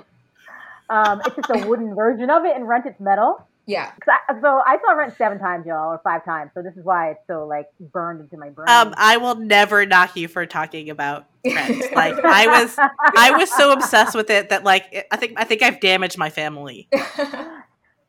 Um, 0.90 1.20
it's 1.24 1.36
just 1.36 1.50
a 1.50 1.66
wooden 1.68 1.94
version 1.94 2.30
of 2.30 2.44
it, 2.44 2.56
and 2.56 2.66
Rent 2.66 2.86
it's 2.86 2.98
metal. 2.98 3.46
Yeah. 3.66 3.90
'Cause 3.90 4.14
I, 4.28 4.40
so 4.40 4.62
I 4.64 4.78
saw 4.84 4.92
Rent 4.92 5.14
seven 5.18 5.38
times, 5.38 5.66
y'all, 5.66 5.92
or 5.92 5.98
five 6.04 6.24
times. 6.24 6.52
So 6.54 6.62
this 6.62 6.76
is 6.76 6.84
why 6.84 7.10
it's 7.10 7.26
so 7.26 7.46
like 7.46 7.68
burned 7.80 8.20
into 8.20 8.36
my 8.36 8.50
brain. 8.50 8.68
um 8.68 8.94
i 8.96 9.16
will 9.16 9.34
never 9.34 9.84
knock 9.86 10.16
you 10.16 10.28
for 10.28 10.46
talking 10.46 10.88
about 10.90 11.26
Rent. 11.44 11.92
like 11.94 12.14
i 12.24 12.46
was 12.62 12.76
i 12.78 13.32
was 13.36 13.50
so 13.50 13.72
obsessed 13.72 14.14
with 14.14 14.30
it 14.30 14.50
that 14.50 14.62
like 14.64 15.06
i 15.10 15.16
think 15.16 15.34
i 15.36 15.44
think 15.44 15.62
i've 15.62 15.80
damaged 15.80 16.16
my 16.18 16.30
family 16.30 16.88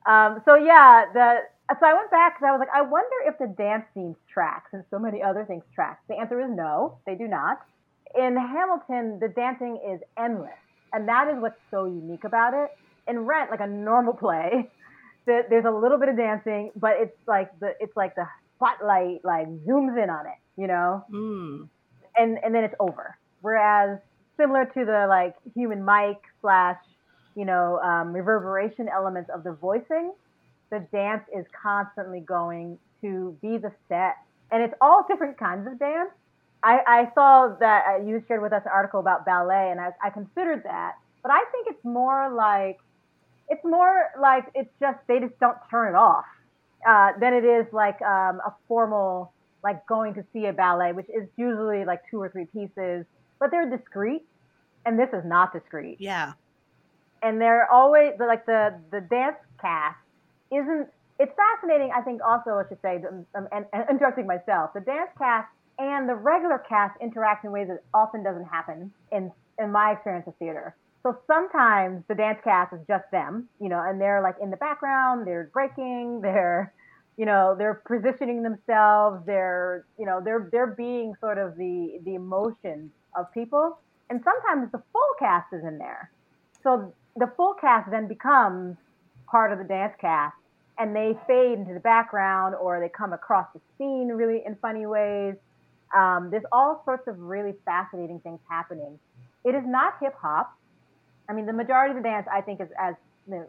Um, 0.05 0.41
so 0.45 0.55
yeah, 0.55 1.05
the 1.13 1.35
so 1.77 1.85
I 1.85 1.93
went 1.93 2.09
back 2.11 2.35
because 2.39 2.47
I 2.47 2.51
was 2.51 2.59
like, 2.59 2.69
I 2.73 2.81
wonder 2.81 3.15
if 3.25 3.37
the 3.39 3.47
dance 3.47 3.83
scenes 3.93 4.15
track 4.33 4.65
since 4.71 4.85
so 4.89 4.97
many 4.97 5.21
other 5.21 5.43
things 5.43 5.63
track. 5.75 5.99
The 6.07 6.15
answer 6.15 6.39
is 6.39 6.49
no, 6.49 6.97
they 7.05 7.15
do 7.15 7.27
not. 7.27 7.59
In 8.17 8.37
Hamilton, 8.37 9.19
the 9.19 9.27
dancing 9.27 9.77
is 9.85 9.99
endless, 10.17 10.55
and 10.93 11.09
that 11.09 11.27
is 11.27 11.41
what's 11.41 11.59
so 11.69 11.85
unique 11.85 12.23
about 12.23 12.53
it. 12.53 12.69
In 13.09 13.19
Rent, 13.25 13.51
like 13.51 13.59
a 13.59 13.67
normal 13.67 14.13
play, 14.13 14.69
the, 15.27 15.43
there's 15.49 15.65
a 15.65 15.71
little 15.71 15.99
bit 15.99 16.09
of 16.09 16.17
dancing, 16.17 16.71
but 16.75 16.93
it's 16.97 17.15
like 17.27 17.51
the 17.59 17.73
it's 17.79 17.95
like 17.95 18.15
the 18.15 18.25
spotlight 18.55 19.23
like 19.23 19.47
zooms 19.67 20.01
in 20.01 20.09
on 20.09 20.25
it, 20.25 20.39
you 20.59 20.65
know, 20.65 21.05
Mm. 21.11 21.69
and 22.17 22.39
and 22.43 22.55
then 22.55 22.63
it's 22.63 22.75
over. 22.79 23.15
Whereas 23.41 23.99
similar 24.37 24.65
to 24.65 24.85
the 24.85 25.05
like 25.07 25.35
human 25.53 25.85
mic 25.85 26.17
slash, 26.41 26.77
you 27.35 27.45
know, 27.45 27.77
um, 27.79 28.13
reverberation 28.13 28.87
elements 28.89 29.29
of 29.29 29.43
the 29.43 29.51
voicing, 29.51 30.13
the 30.71 30.79
dance 30.91 31.23
is 31.37 31.45
constantly 31.61 32.21
going 32.21 32.79
to 33.01 33.37
be 33.41 33.57
the 33.57 33.71
set, 33.89 34.15
and 34.51 34.63
it's 34.63 34.73
all 34.81 35.05
different 35.07 35.37
kinds 35.37 35.67
of 35.67 35.77
dance. 35.77 36.09
I, 36.63 36.79
I 36.87 37.11
saw 37.13 37.55
that 37.59 37.83
uh, 37.87 38.03
you 38.03 38.23
shared 38.27 38.41
with 38.41 38.51
us 38.53 38.63
an 38.65 38.71
article 38.73 38.99
about 38.99 39.25
ballet, 39.25 39.69
and 39.69 39.79
I, 39.79 39.89
I 40.03 40.09
considered 40.09 40.63
that, 40.63 40.95
but 41.21 41.31
I 41.31 41.43
think 41.51 41.67
it's 41.67 41.85
more 41.85 42.33
like 42.33 42.79
it's 43.49 43.63
more 43.63 44.09
like 44.19 44.45
it's 44.55 44.71
just 44.79 44.97
they 45.07 45.19
just 45.19 45.37
don't 45.39 45.57
turn 45.69 45.93
it 45.93 45.95
off 45.97 46.25
uh, 46.87 47.11
than 47.19 47.33
it 47.33 47.45
is 47.45 47.65
like 47.71 48.01
um, 48.01 48.39
a 48.45 48.53
formal 48.67 49.33
like 49.63 49.85
going 49.87 50.13
to 50.13 50.23
see 50.33 50.45
a 50.45 50.53
ballet, 50.53 50.93
which 50.93 51.07
is 51.09 51.27
usually 51.35 51.83
like 51.83 52.01
two 52.09 52.21
or 52.21 52.29
three 52.29 52.45
pieces, 52.45 53.05
but 53.39 53.51
they're 53.51 53.69
discreet, 53.69 54.23
and 54.85 54.97
this 54.99 55.09
is 55.13 55.23
not 55.25 55.51
discreet. 55.51 55.97
yeah 55.99 56.33
And 57.21 57.41
they're 57.41 57.69
always 57.71 58.13
like 58.19 58.45
the 58.45 58.79
the 58.91 59.01
dance 59.01 59.37
cast 59.59 59.97
isn't. 60.51 60.89
It's 61.19 61.33
fascinating. 61.35 61.91
I 61.95 62.01
think 62.01 62.21
also 62.23 62.51
I 62.51 62.63
should 62.69 62.81
say, 62.83 63.01
um, 63.09 63.47
and, 63.51 63.65
and 63.73 63.85
interrupting 63.89 64.27
myself, 64.27 64.73
the 64.75 64.81
dance 64.81 65.09
cast 65.17 65.49
and 65.79 66.07
the 66.07 66.13
regular 66.13 66.63
cast 66.69 66.99
interact 67.01 67.43
in 67.43 67.51
ways 67.51 67.67
that 67.69 67.83
often 67.93 68.23
doesn't 68.23 68.45
happen 68.45 68.91
in 69.11 69.31
in 69.59 69.71
my 69.71 69.93
experience 69.93 70.27
of 70.27 70.35
theater. 70.37 70.75
So 71.07 71.17
sometimes 71.25 72.03
the 72.09 72.15
dance 72.15 72.39
cast 72.43 72.73
is 72.73 72.81
just 72.85 73.05
them, 73.13 73.47
you 73.61 73.69
know, 73.69 73.81
and 73.81 74.01
they're 74.01 74.21
like 74.21 74.35
in 74.41 74.51
the 74.51 74.57
background, 74.57 75.25
they're 75.25 75.49
breaking, 75.53 76.19
they're, 76.21 76.73
you 77.15 77.25
know, 77.25 77.55
they're 77.57 77.81
positioning 77.87 78.43
themselves, 78.43 79.25
they're, 79.25 79.85
you 79.97 80.05
know, 80.05 80.19
they're 80.21 80.49
they're 80.51 80.67
being 80.67 81.13
sort 81.21 81.37
of 81.37 81.55
the 81.55 82.01
the 82.03 82.15
emotions 82.15 82.91
of 83.15 83.31
people. 83.33 83.79
And 84.09 84.21
sometimes 84.21 84.69
the 84.73 84.83
full 84.91 85.13
cast 85.17 85.53
is 85.53 85.63
in 85.63 85.77
there. 85.77 86.11
So 86.61 86.93
the 87.15 87.31
full 87.37 87.53
cast 87.53 87.89
then 87.89 88.09
becomes 88.09 88.75
part 89.31 89.53
of 89.53 89.59
the 89.59 89.63
dance 89.63 89.93
cast 90.01 90.35
and 90.77 90.93
they 90.93 91.17
fade 91.25 91.57
into 91.57 91.73
the 91.73 91.79
background 91.79 92.53
or 92.53 92.81
they 92.81 92.89
come 92.89 93.13
across 93.13 93.47
the 93.53 93.61
scene 93.77 94.09
really 94.09 94.43
in 94.45 94.57
funny 94.61 94.85
ways. 94.85 95.35
Um, 95.95 96.27
there's 96.31 96.45
all 96.51 96.81
sorts 96.83 97.07
of 97.07 97.17
really 97.17 97.53
fascinating 97.63 98.19
things 98.19 98.41
happening. 98.49 98.99
It 99.45 99.55
is 99.55 99.63
not 99.65 99.93
hip 100.01 100.13
hop. 100.21 100.53
I 101.29 101.33
mean, 101.33 101.45
the 101.45 101.53
majority 101.53 101.91
of 101.95 102.03
the 102.03 102.07
dance 102.07 102.27
I 102.31 102.41
think 102.41 102.61
is 102.61 102.69
as 102.79 102.95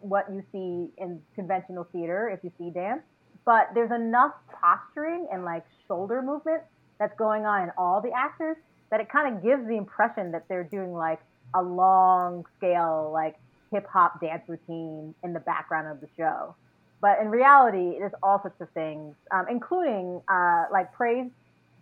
what 0.01 0.27
you 0.31 0.43
see 0.51 0.91
in 1.01 1.23
conventional 1.35 1.85
theater 1.93 2.29
if 2.29 2.43
you 2.43 2.51
see 2.59 2.71
dance, 2.71 3.03
but 3.45 3.69
there's 3.75 3.93
enough 3.93 4.33
posturing 4.61 5.29
and 5.33 5.45
like 5.45 5.65
shoulder 5.87 6.21
movement 6.21 6.63
that's 6.99 7.17
going 7.17 7.47
on 7.47 7.63
in 7.63 7.71
all 7.79 8.01
the 8.01 8.11
actors 8.11 8.57
that 8.91 9.01
it 9.01 9.09
kind 9.09 9.37
of 9.37 9.43
gives 9.43 9.67
the 9.69 9.77
impression 9.77 10.33
that 10.33 10.47
they're 10.49 10.65
doing 10.65 10.93
like 10.93 11.21
a 11.55 11.63
long 11.63 12.45
scale 12.57 13.11
like 13.13 13.37
hip 13.71 13.87
hop 13.87 14.21
dance 14.21 14.43
routine 14.49 15.15
in 15.23 15.33
the 15.33 15.41
background 15.41 15.89
of 15.89 16.01
the 16.01 16.09
show. 16.17 16.55
But 17.01 17.21
in 17.21 17.29
reality, 17.29 17.97
there's 17.99 18.13
all 18.23 18.41
sorts 18.43 18.61
of 18.61 18.69
things, 18.71 19.15
um, 19.31 19.47
including 19.49 20.21
uh, 20.29 20.65
like 20.73 20.93
praise 20.93 21.31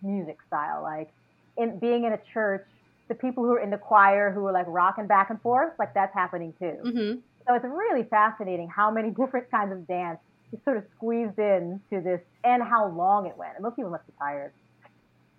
music 0.03 0.37
style, 0.47 0.83
like 0.83 1.09
in 1.57 1.79
being 1.79 2.03
in 2.03 2.13
a 2.13 2.19
church, 2.33 2.67
the 3.07 3.15
people 3.15 3.43
who 3.43 3.53
are 3.53 3.59
in 3.59 3.69
the 3.69 3.77
choir 3.77 4.31
who 4.31 4.45
are 4.45 4.51
like 4.51 4.65
rocking 4.67 5.07
back 5.07 5.29
and 5.29 5.41
forth, 5.41 5.73
like 5.79 5.93
that's 5.93 6.13
happening 6.13 6.53
too. 6.59 6.75
hmm 6.83 7.13
So 7.47 7.55
it's 7.55 7.65
really 7.65 8.03
fascinating 8.03 8.67
how 8.69 8.91
many 8.91 9.09
different 9.21 9.49
kinds 9.51 9.71
of 9.71 9.87
dance 9.87 10.19
is 10.51 10.59
sort 10.63 10.77
of 10.77 10.83
squeezed 10.95 11.37
in 11.39 11.81
to 11.89 11.99
this, 12.01 12.21
and 12.43 12.63
how 12.63 12.87
long 12.89 13.27
it 13.27 13.37
went. 13.37 13.53
And 13.55 13.63
most 13.63 13.75
people 13.75 13.91
must 13.91 14.05
be 14.07 14.13
tired. 14.19 14.51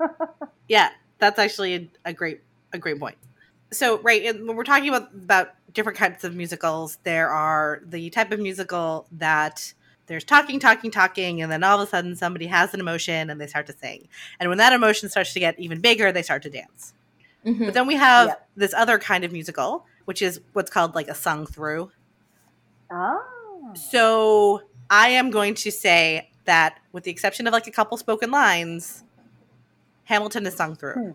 Yeah, 0.68 0.90
that's 1.18 1.38
actually 1.38 1.74
a, 1.74 1.88
a 2.04 2.12
great 2.12 2.42
a 2.74 2.78
great 2.78 3.00
point. 3.00 3.16
So, 3.72 3.98
right, 4.00 4.22
and 4.24 4.46
when 4.46 4.56
we're 4.56 4.64
talking 4.64 4.88
about 4.88 5.12
about 5.14 5.54
different 5.72 5.98
types 5.98 6.24
of 6.24 6.34
musicals, 6.34 6.98
there 7.04 7.30
are 7.30 7.80
the 7.86 8.10
type 8.10 8.32
of 8.32 8.38
musical 8.38 9.06
that 9.12 9.72
there's 10.06 10.24
talking, 10.24 10.58
talking, 10.58 10.90
talking, 10.90 11.42
and 11.42 11.52
then 11.52 11.62
all 11.62 11.80
of 11.80 11.86
a 11.86 11.90
sudden 11.90 12.16
somebody 12.16 12.46
has 12.46 12.72
an 12.74 12.80
emotion 12.80 13.30
and 13.30 13.40
they 13.40 13.46
start 13.46 13.66
to 13.66 13.74
sing. 13.74 14.08
And 14.40 14.48
when 14.48 14.58
that 14.58 14.72
emotion 14.72 15.08
starts 15.08 15.32
to 15.34 15.40
get 15.40 15.58
even 15.58 15.80
bigger, 15.80 16.12
they 16.12 16.22
start 16.22 16.42
to 16.44 16.50
dance. 16.50 16.94
Mhm. 17.45 17.66
But 17.66 17.74
then 17.74 17.86
we 17.86 17.95
have 17.97 18.28
Yeah. 18.28 18.34
this 18.57 18.74
other 18.74 18.99
kind 18.99 19.24
of 19.24 19.32
musical, 19.32 19.86
which 20.07 20.22
is 20.22 20.41
what's 20.53 20.70
called 20.70 20.95
like 20.95 21.09
a 21.09 21.14
sung 21.14 21.47
through. 21.47 21.91
Oh. 22.91 23.72
So 23.74 24.62
I 24.91 25.09
am 25.11 25.30
going 25.30 25.55
to 25.57 25.70
say 25.70 26.30
that, 26.45 26.78
with 26.93 27.05
the 27.05 27.11
exception 27.11 27.47
of 27.47 27.53
like 27.53 27.66
a 27.66 27.70
couple 27.70 27.97
spoken 27.99 28.30
lines, 28.30 29.05
Hamilton 30.05 30.47
is 30.47 30.55
sung 30.55 30.74
through. 30.74 30.95
Hmm. 30.95 31.11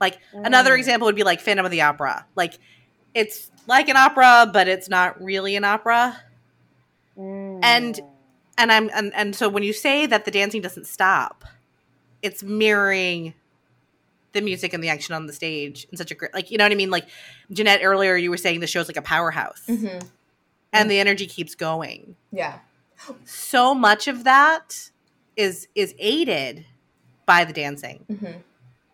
Like 0.00 0.18
another 0.32 0.72
Mm. 0.74 0.78
example 0.78 1.06
would 1.06 1.14
be 1.16 1.22
like 1.24 1.40
Phantom 1.40 1.64
of 1.64 1.70
the 1.70 1.82
Opera. 1.82 2.26
Like 2.34 2.54
it's 3.14 3.50
like 3.66 3.88
an 3.88 3.96
opera, 3.96 4.48
but 4.52 4.66
it's 4.68 4.88
not 4.88 5.20
really 5.22 5.56
an 5.56 5.64
opera. 5.64 6.20
Mm. 7.18 7.60
And- 7.62 8.00
And 8.58 8.70
I'm 8.70 8.90
and, 8.92 9.14
and 9.14 9.34
so 9.34 9.48
when 9.48 9.62
you 9.62 9.72
say 9.72 10.04
that 10.04 10.26
the 10.26 10.30
dancing 10.30 10.60
doesn't 10.60 10.86
stop, 10.86 11.44
it's 12.20 12.42
mirroring 12.42 13.32
the 14.32 14.40
music 14.40 14.72
and 14.72 14.82
the 14.82 14.88
action 14.88 15.14
on 15.14 15.26
the 15.26 15.32
stage 15.32 15.86
in 15.90 15.96
such 15.96 16.10
a 16.10 16.14
great 16.14 16.32
like 16.34 16.50
you 16.50 16.58
know 16.58 16.64
what 16.64 16.72
I 16.72 16.76
mean? 16.76 16.90
Like 16.90 17.08
Jeanette 17.52 17.80
earlier 17.82 18.16
you 18.16 18.30
were 18.30 18.36
saying 18.36 18.60
the 18.60 18.66
show's 18.66 18.88
like 18.88 18.96
a 18.96 19.02
powerhouse. 19.02 19.62
Mhm. 19.68 20.06
And 20.72 20.88
the 20.90 21.00
energy 21.00 21.26
keeps 21.26 21.54
going. 21.56 22.14
Yeah. 22.32 22.58
so 23.24 23.74
much 23.74 24.06
of 24.08 24.24
that 24.24 24.90
is 25.36 25.68
is 25.74 25.94
aided 25.98 26.66
by 27.26 27.44
the 27.44 27.52
dancing 27.52 28.04
hmm 28.08 28.32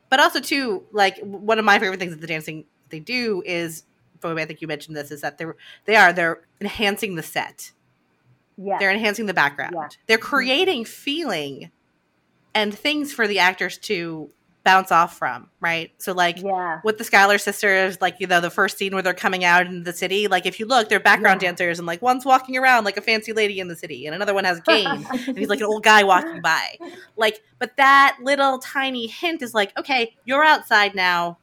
but 0.09 0.20
also 0.20 0.39
too 0.39 0.84
like 0.93 1.18
one 1.18 1.59
of 1.59 1.64
my 1.64 1.78
favorite 1.80 1.99
things 1.99 2.12
that 2.12 2.20
the 2.20 2.26
dancing 2.28 2.64
they 2.91 3.01
do 3.01 3.43
is 3.45 3.82
Phoebe, 4.20 4.41
I 4.41 4.45
think 4.47 4.61
you 4.62 4.68
mentioned 4.68 4.97
this 4.97 5.11
is 5.11 5.20
that 5.22 5.37
they're 5.39 5.57
they 5.87 5.97
are 5.97 6.12
they're 6.12 6.43
enhancing 6.61 7.16
the 7.16 7.22
set 7.24 7.72
yeah. 8.57 8.78
they're 8.78 8.93
enhancing 8.93 9.26
the 9.26 9.34
background 9.34 9.74
Yeah. 9.74 9.89
they're 10.07 10.18
creating 10.18 10.84
feeling 10.84 11.72
and 12.55 12.72
things 12.72 13.12
for 13.12 13.26
the 13.26 13.41
actors 13.41 13.76
to 13.78 14.30
bounce 14.67 14.91
off 14.91 15.17
from 15.17 15.49
right 15.61 15.93
so 15.97 16.12
like 16.12 16.43
yeah. 16.43 16.81
with 16.85 16.99
the 16.99 17.05
Schuyler 17.05 17.39
sisters, 17.39 18.01
like 18.01 18.17
you 18.19 18.27
know, 18.27 18.41
the 18.41 18.51
first 18.51 18.77
scene 18.77 18.93
where 18.93 19.03
they're 19.03 19.14
coming 19.14 19.45
out 19.45 19.67
in 19.67 19.85
the 19.85 19.93
city, 19.93 20.27
like 20.27 20.45
if 20.45 20.59
you 20.59 20.67
look, 20.67 20.89
they're 20.89 21.01
background 21.01 21.41
Yeah. 21.41 21.49
dancers, 21.51 21.79
and 21.79 21.87
like 21.87 22.03
one's 22.03 22.25
walking 22.25 22.57
around 22.57 22.85
like 22.85 22.97
a 22.97 23.01
fancy 23.01 23.33
lady 23.33 23.61
in 23.61 23.69
the 23.69 23.77
city, 23.77 24.07
and 24.07 24.14
another 24.14 24.35
one 24.35 24.45
has 24.45 24.59
a 24.59 24.62
cane, 24.62 25.07
and 25.29 25.39
he's 25.39 25.49
like 25.49 25.61
an 25.61 25.67
old 25.67 25.85
guy 25.85 26.03
walking 26.03 26.43
by. 26.43 26.77
Like, 27.17 27.43
but 27.61 27.77
that 27.77 28.19
little 28.21 28.59
tiny 28.59 29.07
hint 29.07 29.41
is 29.41 29.55
like, 29.55 29.77
okay, 29.79 30.14
you're 30.25 30.45
outside 30.45 30.95
now. 30.95 31.39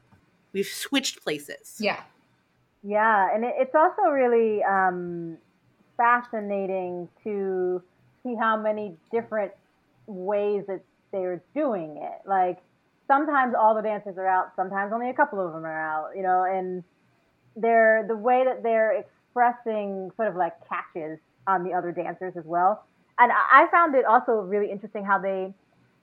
We've 0.51 0.67
switched 0.67 1.23
places. 1.23 1.77
Yeah. 1.79 2.01
Yeah, 2.83 3.33
and 3.33 3.45
it, 3.45 3.55
it's 3.57 3.73
also 3.73 4.09
really 4.11 4.61
um, 4.63 5.37
fascinating 5.95 7.07
to 7.23 7.81
see 8.23 8.35
how 8.35 8.57
many 8.57 8.97
different 9.11 9.53
ways 10.07 10.65
that 10.67 10.81
they're 11.13 11.41
doing 11.55 11.97
it. 12.01 12.27
Like 12.27 12.59
sometimes 13.07 13.53
all 13.59 13.75
the 13.75 13.81
dancers 13.81 14.17
are 14.17 14.27
out, 14.27 14.51
sometimes 14.55 14.91
only 14.93 15.09
a 15.09 15.13
couple 15.13 15.45
of 15.45 15.53
them 15.53 15.65
are 15.65 15.79
out. 15.79 16.15
You 16.15 16.23
know, 16.23 16.43
and 16.43 16.83
they're 17.55 18.05
the 18.07 18.15
way 18.15 18.43
that 18.45 18.63
they're 18.63 18.91
expressing 18.97 20.11
sort 20.15 20.27
of 20.27 20.35
like 20.35 20.53
catches 20.67 21.19
on 21.47 21.63
the 21.63 21.73
other 21.73 21.91
dancers 21.91 22.33
as 22.37 22.45
well. 22.45 22.85
And 23.19 23.31
I 23.31 23.67
found 23.71 23.95
it 23.95 24.05
also 24.05 24.33
really 24.33 24.71
interesting 24.71 25.05
how 25.05 25.19
they 25.19 25.53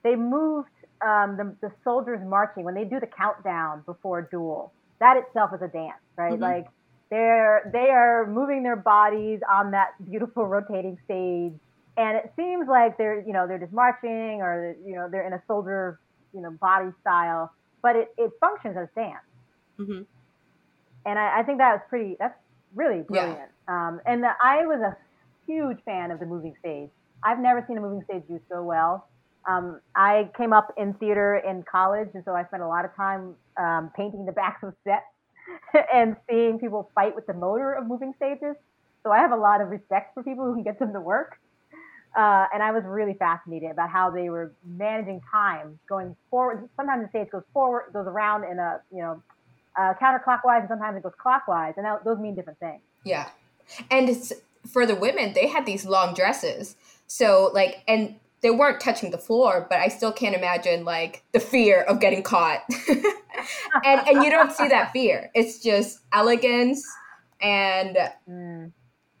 they 0.03 0.15
moved 0.15 0.69
um, 1.01 1.37
the, 1.37 1.55
the 1.61 1.71
soldiers 1.83 2.19
marching 2.25 2.63
when 2.63 2.73
they 2.73 2.85
do 2.85 2.99
the 2.99 3.07
countdown 3.07 3.83
before 3.85 4.19
a 4.19 4.29
duel. 4.29 4.71
That 4.99 5.17
itself 5.17 5.51
is 5.53 5.61
a 5.61 5.67
dance, 5.67 6.01
right? 6.15 6.33
Mhm. 6.33 6.41
Like 6.41 6.67
they're 7.09 7.69
they 7.73 7.89
are 7.89 8.25
moving 8.27 8.63
their 8.63 8.75
bodies 8.77 9.41
on 9.49 9.71
that 9.71 9.93
beautiful 10.09 10.45
rotating 10.45 10.97
stage, 11.05 11.53
and 11.97 12.17
it 12.17 12.31
seems 12.35 12.67
like 12.67 12.97
they're 12.97 13.19
you 13.21 13.33
know 13.33 13.47
they're 13.47 13.59
just 13.59 13.73
marching 13.73 14.41
or 14.41 14.75
you 14.85 14.95
know 14.95 15.09
they're 15.09 15.27
in 15.27 15.33
a 15.33 15.41
soldier 15.47 15.99
you 16.33 16.41
know 16.41 16.51
body 16.61 16.91
style, 17.01 17.51
but 17.83 17.95
it, 17.95 18.09
it 18.17 18.31
functions 18.39 18.77
as 18.77 18.87
dance, 18.95 19.23
Mhm. 19.79 20.05
and 21.05 21.19
I, 21.19 21.39
I 21.39 21.43
think 21.43 21.57
that 21.59 21.73
was 21.73 21.81
pretty. 21.89 22.15
That's 22.19 22.37
really 22.75 23.03
Yeah. 23.09 23.23
brilliant. 23.23 23.51
Um, 23.67 23.99
and 24.05 24.23
the, 24.23 24.29
I 24.43 24.65
was 24.65 24.79
a 24.81 24.95
huge 25.47 25.77
fan 25.85 26.11
of 26.11 26.19
the 26.19 26.25
moving 26.25 26.53
stage. 26.59 26.89
I've 27.23 27.39
never 27.39 27.63
seen 27.67 27.77
a 27.77 27.81
moving 27.81 28.01
stage 28.05 28.23
do 28.27 28.39
so 28.51 28.63
well. 28.63 29.07
Um, 29.49 29.79
I 29.95 30.29
came 30.37 30.53
up 30.53 30.69
in 30.77 30.93
theater 30.95 31.35
in 31.37 31.63
college, 31.69 32.09
and 32.13 32.23
so 32.25 32.33
I 32.33 32.45
spent 32.45 32.63
a 32.63 32.67
lot 32.67 32.85
of 32.85 32.95
time 32.95 33.35
um, 33.59 33.91
painting 33.95 34.25
the 34.25 34.31
backs 34.41 34.63
of 34.63 34.73
sets 34.83 35.05
and 35.93 36.15
seeing 36.29 36.59
people 36.59 36.91
fight 36.95 37.15
with 37.15 37.25
the 37.27 37.33
motor 37.33 37.73
of 37.73 37.87
moving 37.87 38.13
stages. 38.15 38.55
So 39.03 39.11
I 39.11 39.19
have 39.19 39.31
a 39.31 39.37
lot 39.37 39.61
of 39.61 39.69
respect 39.69 40.13
for 40.13 40.23
people 40.23 40.45
who 40.45 40.53
can 40.55 40.63
get 40.63 40.79
them 40.79 40.93
to 40.93 41.01
work. 41.01 41.37
Uh, 42.15 42.45
and 42.53 42.61
I 42.61 42.71
was 42.71 42.83
really 42.85 43.13
fascinated 43.13 43.71
about 43.71 43.89
how 43.89 44.09
they 44.09 44.29
were 44.29 44.53
managing 44.65 45.21
time 45.31 45.79
going 45.87 46.15
forward. 46.29 46.67
Sometimes 46.75 47.03
the 47.03 47.09
stage 47.09 47.29
goes 47.31 47.43
forward, 47.53 47.91
goes 47.93 48.07
around 48.07 48.43
in 48.43 48.59
a 48.59 48.81
you 48.91 48.99
know 48.99 49.23
uh, 49.77 49.93
counterclockwise, 50.01 50.59
and 50.59 50.69
sometimes 50.69 50.97
it 50.97 51.03
goes 51.03 51.13
clockwise, 51.17 51.73
and 51.77 51.85
that, 51.85 52.03
those 52.03 52.19
mean 52.19 52.35
different 52.35 52.59
things. 52.59 52.81
Yeah. 53.05 53.29
And 53.89 54.09
it's, 54.09 54.33
for 54.67 54.85
the 54.85 54.95
women, 54.95 55.33
they 55.33 55.47
had 55.47 55.65
these 55.65 55.85
long 55.85 56.13
dresses. 56.13 56.75
So, 57.07 57.51
like, 57.53 57.83
and 57.87 58.15
they 58.41 58.51
weren't 58.51 58.81
touching 58.81 59.11
the 59.11 59.17
floor, 59.17 59.67
but 59.69 59.79
I 59.79 59.87
still 59.87 60.11
can't 60.11 60.35
imagine, 60.35 60.83
like, 60.83 61.23
the 61.31 61.39
fear 61.39 61.81
of 61.83 61.99
getting 61.99 62.23
caught. 62.23 62.63
and, 62.89 64.07
and 64.07 64.23
you 64.23 64.29
don't 64.29 64.51
see 64.51 64.67
that 64.67 64.91
fear. 64.91 65.31
It's 65.33 65.59
just 65.59 65.99
elegance 66.11 66.85
and 67.41 67.97
Mm. 68.29 68.71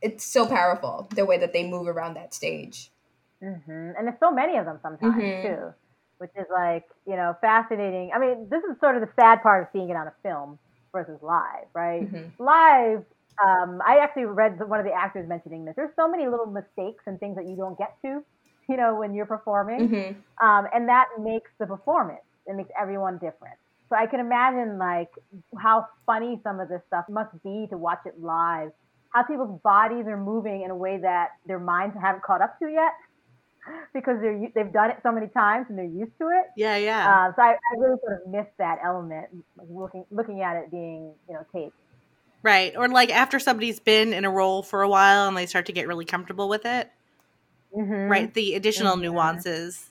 It's 0.01 0.23
so 0.23 0.47
powerful 0.47 1.07
the 1.15 1.25
way 1.25 1.37
that 1.37 1.53
they 1.53 1.67
move 1.67 1.87
around 1.87 2.15
that 2.15 2.33
stage. 2.33 2.91
hmm 3.41 3.47
And 3.97 4.07
there's 4.07 4.19
so 4.19 4.31
many 4.31 4.57
of 4.57 4.65
them 4.65 4.79
sometimes 4.81 5.23
Mhm. 5.23 5.41
too, 5.41 5.73
which 6.19 6.31
is 6.37 6.45
like 6.53 6.85
you 7.07 7.15
know 7.15 7.35
fascinating. 7.41 8.11
I 8.13 8.19
mean, 8.19 8.47
this 8.49 8.63
is 8.63 8.79
sort 8.79 8.95
of 8.95 9.01
the 9.01 9.09
sad 9.19 9.41
part 9.41 9.63
of 9.63 9.69
seeing 9.73 9.89
it 9.89 9.95
on 9.95 10.07
a 10.07 10.13
film 10.23 10.59
versus 10.93 11.19
live, 11.21 11.67
right? 11.73 12.05
Mhm. 12.05 12.31
Live, 12.39 13.05
um, 13.43 13.81
I 13.85 13.97
actually 14.01 14.25
read 14.25 14.59
one 14.67 14.79
of 14.79 14.85
the 14.85 14.93
actors 14.93 15.27
mentioning 15.27 15.65
this. 15.65 15.75
There's 15.75 15.95
so 15.95 16.07
many 16.07 16.27
little 16.27 16.45
mistakes 16.47 17.03
and 17.07 17.19
things 17.19 17.35
that 17.37 17.45
you 17.47 17.55
don't 17.55 17.77
get 17.77 17.95
to, 18.03 18.23
you 18.69 18.77
know, 18.77 18.95
when 18.95 19.13
you're 19.15 19.25
performing, 19.25 19.87
Mhm. 19.87 20.15
um, 20.41 20.67
and 20.73 20.87
that 20.89 21.07
makes 21.19 21.49
the 21.59 21.65
performance. 21.65 22.21
It 22.45 22.55
makes 22.55 22.69
everyone 22.79 23.15
different. 23.15 23.57
So 23.89 23.95
I 23.97 24.07
can 24.07 24.19
imagine 24.19 24.77
like 24.77 25.09
how 25.57 25.87
funny 26.05 26.39
some 26.43 26.59
of 26.59 26.69
this 26.69 26.81
stuff 26.87 27.05
must 27.09 27.31
be 27.43 27.67
to 27.71 27.77
watch 27.77 27.99
it 28.05 28.19
live. 28.19 28.71
How 29.13 29.23
people's 29.23 29.59
bodies 29.61 30.05
are 30.07 30.17
moving 30.17 30.61
in 30.63 30.71
a 30.71 30.75
way 30.75 30.97
that 31.01 31.29
their 31.45 31.59
minds 31.59 31.95
haven't 32.01 32.23
caught 32.23 32.41
up 32.41 32.57
to 32.59 32.67
yet, 32.69 32.93
because 33.93 34.17
they're 34.21 34.39
they've 34.55 34.73
done 34.73 34.91
it 34.91 34.97
so 35.03 35.11
many 35.11 35.27
times 35.27 35.67
and 35.69 35.77
they're 35.77 35.85
used 35.85 36.17
to 36.19 36.27
it. 36.29 36.45
Yeah, 36.55 36.77
yeah. 36.77 37.07
Uh, 37.29 37.33
so 37.35 37.41
I, 37.41 37.51
I 37.53 37.77
really 37.79 37.97
sort 38.05 38.21
of 38.21 38.31
missed 38.31 38.57
that 38.57 38.79
element, 38.83 39.27
looking 39.69 40.05
looking 40.11 40.41
at 40.41 40.57
it 40.57 40.71
being 40.71 41.13
you 41.27 41.33
know 41.33 41.45
taped. 41.53 41.75
right. 42.43 42.73
Or 42.75 42.87
like 42.87 43.09
after 43.11 43.39
somebody's 43.39 43.79
been 43.79 44.13
in 44.13 44.25
a 44.25 44.31
role 44.31 44.63
for 44.63 44.81
a 44.81 44.89
while 44.89 45.27
and 45.27 45.37
they 45.37 45.45
start 45.45 45.65
to 45.67 45.73
get 45.73 45.87
really 45.87 46.05
comfortable 46.05 46.49
with 46.49 46.65
it, 46.65 46.91
Mhm. 47.75 48.09
right? 48.09 48.33
The 48.33 48.55
additional 48.55 48.97
Mhm. 48.97 49.01
nuances 49.01 49.89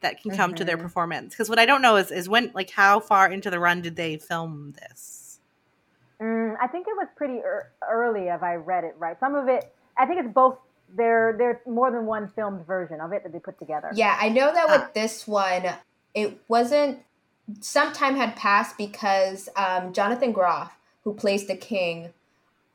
that 0.00 0.22
can 0.22 0.32
come 0.32 0.54
to 0.54 0.64
their 0.64 0.78
Mhm. 0.78 0.82
performance. 0.82 1.34
Because 1.34 1.48
what 1.50 1.58
I 1.58 1.66
don't 1.66 1.82
know 1.82 1.96
is 1.96 2.10
is 2.10 2.28
when 2.28 2.52
like 2.54 2.70
how 2.70 3.00
far 3.00 3.30
into 3.30 3.50
the 3.50 3.60
run 3.60 3.82
did 3.82 3.96
they 3.96 4.18
film 4.18 4.72
this? 4.80 5.23
Mm, 6.24 6.56
I 6.60 6.66
think 6.68 6.86
it 6.88 6.96
was 6.96 7.08
pretty 7.16 7.34
ear 7.34 7.70
early, 7.86 8.28
if 8.28 8.42
I 8.42 8.54
read 8.54 8.84
it 8.84 8.94
right. 8.98 9.18
Some 9.20 9.34
of 9.34 9.48
it, 9.48 9.72
I 9.98 10.06
think 10.06 10.20
it's 10.20 10.32
both. 10.34 10.56
There, 10.96 11.34
there's 11.36 11.56
more 11.66 11.90
than 11.90 12.06
one 12.06 12.28
filmed 12.36 12.66
version 12.66 13.00
of 13.00 13.12
it 13.12 13.24
that 13.24 13.32
they 13.32 13.40
put 13.40 13.58
together. 13.58 13.90
Yeah, 13.94 14.16
I 14.20 14.28
know 14.28 14.52
that 14.52 14.68
with 14.68 14.82
Ah. 14.82 14.90
this 14.94 15.26
one, 15.26 15.64
it 16.14 16.38
wasn't. 16.48 17.00
Some 17.60 17.92
time 17.92 18.16
had 18.16 18.36
passed 18.36 18.78
because 18.78 19.48
um, 19.56 19.92
Jonathan 19.92 20.32
Groff, 20.32 20.78
who 21.02 21.12
plays 21.14 21.46
the 21.46 21.56
king, 21.56 22.12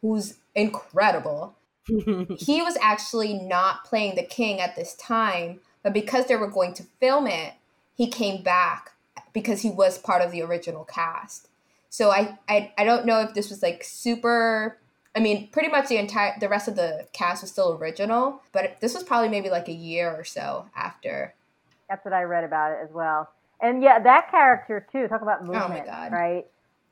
who's 0.02 0.36
incredible, 0.54 1.56
he 1.88 2.62
was 2.62 2.78
actually 2.82 3.34
not 3.34 3.84
playing 3.86 4.16
the 4.16 4.24
king 4.24 4.60
at 4.60 4.76
this 4.76 4.94
time, 4.96 5.60
but 5.82 5.94
because 5.94 6.26
they 6.28 6.36
were 6.36 6.48
going 6.50 6.74
to 6.76 6.84
film 7.00 7.26
it, 7.26 7.54
he 7.96 8.08
came 8.08 8.44
back 8.44 8.92
because 9.34 9.62
he 9.62 9.70
was 9.72 9.98
part 9.98 10.22
of 10.22 10.32
the 10.32 10.42
original 10.42 10.84
cast. 10.84 11.49
So 11.90 12.12
I, 12.12 12.38
I 12.48 12.72
I 12.78 12.84
don't 12.84 13.06
know 13.06 13.22
if 13.22 13.34
this 13.34 13.50
was 13.50 13.64
like 13.64 13.84
super 13.84 14.78
I 15.16 15.20
mean, 15.20 15.50
pretty 15.50 15.70
much 15.70 15.88
the 15.88 15.98
entire 15.98 16.38
the 16.40 16.48
rest 16.48 16.68
of 16.68 16.76
the 16.76 17.08
cast 17.14 17.42
was 17.42 17.52
still 17.52 17.74
original, 17.74 18.42
but 18.52 18.80
this 18.80 18.94
was 18.94 19.04
probably 19.04 19.30
maybe 19.30 19.50
like 19.50 19.68
a 19.68 19.74
year 19.74 20.16
or 20.16 20.24
so 20.24 20.70
after. 20.76 21.34
That's 21.90 22.06
what 22.06 22.14
I 22.14 22.24
read 22.24 22.44
about 22.44 22.74
it 22.74 22.80
as 22.84 22.92
well. 22.94 23.30
And 23.62 23.82
yeah, 23.82 24.00
that 24.00 24.30
character 24.30 24.86
too. 24.92 25.08
Talk 25.08 25.22
about 25.22 25.40
oh 25.42 25.46
movement, 25.46 25.86
God. 25.86 26.12
right? 26.12 26.46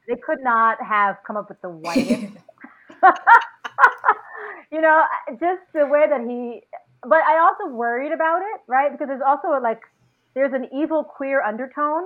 They 0.08 0.16
could 0.16 0.40
not 0.42 0.82
have 0.82 1.18
come 1.26 1.38
up 1.38 1.50
with 1.50 1.62
the 1.62 1.70
whitest. 1.70 2.34
you 4.72 4.82
know, 4.82 5.04
just 5.40 5.62
the 5.74 5.86
way 5.86 6.06
that 6.10 6.22
he. 6.28 6.64
But 7.04 7.22
I 7.24 7.40
also 7.40 7.74
worried 7.74 8.12
about 8.12 8.42
it, 8.42 8.62
right? 8.68 8.92
Because 8.92 9.08
there's 9.08 9.22
also 9.26 9.62
like 9.62 9.82
there's 10.34 10.54
an 10.54 10.68
evil 10.74 11.04
queer 11.04 11.44
undertone 11.44 12.06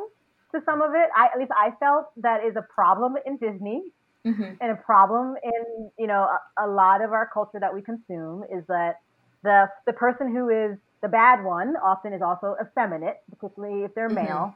to 0.51 0.61
some 0.65 0.81
of 0.81 0.91
it. 0.93 1.09
I 1.15 1.27
at 1.33 1.37
least 1.39 1.51
I 1.55 1.71
felt 1.79 2.11
that 2.17 2.43
is 2.43 2.55
a 2.55 2.61
problem 2.61 3.15
in 3.25 3.37
Disney 3.37 3.91
Mhm. 4.25 4.57
and 4.61 4.71
a 4.71 4.75
problem 4.75 5.35
in 5.43 5.91
you 5.97 6.07
know 6.07 6.23
a, 6.57 6.65
a 6.65 6.67
lot 6.67 7.01
of 7.01 7.11
our 7.11 7.27
culture 7.33 7.59
that 7.59 7.73
we 7.73 7.81
consume 7.81 8.43
is 8.51 8.63
that 8.67 8.99
the 9.43 9.67
the 9.87 9.93
person 9.93 10.31
who 10.35 10.49
is 10.49 10.77
the 11.01 11.07
bad 11.09 11.43
one 11.43 11.75
often 11.77 12.13
is 12.13 12.21
also 12.21 12.55
effeminate, 12.61 13.17
particularly 13.31 13.83
if 13.83 13.93
they're 13.95 14.09
Mhm. 14.09 14.15
male. 14.15 14.55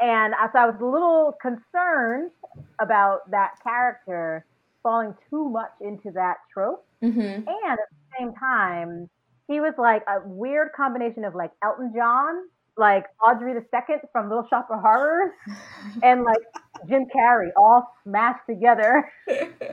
And 0.00 0.34
I- 0.34 0.50
so 0.52 0.58
I 0.58 0.66
was 0.66 0.80
a 0.80 0.84
little 0.86 1.32
concerned 1.40 2.30
about 2.78 3.30
that 3.30 3.52
character 3.62 4.46
falling 4.82 5.14
too 5.28 5.48
much 5.50 5.72
into 5.80 6.10
that 6.12 6.38
trope. 6.52 6.84
Mhm. 7.02 7.46
And 7.46 7.78
at 7.78 7.78
the 7.90 8.16
same 8.18 8.32
time, 8.34 9.08
he 9.48 9.60
was 9.60 9.74
like 9.76 10.02
a 10.08 10.20
weird 10.26 10.72
combination 10.72 11.24
of 11.24 11.34
like 11.34 11.52
Elton 11.62 11.92
John, 11.94 12.48
like 12.76 13.04
Audrey 13.24 13.54
the 13.54 13.64
Second 13.70 14.00
from 14.12 14.28
Little 14.28 14.46
Shop 14.48 14.68
of 14.70 14.80
Horrors, 14.80 15.30
and 16.02 16.24
like 16.24 16.38
Jim 16.88 17.06
Carrey, 17.14 17.48
all 17.56 17.94
smashed 18.04 18.46
together 18.48 19.10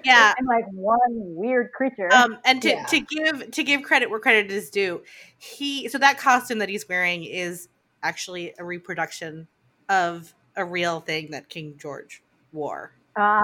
yeah. 0.04 0.34
And 0.38 0.47
like 0.47 0.66
one 0.72 1.00
weird 1.36 1.72
creature. 1.72 2.14
Um, 2.14 2.38
and 2.45 2.62
to, 2.62 2.70
Yeah. 2.70 2.86
to 2.86 3.00
give 3.00 3.52
to 3.52 3.64
give 3.64 3.82
credit 3.84 4.10
where 4.10 4.20
credit 4.20 4.52
is 4.52 4.70
due, 4.70 5.02
he 5.38 5.88
so 5.89 5.97
that 5.97 6.18
costume 6.18 6.60
that 6.60 6.70
he's 6.70 6.88
wearing 6.88 7.24
is 7.24 7.70
actually 8.04 8.54
a 8.60 8.64
reproduction 8.64 9.47
of 9.89 10.34
a 10.56 10.64
real 10.66 11.00
thing 11.00 11.32
that 11.32 11.50
King 11.50 11.76
George 11.80 12.22
wore. 12.52 12.91
ah, 13.16 13.43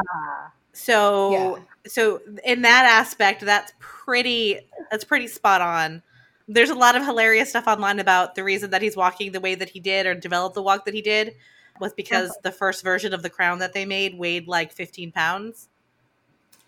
So 0.74 1.32
Yeah. 1.32 1.64
so 1.88 2.20
in 2.44 2.62
that 2.64 2.86
aspect, 2.86 3.42
that's 3.42 3.72
pretty 3.80 4.60
that's 4.92 5.04
pretty 5.04 5.28
spot 5.28 5.62
on. 5.62 6.04
There's 6.48 6.70
a 6.70 6.76
lot 6.76 6.96
of 6.96 7.04
hilarious 7.04 7.50
stuff 7.50 7.68
online 7.68 8.00
about 8.00 8.36
the 8.36 8.44
reason 8.44 8.70
that 8.70 8.82
he's 8.82 8.96
walking 8.96 9.32
the 9.32 9.40
way 9.40 9.56
that 9.56 9.70
he 9.70 9.80
did 9.80 10.06
or 10.06 10.14
developed 10.14 10.56
the 10.56 10.62
walk 10.62 10.86
that 10.86 10.94
he 10.94 11.02
did 11.02 11.36
was 11.80 11.94
because 11.94 12.30
uh-huh. 12.30 12.40
the 12.44 12.52
first 12.52 12.84
version 12.84 13.14
of 13.14 13.24
the 13.24 13.30
crown 13.30 13.60
that 13.60 13.74
they 13.74 13.86
made 13.86 14.18
weighed 14.18 14.48
like 14.48 14.72
15 14.72 15.12
pounds 15.12 15.70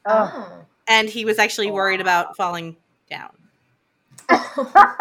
oh. 0.06 0.32
Oh. 0.36 0.66
and 0.88 1.08
he 1.08 1.26
was 1.26 1.40
actually 1.40 1.72
worried 1.72 2.02
about 2.02 2.36
falling 2.36 2.76
down. 3.10 3.32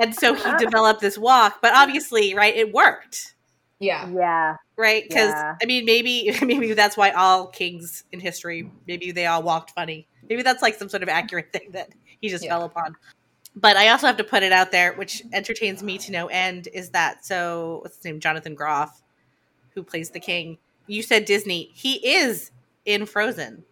And 0.00 0.14
so 0.14 0.34
he 0.34 0.56
developed 0.56 1.00
this 1.00 1.16
walk, 1.16 1.58
but 1.62 1.72
obviously, 1.74 2.34
right, 2.34 2.54
it 2.54 2.72
worked, 2.72 3.34
yeah. 3.78 4.08
yeah, 4.08 4.56
right? 4.76 5.04
Because 5.08 5.30
Yeah. 5.30 5.56
I 5.62 5.66
mean, 5.66 5.84
maybe 5.84 6.36
maybe 6.42 6.72
that's 6.72 6.96
why 6.96 7.10
all 7.10 7.46
kings 7.46 8.04
in 8.12 8.20
history, 8.20 8.70
maybe 8.86 9.12
they 9.12 9.26
all 9.26 9.42
walked 9.42 9.70
funny. 9.70 10.06
Maybe 10.28 10.42
that's 10.42 10.62
like 10.62 10.74
some 10.74 10.88
sort 10.88 11.02
of 11.02 11.08
accurate 11.08 11.52
thing 11.52 11.70
that 11.72 11.90
he 12.20 12.28
just 12.28 12.44
Yeah. 12.44 12.50
fell 12.50 12.64
upon. 12.64 12.96
But 13.56 13.76
I 13.76 13.88
also 13.88 14.06
have 14.06 14.16
to 14.16 14.24
put 14.24 14.42
it 14.42 14.52
out 14.52 14.72
there, 14.72 14.94
which 14.94 15.22
entertains 15.32 15.82
me 15.82 15.96
to 15.98 16.12
no 16.12 16.26
end, 16.26 16.68
is 16.72 16.90
that 16.90 17.24
so 17.24 17.78
what's 17.82 17.96
his 17.96 18.04
name, 18.04 18.20
Jonathan 18.20 18.54
Groff, 18.54 19.02
who 19.74 19.82
plays 19.82 20.10
the 20.10 20.20
king. 20.20 20.58
You 20.86 21.02
said 21.02 21.24
Disney. 21.24 21.70
He 21.72 21.94
is 22.06 22.50
in 22.84 23.06
Frozen. 23.06 23.64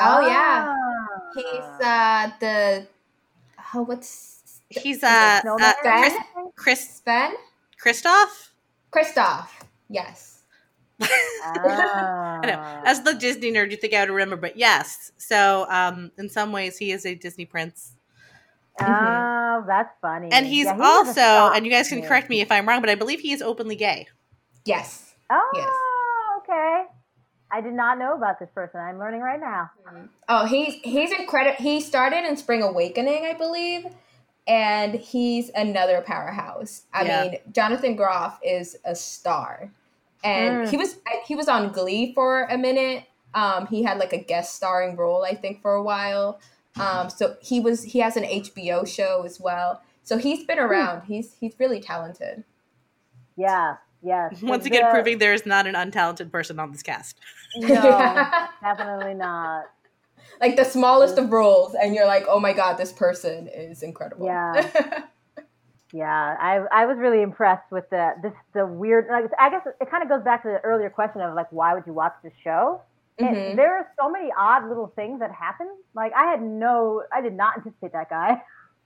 Oh 0.00 0.26
yeah. 0.26 0.66
Ah. 0.68 1.30
He's 1.34 1.86
uh 1.86 2.30
the 2.40 2.86
oh 3.74 3.82
what's 3.82 4.60
He's 4.68 5.02
Like 5.02 5.12
uh, 5.12 5.40
snowman 5.42 5.64
uh 5.64 5.72
or 5.84 6.00
Chris, 6.00 6.14
something? 6.14 6.52
Chris 6.56 6.90
Sven? 6.96 7.32
Christoph. 7.78 8.52
Kristoff. 8.92 9.48
Yes. 9.88 10.42
Ah. 11.00 12.40
I 12.42 12.46
know. 12.46 12.82
As 12.84 13.02
the 13.02 13.14
Disney 13.14 13.52
nerd, 13.52 13.70
you 13.70 13.76
think 13.76 13.94
I 13.94 14.00
would 14.00 14.10
remember, 14.10 14.36
but 14.36 14.56
yes. 14.56 15.12
So, 15.16 15.66
um, 15.68 16.12
in 16.16 16.28
some 16.28 16.52
ways, 16.52 16.78
he 16.78 16.92
is 16.92 17.04
a 17.04 17.14
Disney 17.14 17.44
prince. 17.44 17.94
Oh, 18.80 19.64
that's 19.66 19.90
funny. 20.00 20.28
And 20.30 20.46
he's 20.46 20.66
Yeah, 20.66 20.76
he 20.76 20.82
also, 20.82 21.20
and 21.20 21.64
you 21.64 21.70
guys 21.70 21.88
can 21.88 22.02
correct 22.02 22.30
me 22.30 22.40
if 22.40 22.50
I'm 22.50 22.68
wrong, 22.68 22.80
but 22.80 22.90
I 22.90 22.94
believe 22.94 23.20
he 23.20 23.32
is 23.32 23.42
openly 23.42 23.76
gay. 23.76 24.08
Yes. 24.64 25.14
Oh, 25.30 26.40
okay. 26.42 26.84
I 27.50 27.60
did 27.60 27.74
not 27.74 27.98
know 27.98 28.14
about 28.14 28.38
this 28.38 28.48
person. 28.54 28.80
I'm 28.80 28.98
learning 28.98 29.20
right 29.20 29.40
now. 29.40 29.70
Oh, 30.28 30.46
he's 30.46 30.74
he's 30.82 31.12
incredible. 31.12 31.56
He 31.62 31.80
started 31.80 32.24
in 32.26 32.36
Spring 32.36 32.62
Awakening, 32.62 33.26
I 33.26 33.34
believe, 33.34 33.86
and 34.46 34.94
he's 34.94 35.50
another 35.54 36.00
powerhouse. 36.00 36.82
I 36.94 37.04
Yeah. 37.04 37.22
mean, 37.22 37.38
Jonathan 37.52 37.96
Groff 37.96 38.38
is 38.42 38.76
a 38.84 38.94
star, 38.94 39.70
and 40.24 40.66
Mm. 40.66 40.70
he 40.70 40.76
was 40.76 40.96
he 41.26 41.34
was 41.34 41.48
on 41.48 41.72
Glee 41.72 42.14
for 42.14 42.44
a 42.44 42.56
minute. 42.56 43.04
Um, 43.34 43.66
he 43.66 43.82
had 43.82 43.98
like 43.98 44.12
a 44.12 44.18
guest 44.18 44.54
starring 44.54 44.96
role, 44.96 45.24
I 45.24 45.34
think, 45.34 45.60
for 45.60 45.74
a 45.74 45.82
while. 45.82 46.40
Um, 46.80 47.10
so 47.10 47.36
he 47.42 47.60
was 47.60 47.82
he 47.84 47.98
has 48.00 48.16
an 48.16 48.24
HBO 48.24 48.86
show 48.86 49.22
as 49.24 49.40
well. 49.40 49.82
So 50.02 50.18
he's 50.18 50.44
been 50.44 50.58
around. 50.58 51.02
He's 51.06 51.34
he's 51.38 51.54
really 51.58 51.80
talented. 51.80 52.44
Yeah. 53.36 53.76
Yes. 54.02 54.36
Once 54.42 54.64
The- 54.64 54.70
again, 54.70 54.90
proving 54.90 55.18
there 55.18 55.34
is 55.34 55.46
not 55.46 55.66
an 55.66 55.74
untalented 55.74 56.30
person 56.32 56.58
on 56.58 56.72
this 56.72 56.82
cast. 56.82 57.18
No, 57.56 57.68
definitely 58.62 59.14
not. 59.14 59.64
like 60.40 60.56
the 60.56 60.64
smallest 60.64 61.18
of 61.18 61.30
roles, 61.30 61.74
and 61.74 61.94
you're 61.94 62.06
like, 62.06 62.24
oh 62.28 62.40
my 62.40 62.52
god, 62.52 62.78
this 62.78 62.92
person 62.92 63.48
is 63.48 63.82
incredible. 63.82 64.26
Yeah. 64.26 65.02
Yeah, 65.94 66.36
I 66.40 66.64
I 66.72 66.86
was 66.86 66.96
really 66.96 67.20
impressed 67.20 67.70
with 67.70 67.90
the 67.90 68.14
this 68.22 68.32
the 68.54 68.64
weird. 68.64 69.08
Like, 69.10 69.24
I 69.38 69.50
guess 69.50 69.60
it 69.78 69.90
kind 69.90 70.02
of 70.02 70.08
goes 70.08 70.22
back 70.24 70.42
to 70.42 70.48
the 70.48 70.58
earlier 70.60 70.88
question 70.88 71.20
of 71.20 71.34
like, 71.34 71.52
why 71.52 71.74
would 71.74 71.86
you 71.86 71.92
watch 71.92 72.14
this 72.22 72.32
show? 72.42 72.80
And 73.18 73.36
Mhm. 73.36 73.56
there 73.56 73.76
are 73.76 73.88
so 74.00 74.10
many 74.10 74.30
odd 74.36 74.68
little 74.68 74.88
things 74.96 75.20
that 75.20 75.30
happen. 75.32 75.68
Like 75.94 76.12
I 76.16 76.24
had 76.30 76.42
no, 76.42 77.02
I 77.12 77.20
did 77.20 77.34
not 77.34 77.58
anticipate 77.58 77.92
that 77.92 78.08
guy. 78.10 78.42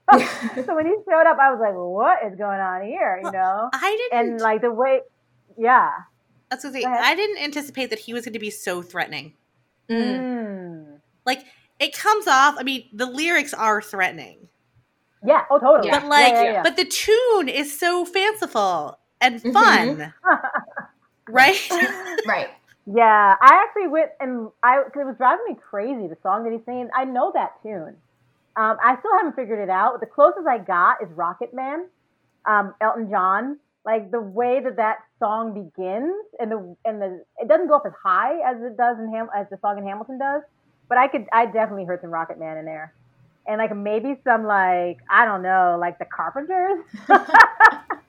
so 0.65 0.75
when 0.75 0.85
he 0.85 0.93
showed 1.09 1.27
up, 1.27 1.37
I 1.39 1.51
was 1.51 1.59
like, 1.59 1.73
what 1.75 2.23
is 2.25 2.37
going 2.37 2.59
on 2.59 2.83
here? 2.83 3.19
You 3.23 3.31
know, 3.31 3.69
I 3.73 4.07
didn't. 4.11 4.29
and 4.31 4.41
like 4.41 4.61
the 4.61 4.71
way, 4.71 5.01
yeah. 5.57 5.89
I 6.51 6.55
was 6.55 6.63
gonna 6.63 6.73
say, 6.73 6.81
Go 6.83 6.87
ahead. 6.87 7.01
I 7.03 7.15
didn't 7.15 7.39
anticipate 7.43 7.89
that 7.89 7.99
he 7.99 8.13
was 8.13 8.23
going 8.25 8.33
to 8.33 8.39
be 8.39 8.49
so 8.49 8.81
threatening. 8.81 9.33
Mm. 9.89 10.19
Mm. 10.19 10.99
Like 11.25 11.43
it 11.79 11.93
comes 11.97 12.27
off. 12.27 12.55
I 12.57 12.63
mean, 12.63 12.89
the 12.93 13.05
lyrics 13.05 13.53
are 13.53 13.81
threatening, 13.81 14.47
Yeah. 15.23 15.43
Oh, 15.49 15.59
totally. 15.59 15.89
Yeah. 15.89 15.99
but 15.99 16.09
like, 16.09 16.33
yeah, 16.33 16.43
yeah. 16.43 16.63
but 16.63 16.75
the 16.77 16.85
tune 16.85 17.49
is 17.49 17.77
so 17.77 18.05
fanciful 18.05 18.97
and 19.19 19.41
Mhm. 19.41 19.53
fun, 19.53 20.13
right? 21.29 21.59
Right. 22.27 22.49
Yeah, 22.89 23.35
I 23.41 23.65
actually 23.65 23.87
went 23.87 24.11
and 24.21 24.47
I 24.63 24.77
cause 24.93 25.01
it 25.01 25.05
was 25.05 25.17
driving 25.17 25.45
me 25.49 25.55
crazy. 25.69 26.07
The 26.07 26.17
song 26.23 26.45
that 26.45 26.53
he's 26.53 26.63
singing, 26.65 26.89
I 26.95 27.03
know 27.03 27.31
that 27.35 27.61
tune. 27.61 27.97
Um, 28.55 28.77
I 28.83 28.95
still 28.99 29.11
haven't 29.17 29.35
figured 29.35 29.59
it 29.59 29.69
out. 29.69 29.99
The 29.99 30.05
closest 30.05 30.47
I 30.47 30.57
got 30.57 31.03
is 31.03 31.09
Rocket 31.11 31.53
Man, 31.53 31.87
um, 32.45 32.73
Elton 32.79 33.09
John. 33.09 33.59
Like 33.85 34.09
the 34.11 34.21
way 34.21 34.61
that 34.63 34.77
that 34.77 34.99
song 35.19 35.53
begins, 35.53 36.15
and 36.39 36.51
the 36.51 36.75
and 36.85 37.01
the 37.01 37.23
it 37.39 37.49
doesn't 37.49 37.67
go 37.67 37.75
up 37.75 37.83
as 37.85 37.93
high 38.01 38.39
as 38.49 38.61
it 38.61 38.77
does 38.77 38.97
in 38.99 39.11
Ham 39.11 39.27
as 39.35 39.47
the 39.49 39.57
song 39.61 39.77
in 39.77 39.85
Hamilton 39.85 40.17
does. 40.17 40.43
But 40.87 40.97
I 40.97 41.07
could 41.09 41.25
I 41.33 41.45
definitely 41.45 41.85
heard 41.85 41.99
some 42.01 42.09
Rocket 42.09 42.39
Man 42.39 42.57
in 42.57 42.65
there, 42.65 42.93
and 43.45 43.57
like 43.57 43.75
maybe 43.75 44.17
some 44.23 44.45
like 44.45 44.99
I 45.09 45.25
don't 45.25 45.41
know 45.41 45.77
like 45.79 45.99
the 45.99 46.05
Carpenters. 46.05 46.79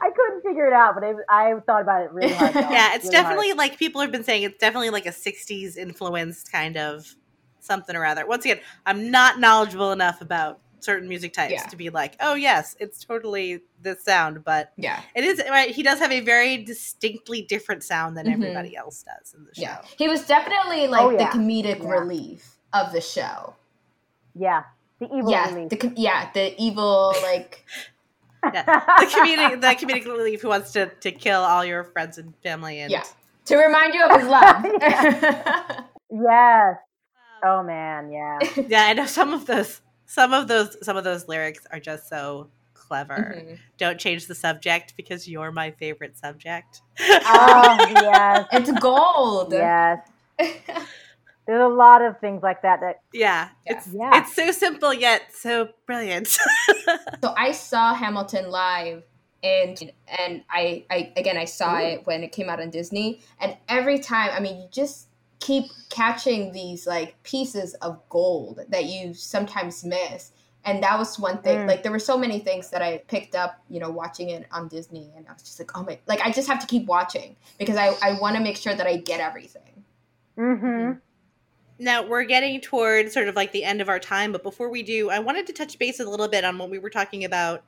I 0.00 0.10
couldn't 0.14 0.42
figure 0.42 0.66
it 0.66 0.72
out, 0.72 0.94
but 0.94 1.04
it, 1.04 1.16
I 1.28 1.54
thought 1.66 1.82
about 1.82 2.02
it 2.02 2.12
really 2.12 2.32
hard. 2.32 2.54
yeah, 2.54 2.94
it's 2.94 3.04
Really 3.04 3.16
hard. 3.16 3.24
definitely 3.24 3.52
like 3.54 3.78
people 3.78 4.00
have 4.00 4.12
been 4.12 4.24
saying 4.24 4.42
it's 4.44 4.58
definitely 4.58 4.90
like 4.90 5.06
a 5.06 5.10
'60s 5.10 5.76
influenced 5.76 6.50
kind 6.52 6.76
of 6.76 7.14
something 7.60 7.94
or 7.96 8.04
other. 8.04 8.26
Once 8.26 8.44
again, 8.44 8.60
I'm 8.86 9.10
not 9.10 9.38
knowledgeable 9.40 9.92
enough 9.92 10.20
about 10.20 10.60
certain 10.80 11.08
music 11.08 11.32
types 11.32 11.52
Yeah. 11.52 11.62
to 11.66 11.76
be 11.76 11.90
like, 11.90 12.16
oh 12.18 12.34
yes, 12.34 12.74
it's 12.80 13.04
totally 13.04 13.60
this 13.80 14.02
sound, 14.04 14.42
but 14.44 14.72
Yeah. 14.76 15.00
it 15.14 15.22
is. 15.22 15.40
Right, 15.48 15.70
he 15.70 15.84
does 15.84 16.00
have 16.00 16.10
a 16.10 16.18
very 16.20 16.56
distinctly 16.64 17.42
different 17.42 17.84
sound 17.84 18.16
than 18.16 18.26
Mhm. 18.26 18.32
everybody 18.32 18.76
else 18.76 19.04
does 19.04 19.32
in 19.34 19.44
the 19.44 19.54
show. 19.54 19.62
Yeah. 19.62 19.82
He 19.96 20.08
was 20.08 20.26
definitely 20.26 20.88
like 20.88 21.02
Oh, 21.02 21.10
yeah. 21.10 21.18
the 21.30 21.38
comedic 21.38 21.80
Yeah. 21.84 21.88
relief 21.88 22.58
of 22.72 22.90
the 22.92 23.00
show. 23.00 23.54
Yeah, 24.34 24.64
the 24.98 25.06
evil 25.14 25.30
yeah. 25.30 25.50
The 25.68 25.92
yeah, 25.94 26.30
the 26.32 26.60
evil 26.60 27.14
like 27.22 27.64
Yeah. 28.44 28.64
The 29.00 29.06
comedic, 29.06 29.60
the 29.60 29.66
comedic 29.86 30.04
relief 30.04 30.42
who 30.42 30.48
wants 30.48 30.72
to 30.72 30.86
to 30.86 31.12
kill 31.12 31.40
all 31.40 31.64
your 31.64 31.84
friends 31.84 32.18
and 32.18 32.34
family 32.42 32.80
and 32.80 32.90
Yeah. 32.90 33.04
to 33.46 33.56
remind 33.56 33.94
you 33.94 34.04
of 34.04 34.20
his 34.20 34.28
love. 34.28 34.64
yes. 36.10 36.76
Oh 37.44 37.62
man, 37.62 38.10
yeah. 38.12 38.38
yeah, 38.68 38.84
I 38.84 38.92
know 38.92 39.06
some 39.06 39.32
of 39.32 39.46
those 39.46 39.80
some 40.06 40.32
of 40.32 40.48
those 40.48 40.76
some 40.84 40.96
of 40.96 41.04
those 41.04 41.26
lyrics 41.28 41.66
are 41.72 41.80
just 41.80 42.08
so 42.08 42.48
clever. 42.74 43.34
Mhm. 43.38 43.58
Don't 43.78 43.98
change 43.98 44.26
the 44.26 44.34
subject 44.34 44.94
because 44.96 45.26
you're 45.28 45.50
my 45.52 45.70
favorite 45.70 46.16
subject. 46.18 46.82
Oh 47.00 47.76
yes, 47.90 48.46
It's 48.52 48.70
gold. 48.80 49.52
yes. 49.52 50.00
There's 51.46 51.60
a 51.62 51.68
lot 51.74 52.02
of 52.02 52.20
things 52.20 52.42
like 52.42 52.62
that. 52.62 52.80
That 52.80 53.00
yeah, 53.12 53.48
Yeah. 53.66 53.72
it's 53.76 53.88
Yeah. 53.92 54.10
it's 54.20 54.34
so 54.34 54.50
simple 54.52 54.94
yet 54.94 55.22
so 55.34 55.68
brilliant. 55.86 56.28
So 57.22 57.32
I 57.36 57.52
saw 57.52 57.94
Hamilton 57.94 58.50
live 58.50 59.04
and 59.44 59.92
and 60.18 60.42
I, 60.50 60.84
I 60.90 61.12
again 61.16 61.36
I 61.36 61.44
saw 61.46 61.78
it 61.78 62.06
when 62.06 62.22
it 62.24 62.32
came 62.32 62.48
out 62.48 62.60
on 62.60 62.70
Disney 62.70 63.20
and 63.40 63.56
every 63.68 63.98
time 63.98 64.30
I 64.32 64.40
mean 64.40 64.56
you 64.60 64.68
just 64.70 65.08
keep 65.40 65.64
catching 65.90 66.52
these 66.52 66.86
like 66.86 67.20
pieces 67.24 67.74
of 67.74 68.00
gold 68.08 68.60
that 68.68 68.84
you 68.86 69.14
sometimes 69.14 69.84
miss 69.84 70.32
and 70.64 70.82
that 70.82 70.96
was 70.98 71.18
one 71.18 71.38
thing 71.42 71.58
Mm. 71.58 71.66
like 71.68 71.82
there 71.82 71.90
were 71.92 71.98
so 71.98 72.16
many 72.18 72.38
things 72.38 72.70
that 72.70 72.82
I 72.82 72.98
picked 73.08 73.34
up 73.34 73.60
you 73.68 73.80
know 73.80 73.90
watching 73.90 74.30
it 74.30 74.46
on 74.52 74.68
Disney 74.68 75.12
and 75.16 75.26
I 75.28 75.32
was 75.32 75.42
just 75.42 75.58
like 75.58 75.70
oh 75.76 75.82
my 75.84 75.98
like 76.06 76.20
I 76.20 76.30
just 76.30 76.48
have 76.48 76.60
to 76.60 76.66
keep 76.66 76.86
watching 76.86 77.36
because 77.58 77.76
I, 77.76 77.94
I 78.02 78.18
want 78.20 78.36
to 78.36 78.42
make 78.42 78.56
sure 78.56 78.74
that 78.74 78.86
I 78.86 78.96
get 78.98 79.18
everything 79.20 79.84
mm-hmm. 80.38 80.92
Now 81.78 82.06
we're 82.06 82.24
getting 82.24 82.60
towards 82.60 83.12
sort 83.12 83.28
of 83.28 83.36
like 83.36 83.52
the 83.52 83.64
end 83.64 83.80
of 83.80 83.88
our 83.88 83.98
time, 83.98 84.32
but 84.32 84.42
before 84.42 84.70
we 84.70 84.82
do, 84.82 85.10
I 85.10 85.18
wanted 85.18 85.46
to 85.48 85.52
touch 85.52 85.78
base 85.78 86.00
a 86.00 86.08
little 86.08 86.28
bit 86.28 86.44
on 86.44 86.58
what 86.58 86.70
we 86.70 86.78
were 86.78 86.90
talking 86.90 87.24
about 87.24 87.64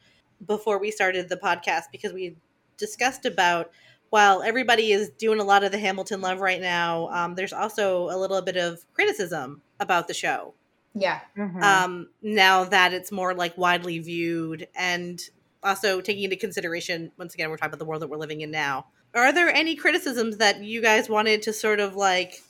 before 0.47 0.79
we 0.79 0.91
started 0.91 1.29
the 1.29 1.37
podcast 1.37 1.85
because 1.93 2.13
we 2.13 2.37
discussed 2.77 3.25
about 3.25 3.71
while 4.11 4.43
everybody 4.43 4.93
is 4.93 5.09
doing 5.19 5.41
a 5.41 5.45
lot 5.45 5.65
of 5.65 5.73
the 5.73 5.79
Hamilton 5.79 6.21
love 6.21 6.41
right 6.41 6.61
now, 6.61 7.09
um, 7.09 7.35
there's 7.35 7.53
also 7.53 8.05
a 8.11 8.17
little 8.17 8.41
bit 8.43 8.57
of 8.57 8.85
criticism 8.95 9.63
about 9.81 10.07
the 10.09 10.15
show. 10.15 10.55
yeah 10.95 11.21
Mm-hmm. 11.37 11.63
um, 11.63 12.09
now 12.23 12.65
that 12.65 12.93
it's 12.93 13.11
more 13.11 13.35
like 13.35 13.59
widely 13.59 13.99
viewed 13.99 14.69
and 14.77 15.21
also 15.65 16.01
taking 16.01 16.23
into 16.25 16.37
consideration 16.37 17.11
once 17.19 17.35
again 17.35 17.51
we're 17.51 17.57
talking 17.57 17.71
about 17.71 17.79
the 17.81 17.85
world 17.85 18.03
that 18.03 18.09
we're 18.11 18.19
living 18.19 18.43
in 18.43 18.51
now 18.53 18.87
are 19.15 19.33
there 19.33 19.49
any 19.49 19.75
criticisms 19.77 20.37
that 20.37 20.63
you 20.63 20.81
guys 20.83 21.09
wanted 21.09 21.43
to 21.43 21.53
sort 21.53 21.81
of 21.81 21.97
like 21.97 22.43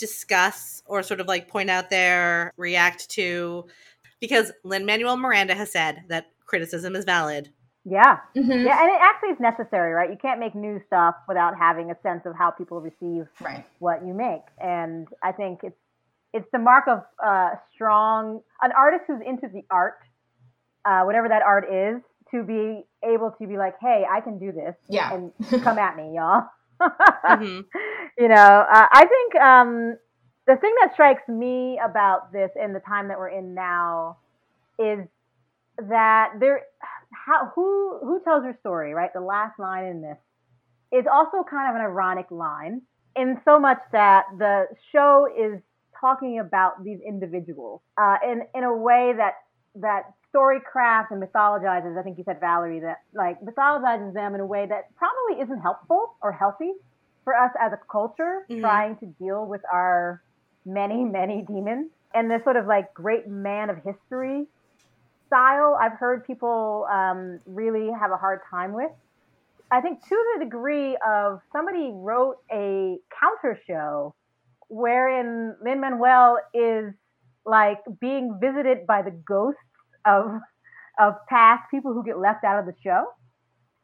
discuss 0.00 0.82
or 0.86 1.02
sort 1.02 1.20
of 1.20 1.28
like 1.28 1.46
point 1.46 1.70
out 1.70 1.90
there 1.90 2.52
react 2.56 3.08
to 3.10 3.64
because 4.20 4.50
lin 4.64 4.84
manuel 4.84 5.16
miranda 5.16 5.54
has 5.54 5.70
said 5.70 6.02
that 6.08 6.26
criticism 6.46 6.96
is 6.96 7.04
valid 7.04 7.50
yeah, 7.84 8.18
Mhm. 8.36 8.62
yeah, 8.66 8.82
and 8.82 8.90
it 8.90 9.00
actually 9.00 9.30
is 9.30 9.40
necessary, 9.40 9.94
right? 9.94 10.10
You 10.10 10.18
can't 10.18 10.38
make 10.38 10.54
new 10.54 10.82
stuff 10.86 11.14
without 11.26 11.56
having 11.56 11.90
a 11.90 11.96
sense 12.02 12.26
of 12.26 12.34
how 12.36 12.50
people 12.50 12.78
receive 12.82 13.26
right 13.40 13.64
what 13.78 14.04
you 14.04 14.12
make, 14.12 14.42
and 14.58 15.08
I 15.22 15.32
think 15.32 15.60
it's 15.64 15.78
it's 16.34 16.46
the 16.52 16.58
mark 16.58 16.86
of 16.88 17.02
uh, 17.24 17.52
strong 17.72 18.42
an 18.60 18.72
artist 18.76 19.04
who's 19.06 19.22
into 19.26 19.48
the 19.48 19.62
art, 19.70 19.98
uh, 20.84 21.04
whatever 21.04 21.28
that 21.28 21.40
art 21.42 21.72
is, 21.72 22.02
to 22.32 22.42
be 22.44 22.84
able 23.02 23.30
to 23.40 23.46
be 23.46 23.56
like, 23.56 23.76
hey, 23.80 24.04
I 24.08 24.20
can 24.20 24.38
do 24.38 24.52
this, 24.52 24.76
yeah 24.90 25.14
and 25.14 25.32
come 25.62 25.78
at 25.78 25.96
me, 25.96 26.12
y'all. 26.16 26.50
Mhm. 27.28 27.64
you 28.18 28.28
know, 28.28 28.34
uh, 28.70 28.86
I 28.92 29.06
think 29.06 29.34
um, 29.36 29.96
the 30.46 30.56
thing 30.56 30.74
that 30.80 30.92
strikes 30.94 31.26
me 31.28 31.80
about 31.84 32.32
this 32.32 32.50
in 32.62 32.72
the 32.72 32.80
time 32.80 33.08
that 33.08 33.18
we're 33.18 33.28
in 33.28 33.54
now 33.54 34.18
is 34.78 35.06
that 35.88 36.32
there, 36.40 36.62
how 37.26 37.52
who 37.54 37.98
who 38.02 38.20
tells 38.24 38.44
your 38.44 38.56
story, 38.60 38.94
right? 38.94 39.10
The 39.14 39.20
last 39.20 39.58
line 39.58 39.84
in 39.86 40.02
this 40.02 40.18
is 40.92 41.06
also 41.12 41.44
kind 41.48 41.70
of 41.70 41.76
an 41.76 41.82
ironic 41.82 42.26
line, 42.30 42.82
in 43.16 43.40
so 43.44 43.58
much 43.58 43.78
that 43.92 44.24
the 44.38 44.64
show 44.92 45.26
is 45.38 45.60
talking 46.00 46.40
about 46.40 46.82
these 46.84 46.98
individuals 47.06 47.80
uh, 48.00 48.16
in 48.24 48.42
in 48.54 48.64
a 48.64 48.74
way 48.76 49.12
that 49.16 49.34
that 49.76 50.02
storycraft 50.34 51.10
and 51.10 51.22
mythologizes. 51.22 51.98
I 51.98 52.02
think 52.02 52.18
you 52.18 52.24
said 52.24 52.40
Valerie 52.40 52.80
that 52.80 52.98
like 53.14 53.40
mythologizes 53.40 54.14
them 54.14 54.34
in 54.34 54.40
a 54.40 54.46
way 54.46 54.66
that 54.66 54.84
probably 54.96 55.42
isn't 55.42 55.60
helpful 55.60 56.16
or 56.22 56.32
healthy 56.32 56.72
for 57.24 57.34
us 57.36 57.50
as 57.60 57.72
a 57.72 57.78
culture 57.90 58.46
Mhm. 58.50 58.60
trying 58.60 58.96
to 58.98 59.06
deal 59.20 59.46
with 59.46 59.60
our 59.72 60.22
many 60.64 61.04
many 61.04 61.42
demons 61.46 61.90
and 62.14 62.30
this 62.30 62.42
sort 62.44 62.56
of 62.56 62.66
like 62.66 62.92
great 62.94 63.26
man 63.28 63.70
of 63.70 63.76
history 63.84 64.46
style. 65.26 65.78
I've 65.80 65.98
heard 65.98 66.24
people 66.26 66.86
um, 66.90 67.38
really 67.46 67.90
have 67.98 68.10
a 68.10 68.16
hard 68.16 68.40
time 68.50 68.72
with. 68.72 68.90
I 69.70 69.80
think 69.80 70.00
to 70.08 70.24
the 70.34 70.44
degree 70.44 70.96
of 71.06 71.40
somebody 71.52 71.90
wrote 71.94 72.36
a 72.52 72.96
counter 73.20 73.58
show 73.66 74.14
wherein 74.68 75.56
Lin 75.62 75.80
Manuel 75.80 76.38
is 76.52 76.92
like 77.46 77.78
being 78.00 78.38
visited 78.40 78.86
by 78.86 79.02
the 79.02 79.12
ghosts 79.12 79.60
of 80.06 80.40
of 80.98 81.14
past 81.28 81.62
people 81.70 81.92
who 81.94 82.04
get 82.04 82.18
left 82.18 82.44
out 82.44 82.58
of 82.58 82.66
the 82.66 82.74
show, 82.84 83.04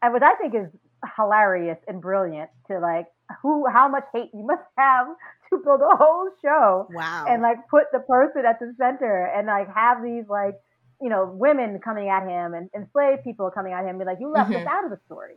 and 0.03 0.13
what 0.13 0.23
I 0.23 0.35
think 0.37 0.55
is 0.55 0.69
hilarious 1.17 1.79
and 1.87 2.01
brilliant 2.01 2.51
to 2.71 2.79
like 2.79 3.07
who 3.43 3.67
how 3.73 3.89
much 3.89 4.05
hate 4.15 4.31
you 4.35 4.45
must 4.47 4.63
have 4.79 5.07
to 5.51 5.59
build 5.65 5.81
a 5.81 5.97
whole 5.97 6.29
show 6.45 6.89
Wow. 6.91 7.27
and 7.29 7.43
like 7.43 7.59
put 7.71 7.85
the 7.93 8.01
person 8.01 8.45
at 8.47 8.59
the 8.61 8.73
center 8.79 9.27
and 9.35 9.47
like 9.47 9.69
have 9.75 10.03
these 10.03 10.25
like 10.29 10.55
you 11.01 11.09
know 11.09 11.31
women 11.35 11.79
coming 11.85 12.09
at 12.09 12.23
him 12.27 12.55
and 12.55 12.71
enslaved 12.75 13.23
people 13.25 13.51
coming 13.51 13.73
at 13.73 13.83
him 13.83 13.91
and 13.91 13.99
be 13.99 14.05
like 14.05 14.19
you 14.21 14.31
left 14.31 14.51
Mhm. 14.51 14.63
us 14.63 14.67
out 14.69 14.85
of 14.85 14.91
the 14.91 14.99
story 15.07 15.37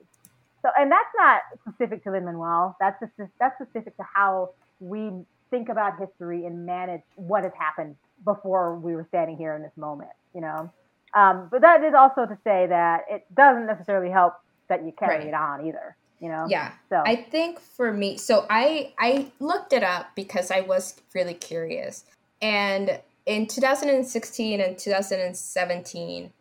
so 0.64 0.70
and 0.78 0.92
that's 0.92 1.14
not 1.18 1.42
specific 1.68 2.04
to 2.04 2.12
lin 2.12 2.26
manuel 2.26 2.76
that's 2.80 3.00
just 3.00 3.32
that's 3.40 3.56
specific 3.62 3.96
to 3.98 4.04
how 4.16 4.50
we 4.80 5.12
think 5.50 5.70
about 5.70 6.00
history 6.00 6.46
and 6.46 6.66
manage 6.66 7.02
what 7.16 7.44
has 7.44 7.54
happened 7.58 7.96
before 8.26 8.76
we 8.78 8.96
were 8.96 9.06
standing 9.10 9.38
here 9.38 9.56
in 9.56 9.62
this 9.62 9.76
moment 9.78 10.12
you 10.34 10.42
know 10.42 10.72
um, 11.16 11.48
but 11.52 11.62
that 11.62 11.84
is 11.84 11.94
also 11.98 12.26
to 12.28 12.38
say 12.44 12.68
that 12.68 13.02
it 13.10 13.24
doesn't 13.34 13.66
necessarily 13.66 14.12
help 14.12 14.34
that 14.68 14.86
you 14.86 14.92
carry 14.92 15.18
Right. 15.20 15.28
it 15.28 15.34
on 15.34 15.66
either 15.66 15.96
you 16.20 16.30
know 16.30 16.46
Yeah. 16.48 16.72
so 16.90 17.02
I 17.06 17.16
think 17.16 17.60
for 17.60 17.92
me, 17.94 18.18
so 18.18 18.46
I 18.50 18.94
I 19.00 19.32
looked 19.40 19.74
it 19.74 19.84
up 19.84 20.08
because 20.16 20.52
I 20.52 20.62
was 20.62 21.00
really 21.16 21.34
curious. 21.34 22.04
And 22.42 23.00
in 23.26 23.48
2016 23.48 24.60
and 24.62 24.78
2017, 24.78 26.32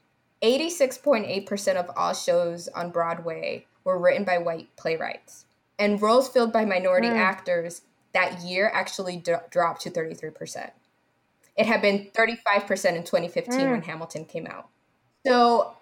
86.8% 0.42 1.76
of 1.76 1.90
all 1.96 2.14
shows 2.14 2.68
on 2.68 2.90
Broadway 2.90 3.66
were 3.84 3.98
written 3.98 4.24
by 4.24 4.38
white 4.38 4.68
playwrights. 4.76 5.44
And 5.78 6.00
roles 6.02 6.28
filled 6.28 6.52
by 6.52 6.64
minority 6.64 7.08
Mm. 7.08 7.16
actors 7.18 7.82
that 8.14 8.40
year 8.42 8.70
actually 8.72 9.16
dro- 9.16 9.42
dropped 9.50 9.82
to 9.82 9.90
33%. 9.90 10.70
It 11.56 11.66
had 11.66 11.82
been 11.82 12.08
35% 12.14 12.96
in 12.96 13.04
2015 13.04 13.60
Mm. 13.60 13.70
when 13.72 13.82
Hamilton 13.82 14.24
came 14.24 14.46
out. 14.46 14.68
So 15.26 15.74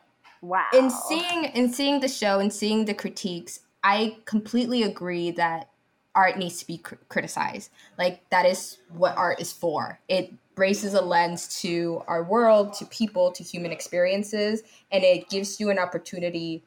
wow 0.42 0.66
in 0.74 0.90
seeing 0.90 1.44
in 1.44 1.72
seeing 1.72 2.00
the 2.00 2.08
show 2.08 2.38
and 2.38 2.52
seeing 2.52 2.84
the 2.84 2.92
critiques 2.92 3.60
i 3.82 4.14
completely 4.26 4.82
agree 4.82 5.30
that 5.30 5.70
art 6.14 6.36
needs 6.36 6.58
to 6.58 6.66
be 6.66 6.76
cr- 6.76 6.94
criticized 7.08 7.70
like 7.98 8.20
that 8.28 8.44
is 8.44 8.76
what 8.90 9.16
art 9.16 9.40
is 9.40 9.50
for 9.50 9.98
it 10.08 10.30
raises 10.56 10.92
a 10.92 11.00
lens 11.00 11.58
to 11.62 12.02
our 12.06 12.22
world 12.22 12.74
to 12.74 12.84
people 12.86 13.32
to 13.32 13.42
human 13.42 13.72
experiences 13.72 14.62
and 14.92 15.02
it 15.02 15.26
gives 15.30 15.58
you 15.58 15.70
an 15.70 15.78
opportunity 15.78 16.62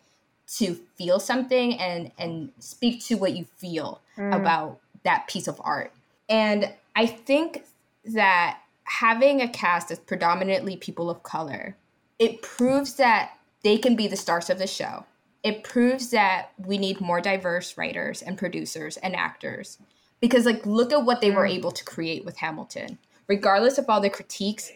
to 0.47 0.73
feel 0.97 1.19
something 1.19 1.77
and 1.79 2.11
and 2.17 2.51
speak 2.59 3.05
to 3.05 3.15
what 3.15 3.33
you 3.37 3.45
feel 3.57 4.01
Mm. 4.17 4.35
about 4.35 4.79
that 5.09 5.27
piece 5.27 5.47
of 5.47 5.57
art 5.75 5.91
and 6.29 6.59
i 6.95 7.05
think 7.05 7.63
that 8.05 8.59
having 8.83 9.41
a 9.41 9.47
cast 9.47 9.89
that's 9.89 9.99
predominantly 10.11 10.75
people 10.77 11.09
of 11.09 11.21
color 11.23 11.75
it 12.19 12.41
proves 12.41 12.93
that 12.95 13.31
they 13.63 13.77
can 13.77 13.95
be 13.95 14.07
the 14.07 14.15
stars 14.17 14.49
of 14.49 14.57
the 14.59 14.67
show. 14.67 15.05
It 15.43 15.63
proves 15.63 16.11
that 16.11 16.49
we 16.65 16.77
need 16.77 16.99
more 17.01 17.21
diverse 17.21 17.77
writers 17.77 18.21
and 18.21 18.37
producers 18.37 18.97
and 18.97 19.15
actors. 19.15 19.77
Because 20.19 20.45
like 20.45 20.65
look 20.65 20.91
at 20.91 21.05
what 21.05 21.21
they 21.21 21.31
were 21.31 21.47
Mm. 21.47 21.55
able 21.57 21.71
to 21.71 21.83
create 21.83 22.25
with 22.25 22.37
Hamilton. 22.37 22.97
Regardless 23.27 23.77
of 23.77 23.85
all 23.89 24.01
the 24.01 24.09
critiques, 24.09 24.71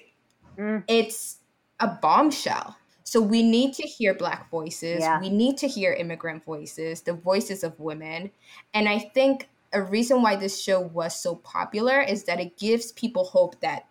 Mm. 0.58 0.84
it's 0.88 1.38
a 1.80 1.88
bombshell. 1.88 2.78
So 3.04 3.20
we 3.22 3.44
need 3.44 3.74
to 3.76 3.84
hear 3.84 4.14
black 4.14 4.50
voices. 4.50 5.02
Yeah. 5.02 5.20
We 5.20 5.30
need 5.30 5.58
to 5.58 5.68
hear 5.68 5.94
immigrant 5.94 6.46
voices, 6.46 7.02
the 7.02 7.14
voices 7.14 7.64
of 7.64 7.80
women. 7.80 8.32
And 8.74 8.88
I 8.88 9.00
think 9.00 9.50
a 9.74 9.82
reason 9.82 10.22
why 10.22 10.36
this 10.36 10.62
show 10.62 10.80
was 10.80 11.20
so 11.20 11.36
popular 11.36 12.02
is 12.02 12.24
that 12.26 12.40
it 12.40 12.58
gives 12.58 12.92
people 12.92 13.26
hope 13.26 13.60
that 13.62 13.88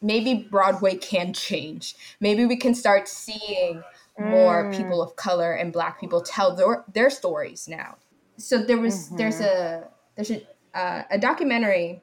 maybe 0.00 0.34
Broadway 0.50 0.96
can 0.96 1.32
change. 1.32 1.94
Maybe 2.20 2.44
we 2.44 2.56
can 2.56 2.74
start 2.74 3.08
seeing 3.08 3.82
more 4.18 4.64
Mm. 4.64 4.76
people 4.76 5.00
of 5.02 5.16
color 5.16 5.52
and 5.54 5.72
black 5.72 5.98
people 5.98 6.20
tell 6.20 6.54
their, 6.54 6.84
their 6.92 7.08
stories 7.10 7.66
now. 7.66 7.96
So 8.36 8.58
there 8.58 8.78
was 8.78 9.08
there's 9.10 9.40
a 9.40 9.88
there's 10.16 10.30
a 10.30 10.42
uh, 10.74 11.02
a 11.10 11.18
documentary 11.18 12.02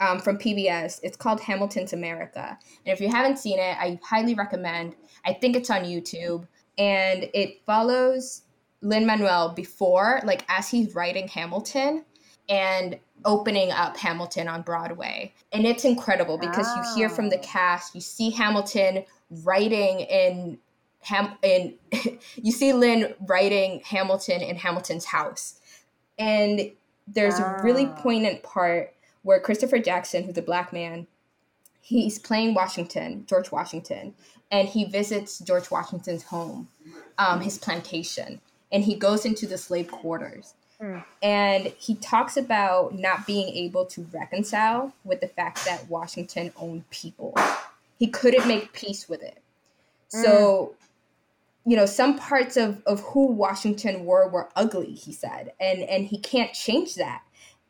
um, 0.00 0.18
from 0.20 0.38
PBS. 0.38 1.00
It's 1.02 1.16
called 1.16 1.40
Hamilton's 1.40 1.92
America, 1.92 2.58
and 2.86 2.92
if 2.92 3.00
you 3.00 3.08
haven't 3.08 3.38
seen 3.38 3.58
it, 3.58 3.76
I 3.78 3.98
highly 4.02 4.34
recommend. 4.34 4.94
I 5.24 5.32
think 5.34 5.56
it's 5.56 5.70
on 5.70 5.82
YouTube, 5.82 6.46
and 6.78 7.28
it 7.34 7.62
follows 7.66 8.42
Lin 8.80 9.04
Manuel 9.06 9.50
before, 9.54 10.20
like 10.24 10.44
as 10.48 10.70
he's 10.70 10.94
writing 10.94 11.28
Hamilton, 11.28 12.04
and 12.48 12.98
opening 13.24 13.70
up 13.72 13.96
Hamilton 13.96 14.48
on 14.48 14.62
Broadway. 14.62 15.32
And 15.52 15.66
it's 15.66 15.84
incredible 15.84 16.38
because 16.38 16.66
you 16.76 16.82
hear 16.94 17.08
from 17.08 17.30
the 17.30 17.38
Ah. 17.38 17.42
cast, 17.42 17.94
you 17.94 18.00
see 18.00 18.30
Hamilton 18.30 19.04
writing 19.44 20.00
in 20.00 20.58
Ham 21.02 21.36
in 21.42 21.74
you 22.36 22.52
see 22.52 22.72
Lin 22.72 23.14
writing 23.26 23.80
Hamilton 23.84 24.40
in 24.40 24.56
Hamilton's 24.56 25.04
house. 25.04 25.60
And 26.18 26.72
there's 27.06 27.38
a 27.38 27.60
really 27.62 27.86
Ah. 27.86 28.00
poignant 28.00 28.42
part 28.42 28.94
where 29.22 29.40
Christopher 29.40 29.78
Jackson, 29.78 30.22
who's 30.24 30.38
a 30.38 30.42
black 30.42 30.72
man, 30.72 31.06
he's 31.80 32.18
playing 32.18 32.54
Washington, 32.54 33.24
George 33.26 33.50
Washington, 33.50 34.14
and 34.50 34.68
he 34.68 34.84
visits 34.84 35.38
George 35.40 35.70
Washington's 35.70 36.24
home, 36.24 36.68
um, 37.18 37.40
his 37.40 37.58
plantation, 37.58 38.40
and 38.72 38.84
he 38.84 38.94
goes 38.94 39.24
into 39.24 39.46
the 39.46 39.58
slave 39.58 39.90
quarters. 39.90 40.54
Mm. 40.80 41.04
And 41.22 41.66
he 41.78 41.96
talks 41.96 42.36
about 42.36 42.94
not 42.94 43.26
being 43.26 43.48
able 43.48 43.84
to 43.86 44.06
reconcile 44.12 44.92
with 45.04 45.20
the 45.20 45.28
fact 45.28 45.64
that 45.64 45.88
Washington 45.88 46.52
owned 46.56 46.88
people. 46.90 47.34
He 47.98 48.06
couldn't 48.06 48.46
make 48.46 48.72
peace 48.72 49.08
with 49.08 49.22
it. 49.22 49.42
So, 50.08 50.74
you 51.66 51.76
know, 51.76 51.84
some 51.84 52.18
parts 52.18 52.56
of, 52.56 52.82
of 52.86 53.00
who 53.00 53.26
Washington 53.26 54.04
were 54.06 54.28
were 54.28 54.48
ugly, 54.56 54.92
he 54.92 55.12
said, 55.12 55.52
and, 55.60 55.80
and 55.82 56.06
he 56.06 56.18
can't 56.18 56.52
change 56.54 56.94
that. 56.94 57.22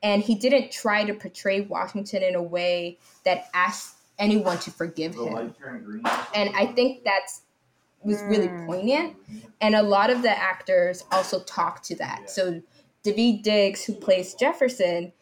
And 0.03 0.23
he 0.23 0.37
didn't 0.37 0.71
try 0.71 1.05
to 1.05 1.15
portray 1.15 1.63
Washington 1.63 2.23
in 2.23 2.37
a 2.37 2.43
way 2.43 2.99
that 3.25 3.49
asked 3.55 3.97
anyone 4.19 4.59
to 4.59 4.71
forgive 4.71 5.15
him. 5.15 5.55
And 6.35 6.51
I 6.55 6.67
think 6.67 7.05
that's 7.05 7.43
was 8.05 8.23
really 8.23 8.47
Mm. 8.49 8.67
poignant. 8.67 9.17
And 9.61 9.75
a 9.75 9.83
lot 9.83 10.11
of 10.11 10.23
the 10.23 10.31
actors 10.31 11.05
also 11.11 11.41
talk 11.41 11.83
to 11.85 11.97
that. 11.97 12.31
So 12.31 12.63
Daveed 13.09 13.43
Diggs, 13.43 13.85
who 13.85 13.95
plays 13.95 14.35
Jefferson, 14.35 15.13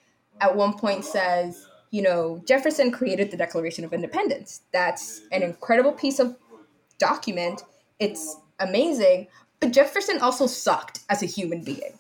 at 0.41 0.57
one 0.57 0.77
point 0.77 1.05
says, 1.05 1.67
you 1.91 2.03
know, 2.03 2.43
Jefferson 2.47 2.91
created 2.91 3.31
the 3.31 3.37
Declaration 3.37 3.85
of 3.85 3.93
Independence. 3.93 4.63
That's 4.73 5.23
an 5.33 5.43
incredible 5.43 5.93
piece 5.93 6.19
of 6.19 6.37
document. 6.99 7.63
It's 8.01 8.37
amazing. 8.59 9.29
But 9.61 9.73
Jefferson 9.73 10.19
also 10.21 10.47
sucked 10.47 11.01
as 11.09 11.23
a 11.23 11.27
human 11.27 11.63
being. 11.63 11.99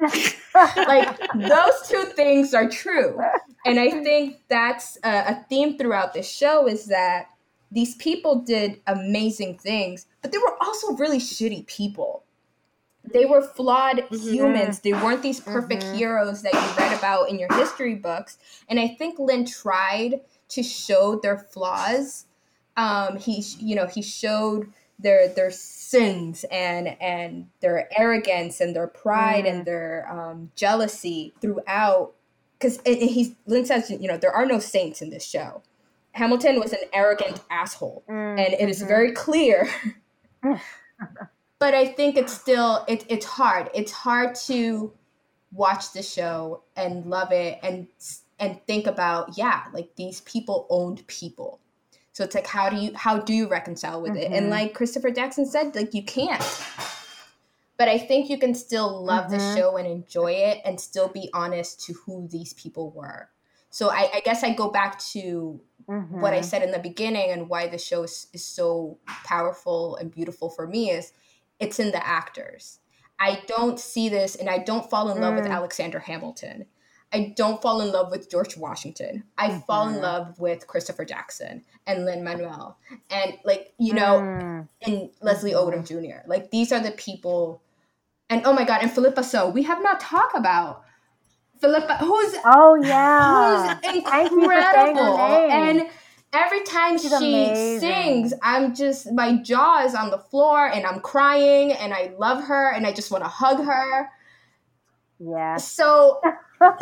like 0.76 1.18
those 1.34 1.88
two 1.88 2.04
things 2.14 2.54
are 2.54 2.68
true 2.68 3.20
and 3.66 3.80
i 3.80 3.90
think 3.90 4.36
that's 4.48 4.96
a, 5.02 5.32
a 5.32 5.44
theme 5.48 5.76
throughout 5.76 6.14
this 6.14 6.30
show 6.30 6.68
is 6.68 6.86
that 6.86 7.26
these 7.72 7.96
people 7.96 8.40
did 8.40 8.80
amazing 8.86 9.58
things 9.58 10.06
but 10.22 10.30
they 10.30 10.38
were 10.38 10.56
also 10.60 10.92
really 10.96 11.18
shitty 11.18 11.66
people 11.66 12.22
they 13.12 13.24
were 13.24 13.42
flawed 13.42 14.04
humans 14.10 14.80
they 14.80 14.92
weren't 14.92 15.22
these 15.22 15.40
perfect 15.40 15.82
Mhm. 15.84 15.96
heroes 15.96 16.42
that 16.42 16.52
you 16.54 16.76
read 16.76 16.96
about 16.96 17.28
in 17.28 17.38
your 17.38 17.52
history 17.54 17.94
books 17.94 18.38
and 18.68 18.78
i 18.80 18.88
think 18.88 19.18
lin 19.18 19.44
tried 19.44 20.20
to 20.48 20.62
show 20.62 21.16
their 21.16 21.36
flaws 21.38 22.26
um 22.76 23.16
he 23.16 23.44
you 23.58 23.74
know 23.76 23.86
he 23.86 24.02
showed 24.02 24.72
their 24.98 25.28
their 25.28 25.50
sins 25.50 26.44
and 26.50 27.00
and 27.00 27.48
their 27.60 27.88
arrogance 27.98 28.60
and 28.60 28.74
their 28.74 28.88
pride 28.88 29.44
Mm. 29.44 29.50
and 29.50 29.64
their 29.64 30.06
um, 30.10 30.50
jealousy 30.56 31.32
throughout 31.40 32.12
because 32.58 32.80
he's 32.84 33.30
Lin 33.46 33.64
says 33.64 33.88
you 33.90 34.08
know 34.08 34.16
there 34.18 34.32
are 34.32 34.44
no 34.44 34.58
saints 34.58 35.00
in 35.00 35.10
this 35.10 35.24
show. 35.24 35.62
Hamilton 36.12 36.58
was 36.58 36.72
an 36.72 36.80
arrogant 36.92 37.40
asshole, 37.48 38.02
Mm, 38.08 38.40
and 38.40 38.54
it 38.54 38.68
is 38.68 38.82
mhm. 38.82 38.88
very 38.88 39.12
clear. 39.12 39.68
but 41.58 41.74
I 41.74 41.86
think 41.86 42.16
it's 42.16 42.32
still 42.32 42.84
it, 42.88 43.04
it's 43.08 43.26
hard. 43.26 43.70
It's 43.74 43.92
hard 43.92 44.34
to 44.46 44.92
watch 45.52 45.92
the 45.92 46.02
show 46.02 46.62
and 46.76 47.06
love 47.06 47.32
it 47.32 47.58
and 47.62 47.86
and 48.38 48.60
think 48.66 48.86
about 48.86 49.36
yeah 49.38 49.64
like 49.72 49.88
these 49.96 50.20
people 50.20 50.66
owned 50.68 51.04
people 51.06 51.58
so 52.12 52.22
it's 52.22 52.34
like 52.34 52.46
how 52.46 52.68
do 52.68 52.76
you 52.76 52.92
how 52.94 53.16
do 53.18 53.32
you 53.32 53.48
reconcile 53.48 54.02
with 54.02 54.14
it 54.14 54.30
and 54.30 54.46
Mhm. 54.46 54.50
like 54.50 54.74
christopher 54.74 55.10
jackson 55.10 55.46
said 55.46 55.74
like 55.74 55.94
you 55.94 56.02
can't 56.04 56.44
but 57.78 57.88
i 57.88 57.96
think 57.96 58.28
you 58.28 58.36
can 58.36 58.54
still 58.54 59.02
love 59.02 59.30
the 59.30 59.38
Mhm. 59.38 59.54
show 59.56 59.76
and 59.78 59.86
enjoy 59.86 60.32
it 60.32 60.60
and 60.66 60.78
still 60.78 61.08
be 61.08 61.30
honest 61.32 61.80
to 61.86 61.94
who 61.94 62.28
these 62.28 62.52
people 62.52 62.90
were 62.90 63.30
so 63.70 63.88
i, 63.90 64.10
I 64.16 64.20
guess 64.20 64.44
i 64.44 64.52
go 64.52 64.68
back 64.70 64.98
to 65.12 65.60
what 65.86 66.34
I 66.34 66.40
Mhm. 66.40 66.44
said 66.44 66.62
in 66.62 66.70
the 66.72 66.78
beginning 66.78 67.30
and 67.30 67.48
why 67.48 67.66
the 67.68 67.78
show 67.78 68.02
is, 68.02 68.26
is 68.34 68.44
so 68.44 68.98
powerful 69.24 69.96
and 69.96 70.10
beautiful 70.10 70.50
for 70.50 70.66
me 70.66 70.90
is 70.90 71.12
it's 71.60 71.78
in 71.78 71.90
the 71.90 72.06
actors. 72.06 72.80
I 73.18 73.42
don't 73.46 73.80
see 73.80 74.08
this 74.08 74.36
and 74.36 74.48
I 74.48 74.58
don't 74.58 74.88
fall 74.88 75.10
in 75.10 75.20
love 75.20 75.34
with 75.34 75.46
Mm. 75.46 75.52
Alexander 75.52 75.98
Hamilton. 75.98 76.66
I 77.12 77.32
don't 77.36 77.60
fall 77.62 77.80
in 77.80 77.90
love 77.90 78.10
with 78.10 78.30
George 78.30 78.56
Washington. 78.56 79.24
I 79.38 79.48
mm-hmm. 79.48 79.60
fall 79.60 79.88
in 79.88 80.00
love 80.00 80.38
with 80.38 80.66
Christopher 80.66 81.04
Jackson 81.04 81.64
and 81.86 82.04
Lin 82.04 82.22
Manuel 82.22 82.78
and 83.10 83.38
like 83.44 83.72
you 83.78 83.94
know 83.94 84.20
mm. 84.20 84.68
and 84.82 85.10
Leslie 85.22 85.52
mm-hmm. 85.52 85.80
Odom 85.80 85.86
Jr. 85.86 86.26
Like 86.26 86.50
these 86.50 86.70
are 86.70 86.80
the 86.80 86.90
people, 86.92 87.62
and 88.28 88.42
oh 88.44 88.52
my 88.52 88.64
god, 88.64 88.82
and 88.82 88.90
Phillipa 88.90 89.24
Soo. 89.24 89.46
We 89.48 89.62
have 89.62 89.82
not 89.82 90.00
talked 90.00 90.36
about 90.36 90.84
Phillipa 91.60 91.96
who's 91.96 92.36
oh 92.44 92.78
yeah, 92.82 93.78
who's 93.82 93.94
incredible, 93.96 95.18
and 95.18 95.88
every 96.32 96.62
time 96.62 96.98
She's 96.98 97.10
she 97.18 97.44
amazing. 97.44 97.80
sings, 97.80 98.34
I'm 98.42 98.74
just 98.74 99.12
my 99.12 99.36
jaw 99.36 99.84
is 99.84 99.94
on 99.94 100.10
the 100.10 100.18
floor 100.18 100.66
and 100.66 100.86
I'm 100.86 101.00
crying 101.00 101.72
and 101.72 101.92
I 101.92 102.12
love 102.18 102.44
her 102.44 102.72
and 102.72 102.86
I 102.86 102.92
just 102.92 103.10
want 103.10 103.24
to 103.24 103.28
hug 103.28 103.64
her. 103.64 104.10
Yeah. 105.18 105.56
So 105.56 106.20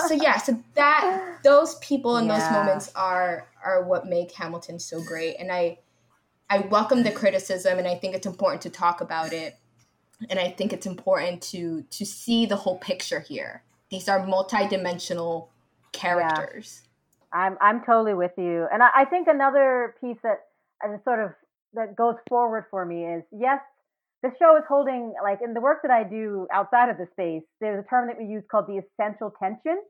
so 0.07 0.15
yeah, 0.15 0.39
so 0.39 0.63
that 0.75 1.39
those 1.43 1.77
people 1.77 2.17
in 2.17 2.27
yeah. 2.27 2.39
those 2.39 2.51
moments 2.51 2.93
are 2.95 3.49
are 3.65 3.85
what 3.85 4.07
make 4.07 4.33
Hamilton 4.33 4.79
so 4.79 5.03
great. 5.03 5.37
And 5.39 5.53
I 5.53 5.79
I 6.49 6.59
welcome 6.59 7.03
the 7.03 7.11
criticism 7.13 7.79
and 7.79 7.89
I 7.89 7.97
think 7.97 8.15
it's 8.15 8.27
important 8.27 8.63
to 8.63 8.71
talk 8.71 9.01
about 9.01 9.33
it. 9.33 9.57
And 10.31 10.39
I 10.39 10.51
think 10.51 10.73
it's 10.73 10.87
important 10.87 11.43
to 11.45 11.83
to 11.83 12.05
see 12.05 12.47
the 12.47 12.57
whole 12.57 12.79
picture 12.79 13.21
here. 13.21 13.63
These 13.91 14.09
are 14.09 14.21
multidimensional 14.27 15.49
characters. 15.93 16.83
Yeah. 16.83 16.86
I'm 17.37 17.59
I'm 17.61 17.85
totally 17.85 18.15
with 18.15 18.33
you. 18.39 18.67
And 18.73 18.83
I, 18.83 19.03
I 19.03 19.05
think 19.05 19.29
another 19.29 19.95
piece 20.01 20.17
that 20.23 20.41
uh, 20.83 20.97
sort 21.05 21.23
of 21.23 21.31
that 21.75 21.95
goes 21.95 22.15
forward 22.29 22.65
for 22.71 22.85
me 22.87 23.05
is 23.05 23.23
yes, 23.31 23.61
the 24.23 24.31
show 24.39 24.57
is 24.57 24.65
holding 24.67 25.13
like 25.23 25.41
in 25.45 25.53
the 25.53 25.61
work 25.61 25.83
that 25.83 25.91
I 25.91 26.03
do 26.03 26.47
outside 26.53 26.89
of 26.89 26.97
the 26.97 27.07
space. 27.13 27.43
There's 27.61 27.85
a 27.85 27.89
term 27.89 28.09
that 28.09 28.19
we 28.19 28.25
use 28.25 28.43
called 28.51 28.67
the 28.67 28.81
essential 28.81 29.33
tension. 29.39 29.83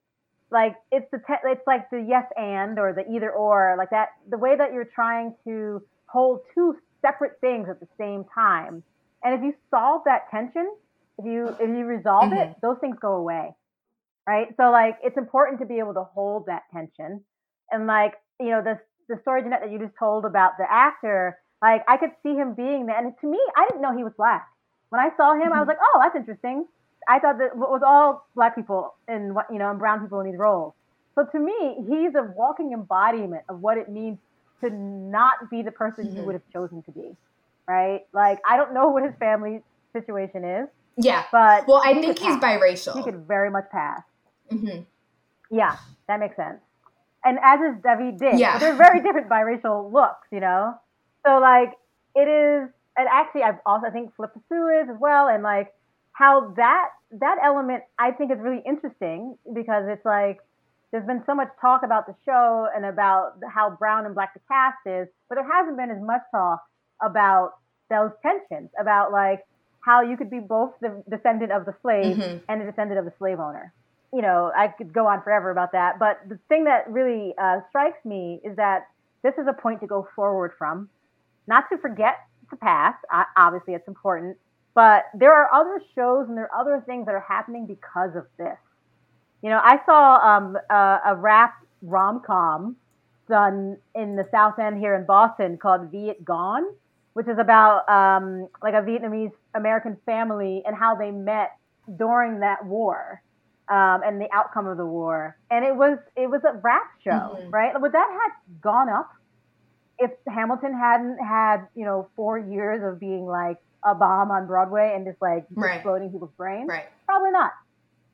Like 0.51 0.75
it's 0.91 1.07
the 1.13 1.19
te- 1.19 1.45
it's 1.45 1.67
like 1.67 1.89
the 1.91 2.05
yes 2.07 2.25
and 2.37 2.79
or 2.79 2.93
the 2.93 3.09
either 3.15 3.31
or 3.31 3.77
like 3.79 3.91
that. 3.91 4.09
The 4.29 4.39
way 4.39 4.57
that 4.57 4.73
you're 4.73 4.89
trying 4.93 5.35
to 5.47 5.83
hold 6.07 6.41
two 6.53 6.77
separate 7.01 7.41
things 7.41 7.69
at 7.71 7.79
the 7.79 7.89
same 7.99 8.25
time. 8.35 8.83
And 9.23 9.35
if 9.35 9.43
you 9.43 9.55
solve 9.71 10.03
that 10.07 10.31
tension, 10.31 10.69
if 11.19 11.25
you 11.25 11.49
if 11.61 11.69
you 11.69 11.85
resolve 11.85 12.25
mm-hmm. 12.25 12.51
it, 12.51 12.57
those 12.61 12.79
things 12.81 12.97
go 13.01 13.15
away. 13.15 13.55
Right. 14.27 14.49
So 14.57 14.71
like 14.71 14.99
it's 15.05 15.17
important 15.17 15.61
to 15.61 15.67
be 15.67 15.79
able 15.79 15.95
to 15.95 16.03
hold 16.03 16.47
that 16.47 16.63
tension. 16.73 17.23
And 17.71 17.87
like 17.87 18.15
you 18.41 18.51
know 18.51 18.63
the 18.63 18.79
the 19.09 19.21
story 19.23 19.43
Jeanette 19.43 19.61
that 19.63 19.71
you 19.71 19.79
just 19.79 19.95
told 19.99 20.25
about 20.25 20.53
the 20.59 20.67
actor 20.71 21.39
like 21.63 21.83
I 21.89 21.97
could 21.97 22.11
see 22.23 22.35
him 22.35 22.55
being 22.55 22.87
there, 22.87 22.99
and 22.99 23.15
to 23.21 23.27
me, 23.27 23.39
I 23.57 23.67
didn't 23.69 23.81
know 23.81 23.97
he 23.97 24.05
was 24.05 24.13
black. 24.17 24.47
When 24.91 25.01
I 25.01 25.09
saw 25.17 25.35
him. 25.35 25.53
I 25.53 25.61
was 25.61 25.63
mm-hmm. 25.63 25.69
like, 25.69 25.79
"Oh, 25.81 26.01
that's 26.03 26.17
interesting." 26.17 26.67
I 27.09 27.19
thought 27.19 27.39
that 27.39 27.47
it 27.47 27.57
was 27.57 27.83
all 27.87 28.27
black 28.35 28.55
people 28.55 28.95
and 29.09 29.35
what 29.35 29.47
you 29.51 29.59
know, 29.59 29.71
and 29.71 29.79
brown 29.79 30.01
people 30.01 30.21
in 30.21 30.31
these 30.31 30.39
roles. 30.39 30.75
So 31.15 31.25
to 31.25 31.39
me, 31.39 31.77
he's 31.89 32.15
a 32.15 32.23
walking 32.37 32.73
embodiment 32.73 33.43
of 33.49 33.61
what 33.61 33.79
it 33.79 33.89
means 33.89 34.19
to 34.61 34.71
not 34.71 35.51
be 35.51 35.63
the 35.63 35.71
person 35.71 36.07
mm-hmm. 36.07 36.17
you 36.19 36.23
would 36.25 36.35
have 36.35 36.49
chosen 36.53 36.83
to 36.83 36.91
be, 36.93 37.17
right? 37.67 38.07
Like 38.13 38.41
I 38.49 38.57
don't 38.57 38.75
know 38.75 38.89
what 38.89 39.03
his 39.03 39.15
family 39.19 39.63
situation 39.93 40.45
is. 40.45 40.69
Yeah, 40.99 41.25
but 41.33 41.67
well, 41.67 41.83
I 41.85 41.95
think 41.95 42.19
he's 42.19 42.37
pass. 42.37 42.43
biracial. 42.43 42.97
He 42.97 43.03
could 43.03 43.27
very 43.27 43.51
much 43.51 43.65
pass. 43.71 44.03
Mm-hmm. 44.53 44.83
Yeah, 45.51 45.77
that 46.09 46.21
makes 46.21 46.37
sense. 46.37 46.61
And 47.27 47.39
as 47.43 47.59
is 47.59 47.83
Daveed 47.83 48.19
Diggs. 48.19 48.39
Yeah, 48.39 48.59
they're 48.59 48.77
very 48.77 49.03
different 49.03 49.29
biracial 49.29 49.93
looks, 49.93 50.29
you 50.31 50.39
know. 50.39 50.75
So 51.27 51.41
like 51.41 51.73
it 52.15 52.29
is, 52.29 52.71
and 52.97 53.09
actually 53.13 53.43
I've 53.43 53.59
also 53.67 53.89
I 53.89 53.91
think 53.91 54.15
Phillipa 54.15 54.39
Soo 54.49 54.69
is 54.69 54.89
as 54.89 54.97
well, 55.01 55.27
and 55.27 55.43
like 55.43 55.75
how 56.13 56.55
that 56.57 56.91
that 57.11 57.39
element 57.43 57.83
I 57.99 58.13
think 58.13 58.31
is 58.31 58.39
really 58.41 58.63
interesting 58.65 59.37
because 59.53 59.85
it's 59.89 60.05
like 60.05 60.39
there's 60.93 61.05
been 61.05 61.25
so 61.27 61.35
much 61.35 61.49
talk 61.61 61.83
about 61.83 62.07
the 62.07 62.15
show 62.25 62.69
and 62.75 62.85
about 62.85 63.35
how 63.53 63.71
brown 63.71 64.07
and 64.07 64.15
black 64.15 64.33
the 64.33 64.41
cast 64.47 64.79
is, 64.87 65.09
but 65.29 65.35
there 65.35 65.53
hasn't 65.53 65.77
been 65.77 65.91
as 65.91 66.01
much 66.01 66.23
talk 66.31 66.63
about 67.03 67.55
those 67.91 68.13
tensions, 68.23 68.71
about 68.81 69.11
like 69.11 69.45
how 69.81 70.01
you 70.03 70.17
could 70.17 70.31
be 70.31 70.39
both 70.39 70.73
the 70.81 71.03
descendant 71.11 71.51
of 71.51 71.65
the 71.65 71.75
slave 71.83 72.17
mm-hmm. 72.17 72.39
and 72.49 72.61
the 72.61 72.65
descendant 72.65 72.99
of 73.01 73.05
the 73.05 73.13
slave 73.19 73.41
owner. 73.41 73.73
You 74.13 74.23
know, 74.23 74.53
I 74.57 74.69
could 74.69 74.93
go 74.93 75.07
on 75.07 75.23
forever 75.23 75.51
about 75.51 75.73
that, 75.73 75.99
but 75.99 76.21
the 76.29 76.39
thing 76.49 76.65
that 76.65 76.89
really 76.89 77.35
uh, 77.41 77.61
strikes 77.69 78.03
me 78.05 78.41
is 78.45 78.57
that 78.57 78.87
this 79.23 79.35
is 79.35 79.47
a 79.49 79.53
point 79.53 79.81
to 79.81 79.87
go 79.87 80.09
forward 80.15 80.53
from 80.57 80.89
not 81.47 81.65
to 81.71 81.79
forget 81.79 82.17
the 82.51 82.57
past. 82.57 82.99
Obviously, 83.37 83.75
it's 83.75 83.89
important, 83.89 84.37
but 84.75 85.05
there 85.15 85.33
are 85.33 85.53
other 85.53 85.83
shows 85.95 86.29
and 86.29 86.37
there 86.37 86.51
are 86.53 86.61
other 86.61 86.83
things 86.87 87.07
that 87.07 87.15
are 87.15 87.25
happening 87.27 87.67
because 87.67 88.15
of 88.17 88.27
this. 88.39 88.57
You 89.43 89.51
know, 89.51 89.61
I 89.63 89.79
saw 89.85 90.17
um, 90.17 90.57
a, 90.71 91.01
a 91.07 91.17
rap 91.17 91.55
rom 91.83 92.23
com 92.25 92.77
done 93.29 93.77
in 93.95 94.17
the 94.17 94.27
South 94.31 94.59
End 94.59 94.79
here 94.79 94.95
in 94.95 95.05
Boston 95.05 95.59
called 95.59 95.93
Vietgone, 95.93 96.65
which 97.15 97.29
is 97.29 97.39
about 97.39 97.89
um, 97.89 98.49
like 98.63 98.75
a 98.75 98.83
Vietnamese 98.83 99.33
American 99.55 99.97
family 100.07 100.63
and 100.67 100.77
how 100.77 100.95
they 100.95 101.11
met 101.11 101.57
during 101.97 102.41
that 102.41 102.65
war. 102.65 103.23
Um, 103.69 104.03
and 104.05 104.21
the 104.21 104.29
outcome 104.33 104.69
of 104.69 104.77
the 104.77 104.87
war, 104.87 105.37
and 105.51 105.65
it 105.65 105.75
was 105.75 105.99
it 106.15 106.31
was 106.31 106.41
a 106.45 106.57
rap 106.63 106.87
show, 107.03 107.11
mm-hmm. 107.11 107.51
right? 107.51 107.73
Would 107.81 107.91
that 107.93 108.09
have 108.09 108.61
gone 108.61 108.89
up 108.89 109.11
if 109.99 110.11
Hamilton 110.29 110.73
hadn't 110.79 111.19
had, 111.19 111.67
you 111.75 111.85
know, 111.85 112.09
four 112.17 112.39
years 112.39 112.83
of 112.85 113.01
being 113.01 113.27
like 113.27 113.57
a 113.85 113.95
bomb 113.95 114.31
on 114.31 114.47
Broadway 114.47 114.93
and 114.95 115.07
just 115.07 115.21
like 115.23 115.47
right. 115.55 115.77
exploding 115.77 116.11
people's 116.11 116.33
brains, 116.37 116.69
right. 116.69 116.87
probably 117.07 117.31
not. 117.31 117.53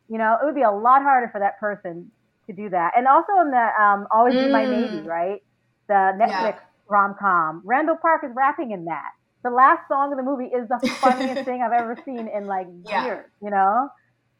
You 0.08 0.18
know, 0.18 0.36
it 0.40 0.44
would 0.44 0.54
be 0.54 0.62
a 0.62 0.70
lot 0.70 1.02
harder 1.02 1.28
for 1.32 1.40
that 1.40 1.58
person 1.58 2.10
to 2.46 2.52
do 2.52 2.68
that. 2.70 2.92
And 2.96 3.06
also 3.06 3.32
in 3.40 3.50
the 3.50 3.82
um, 3.82 4.06
Always 4.10 4.34
mm. 4.34 4.46
Be 4.46 4.52
My 4.52 4.66
Maybe, 4.66 4.96
mm. 4.98 5.06
right? 5.06 5.42
The 5.88 6.16
Netflix 6.20 6.56
yeah. 6.56 6.60
rom 6.88 7.14
com. 7.18 7.62
Randall 7.64 7.96
Park 7.96 8.22
is 8.24 8.30
rapping 8.34 8.72
in 8.72 8.84
that. 8.84 9.10
The 9.42 9.50
last 9.50 9.88
song 9.88 10.12
of 10.12 10.18
the 10.18 10.22
movie 10.22 10.54
is 10.54 10.68
the 10.68 10.88
funniest 11.00 11.44
thing 11.44 11.62
I've 11.62 11.72
ever 11.72 11.96
seen 12.04 12.28
in 12.28 12.46
like 12.46 12.66
yeah. 12.86 13.04
years, 13.04 13.30
you 13.42 13.50
know? 13.50 13.88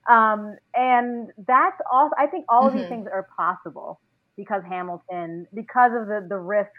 Um, 0.09 0.57
and 0.75 1.29
that's 1.47 1.81
all. 1.91 2.11
I 2.19 2.27
think 2.27 2.47
all 2.49 2.67
of 2.67 2.73
these 2.73 2.83
mm-hmm. 2.83 2.91
things 2.91 3.09
are 3.13 3.29
possible 3.37 4.01
because 4.37 4.63
Hamilton, 4.69 5.47
because 5.55 5.93
of 5.95 6.09
the, 6.09 6.27
the 6.29 6.39
risks 6.39 6.73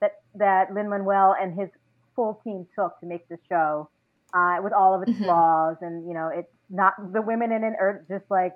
that 0.00 0.22
that 0.34 0.72
Lin 0.72 0.88
Manuel 0.88 1.34
and 1.38 1.58
his 1.58 1.68
full 2.16 2.40
team 2.44 2.66
took 2.78 2.98
to 3.00 3.06
make 3.06 3.28
the 3.28 3.38
show, 3.48 3.88
uh, 4.34 4.56
with 4.62 4.72
all 4.72 4.94
of 4.94 5.02
its 5.02 5.12
mm-hmm. 5.12 5.24
flaws, 5.24 5.76
and 5.80 6.06
you 6.06 6.14
know, 6.14 6.30
it's 6.32 6.48
not 6.70 6.94
the 7.12 7.20
women 7.20 7.52
in 7.52 7.62
it 7.64 7.74
are 7.78 8.04
just 8.08 8.24
like 8.30 8.52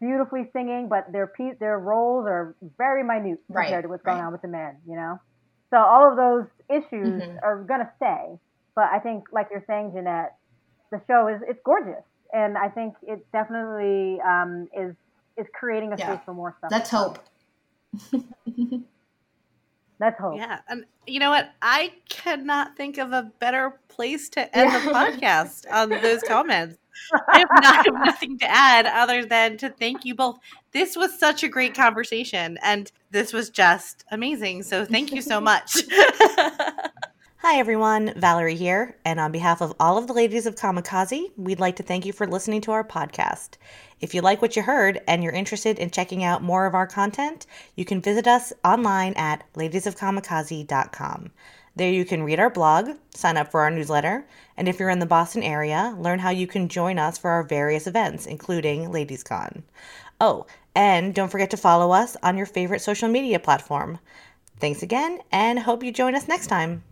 beautifully 0.00 0.50
singing, 0.52 0.88
but 0.88 1.10
their 1.12 1.26
piece, 1.26 1.54
their 1.60 1.78
roles 1.78 2.26
are 2.26 2.54
very 2.76 3.02
minute 3.02 3.38
compared 3.46 3.72
right, 3.72 3.82
to 3.82 3.88
what's 3.88 4.02
going 4.02 4.18
right. 4.18 4.26
on 4.26 4.32
with 4.32 4.42
the 4.42 4.48
men. 4.48 4.76
You 4.86 4.96
know, 4.96 5.20
so 5.70 5.78
all 5.78 6.10
of 6.10 6.16
those 6.16 6.46
issues 6.68 7.22
mm-hmm. 7.22 7.38
are 7.42 7.64
gonna 7.64 7.90
stay. 7.96 8.38
But 8.74 8.84
I 8.92 9.00
think, 9.00 9.24
like 9.32 9.48
you're 9.50 9.64
saying, 9.66 9.92
Jeanette, 9.94 10.34
the 10.90 11.00
show 11.06 11.28
is 11.28 11.40
it's 11.48 11.60
gorgeous, 11.64 12.04
and 12.32 12.56
I 12.56 12.68
think 12.68 12.94
it 13.02 13.24
definitely 13.32 14.20
um, 14.20 14.68
is 14.76 14.94
is 15.36 15.46
creating 15.54 15.92
a 15.92 15.96
yeah. 15.96 16.14
space 16.14 16.24
for 16.24 16.34
more 16.34 16.54
stuff. 16.58 16.70
Let's 16.70 16.90
hope. 16.90 17.18
Let's 20.00 20.18
hope. 20.18 20.36
Yeah. 20.36 20.58
And 20.68 20.84
you 21.06 21.20
know 21.20 21.30
what? 21.30 21.50
I 21.62 21.92
cannot 22.08 22.76
think 22.76 22.98
of 22.98 23.12
a 23.12 23.30
better 23.38 23.78
place 23.88 24.28
to 24.30 24.56
end 24.56 24.72
yeah. 24.72 24.84
the 24.84 24.90
podcast 24.92 25.64
on 25.70 25.90
those 25.90 26.22
comments. 26.22 26.76
I 27.28 27.38
have, 27.38 27.48
not, 27.52 27.64
I 27.64 27.82
have 27.86 28.06
nothing 28.06 28.38
to 28.38 28.50
add 28.50 28.86
other 28.86 29.24
than 29.24 29.56
to 29.58 29.70
thank 29.70 30.04
you 30.04 30.14
both. 30.14 30.38
This 30.72 30.96
was 30.96 31.18
such 31.18 31.42
a 31.42 31.48
great 31.48 31.74
conversation, 31.74 32.58
and 32.62 32.90
this 33.10 33.32
was 33.32 33.48
just 33.50 34.04
amazing. 34.10 34.62
So, 34.62 34.84
thank 34.84 35.12
you 35.12 35.22
so 35.22 35.40
much. 35.52 35.78
Hi, 37.44 37.58
everyone. 37.58 38.14
Valerie 38.16 38.54
here. 38.54 38.94
And 39.04 39.18
on 39.18 39.32
behalf 39.32 39.60
of 39.60 39.74
all 39.80 39.98
of 39.98 40.06
the 40.06 40.12
ladies 40.12 40.46
of 40.46 40.54
Kamikaze, 40.54 41.32
we'd 41.36 41.58
like 41.58 41.74
to 41.74 41.82
thank 41.82 42.06
you 42.06 42.12
for 42.12 42.24
listening 42.24 42.60
to 42.60 42.70
our 42.70 42.84
podcast. 42.84 43.54
If 44.00 44.14
you 44.14 44.20
like 44.20 44.40
what 44.40 44.54
you 44.54 44.62
heard 44.62 45.00
and 45.08 45.24
you're 45.24 45.32
interested 45.32 45.80
in 45.80 45.90
checking 45.90 46.22
out 46.22 46.44
more 46.44 46.66
of 46.66 46.76
our 46.76 46.86
content, 46.86 47.46
you 47.74 47.84
can 47.84 48.00
visit 48.00 48.28
us 48.28 48.52
online 48.64 49.14
at 49.14 49.42
ladiesofkamikaze.com. 49.54 51.32
There 51.74 51.90
you 51.90 52.04
can 52.04 52.22
read 52.22 52.38
our 52.38 52.48
blog, 52.48 52.90
sign 53.12 53.36
up 53.36 53.50
for 53.50 53.62
our 53.62 53.72
newsletter, 53.72 54.24
and 54.56 54.68
if 54.68 54.78
you're 54.78 54.88
in 54.88 55.00
the 55.00 55.04
Boston 55.04 55.42
area, 55.42 55.96
learn 55.98 56.20
how 56.20 56.30
you 56.30 56.46
can 56.46 56.68
join 56.68 56.96
us 56.96 57.18
for 57.18 57.28
our 57.28 57.42
various 57.42 57.88
events, 57.88 58.24
including 58.24 58.84
LadiesCon. 58.84 59.64
Oh, 60.20 60.46
and 60.76 61.12
don't 61.12 61.32
forget 61.32 61.50
to 61.50 61.56
follow 61.56 61.90
us 61.90 62.16
on 62.22 62.36
your 62.36 62.46
favorite 62.46 62.82
social 62.82 63.08
media 63.08 63.40
platform. 63.40 63.98
Thanks 64.60 64.84
again, 64.84 65.18
and 65.32 65.58
hope 65.58 65.82
you 65.82 65.90
join 65.90 66.14
us 66.14 66.28
next 66.28 66.46
time. 66.46 66.84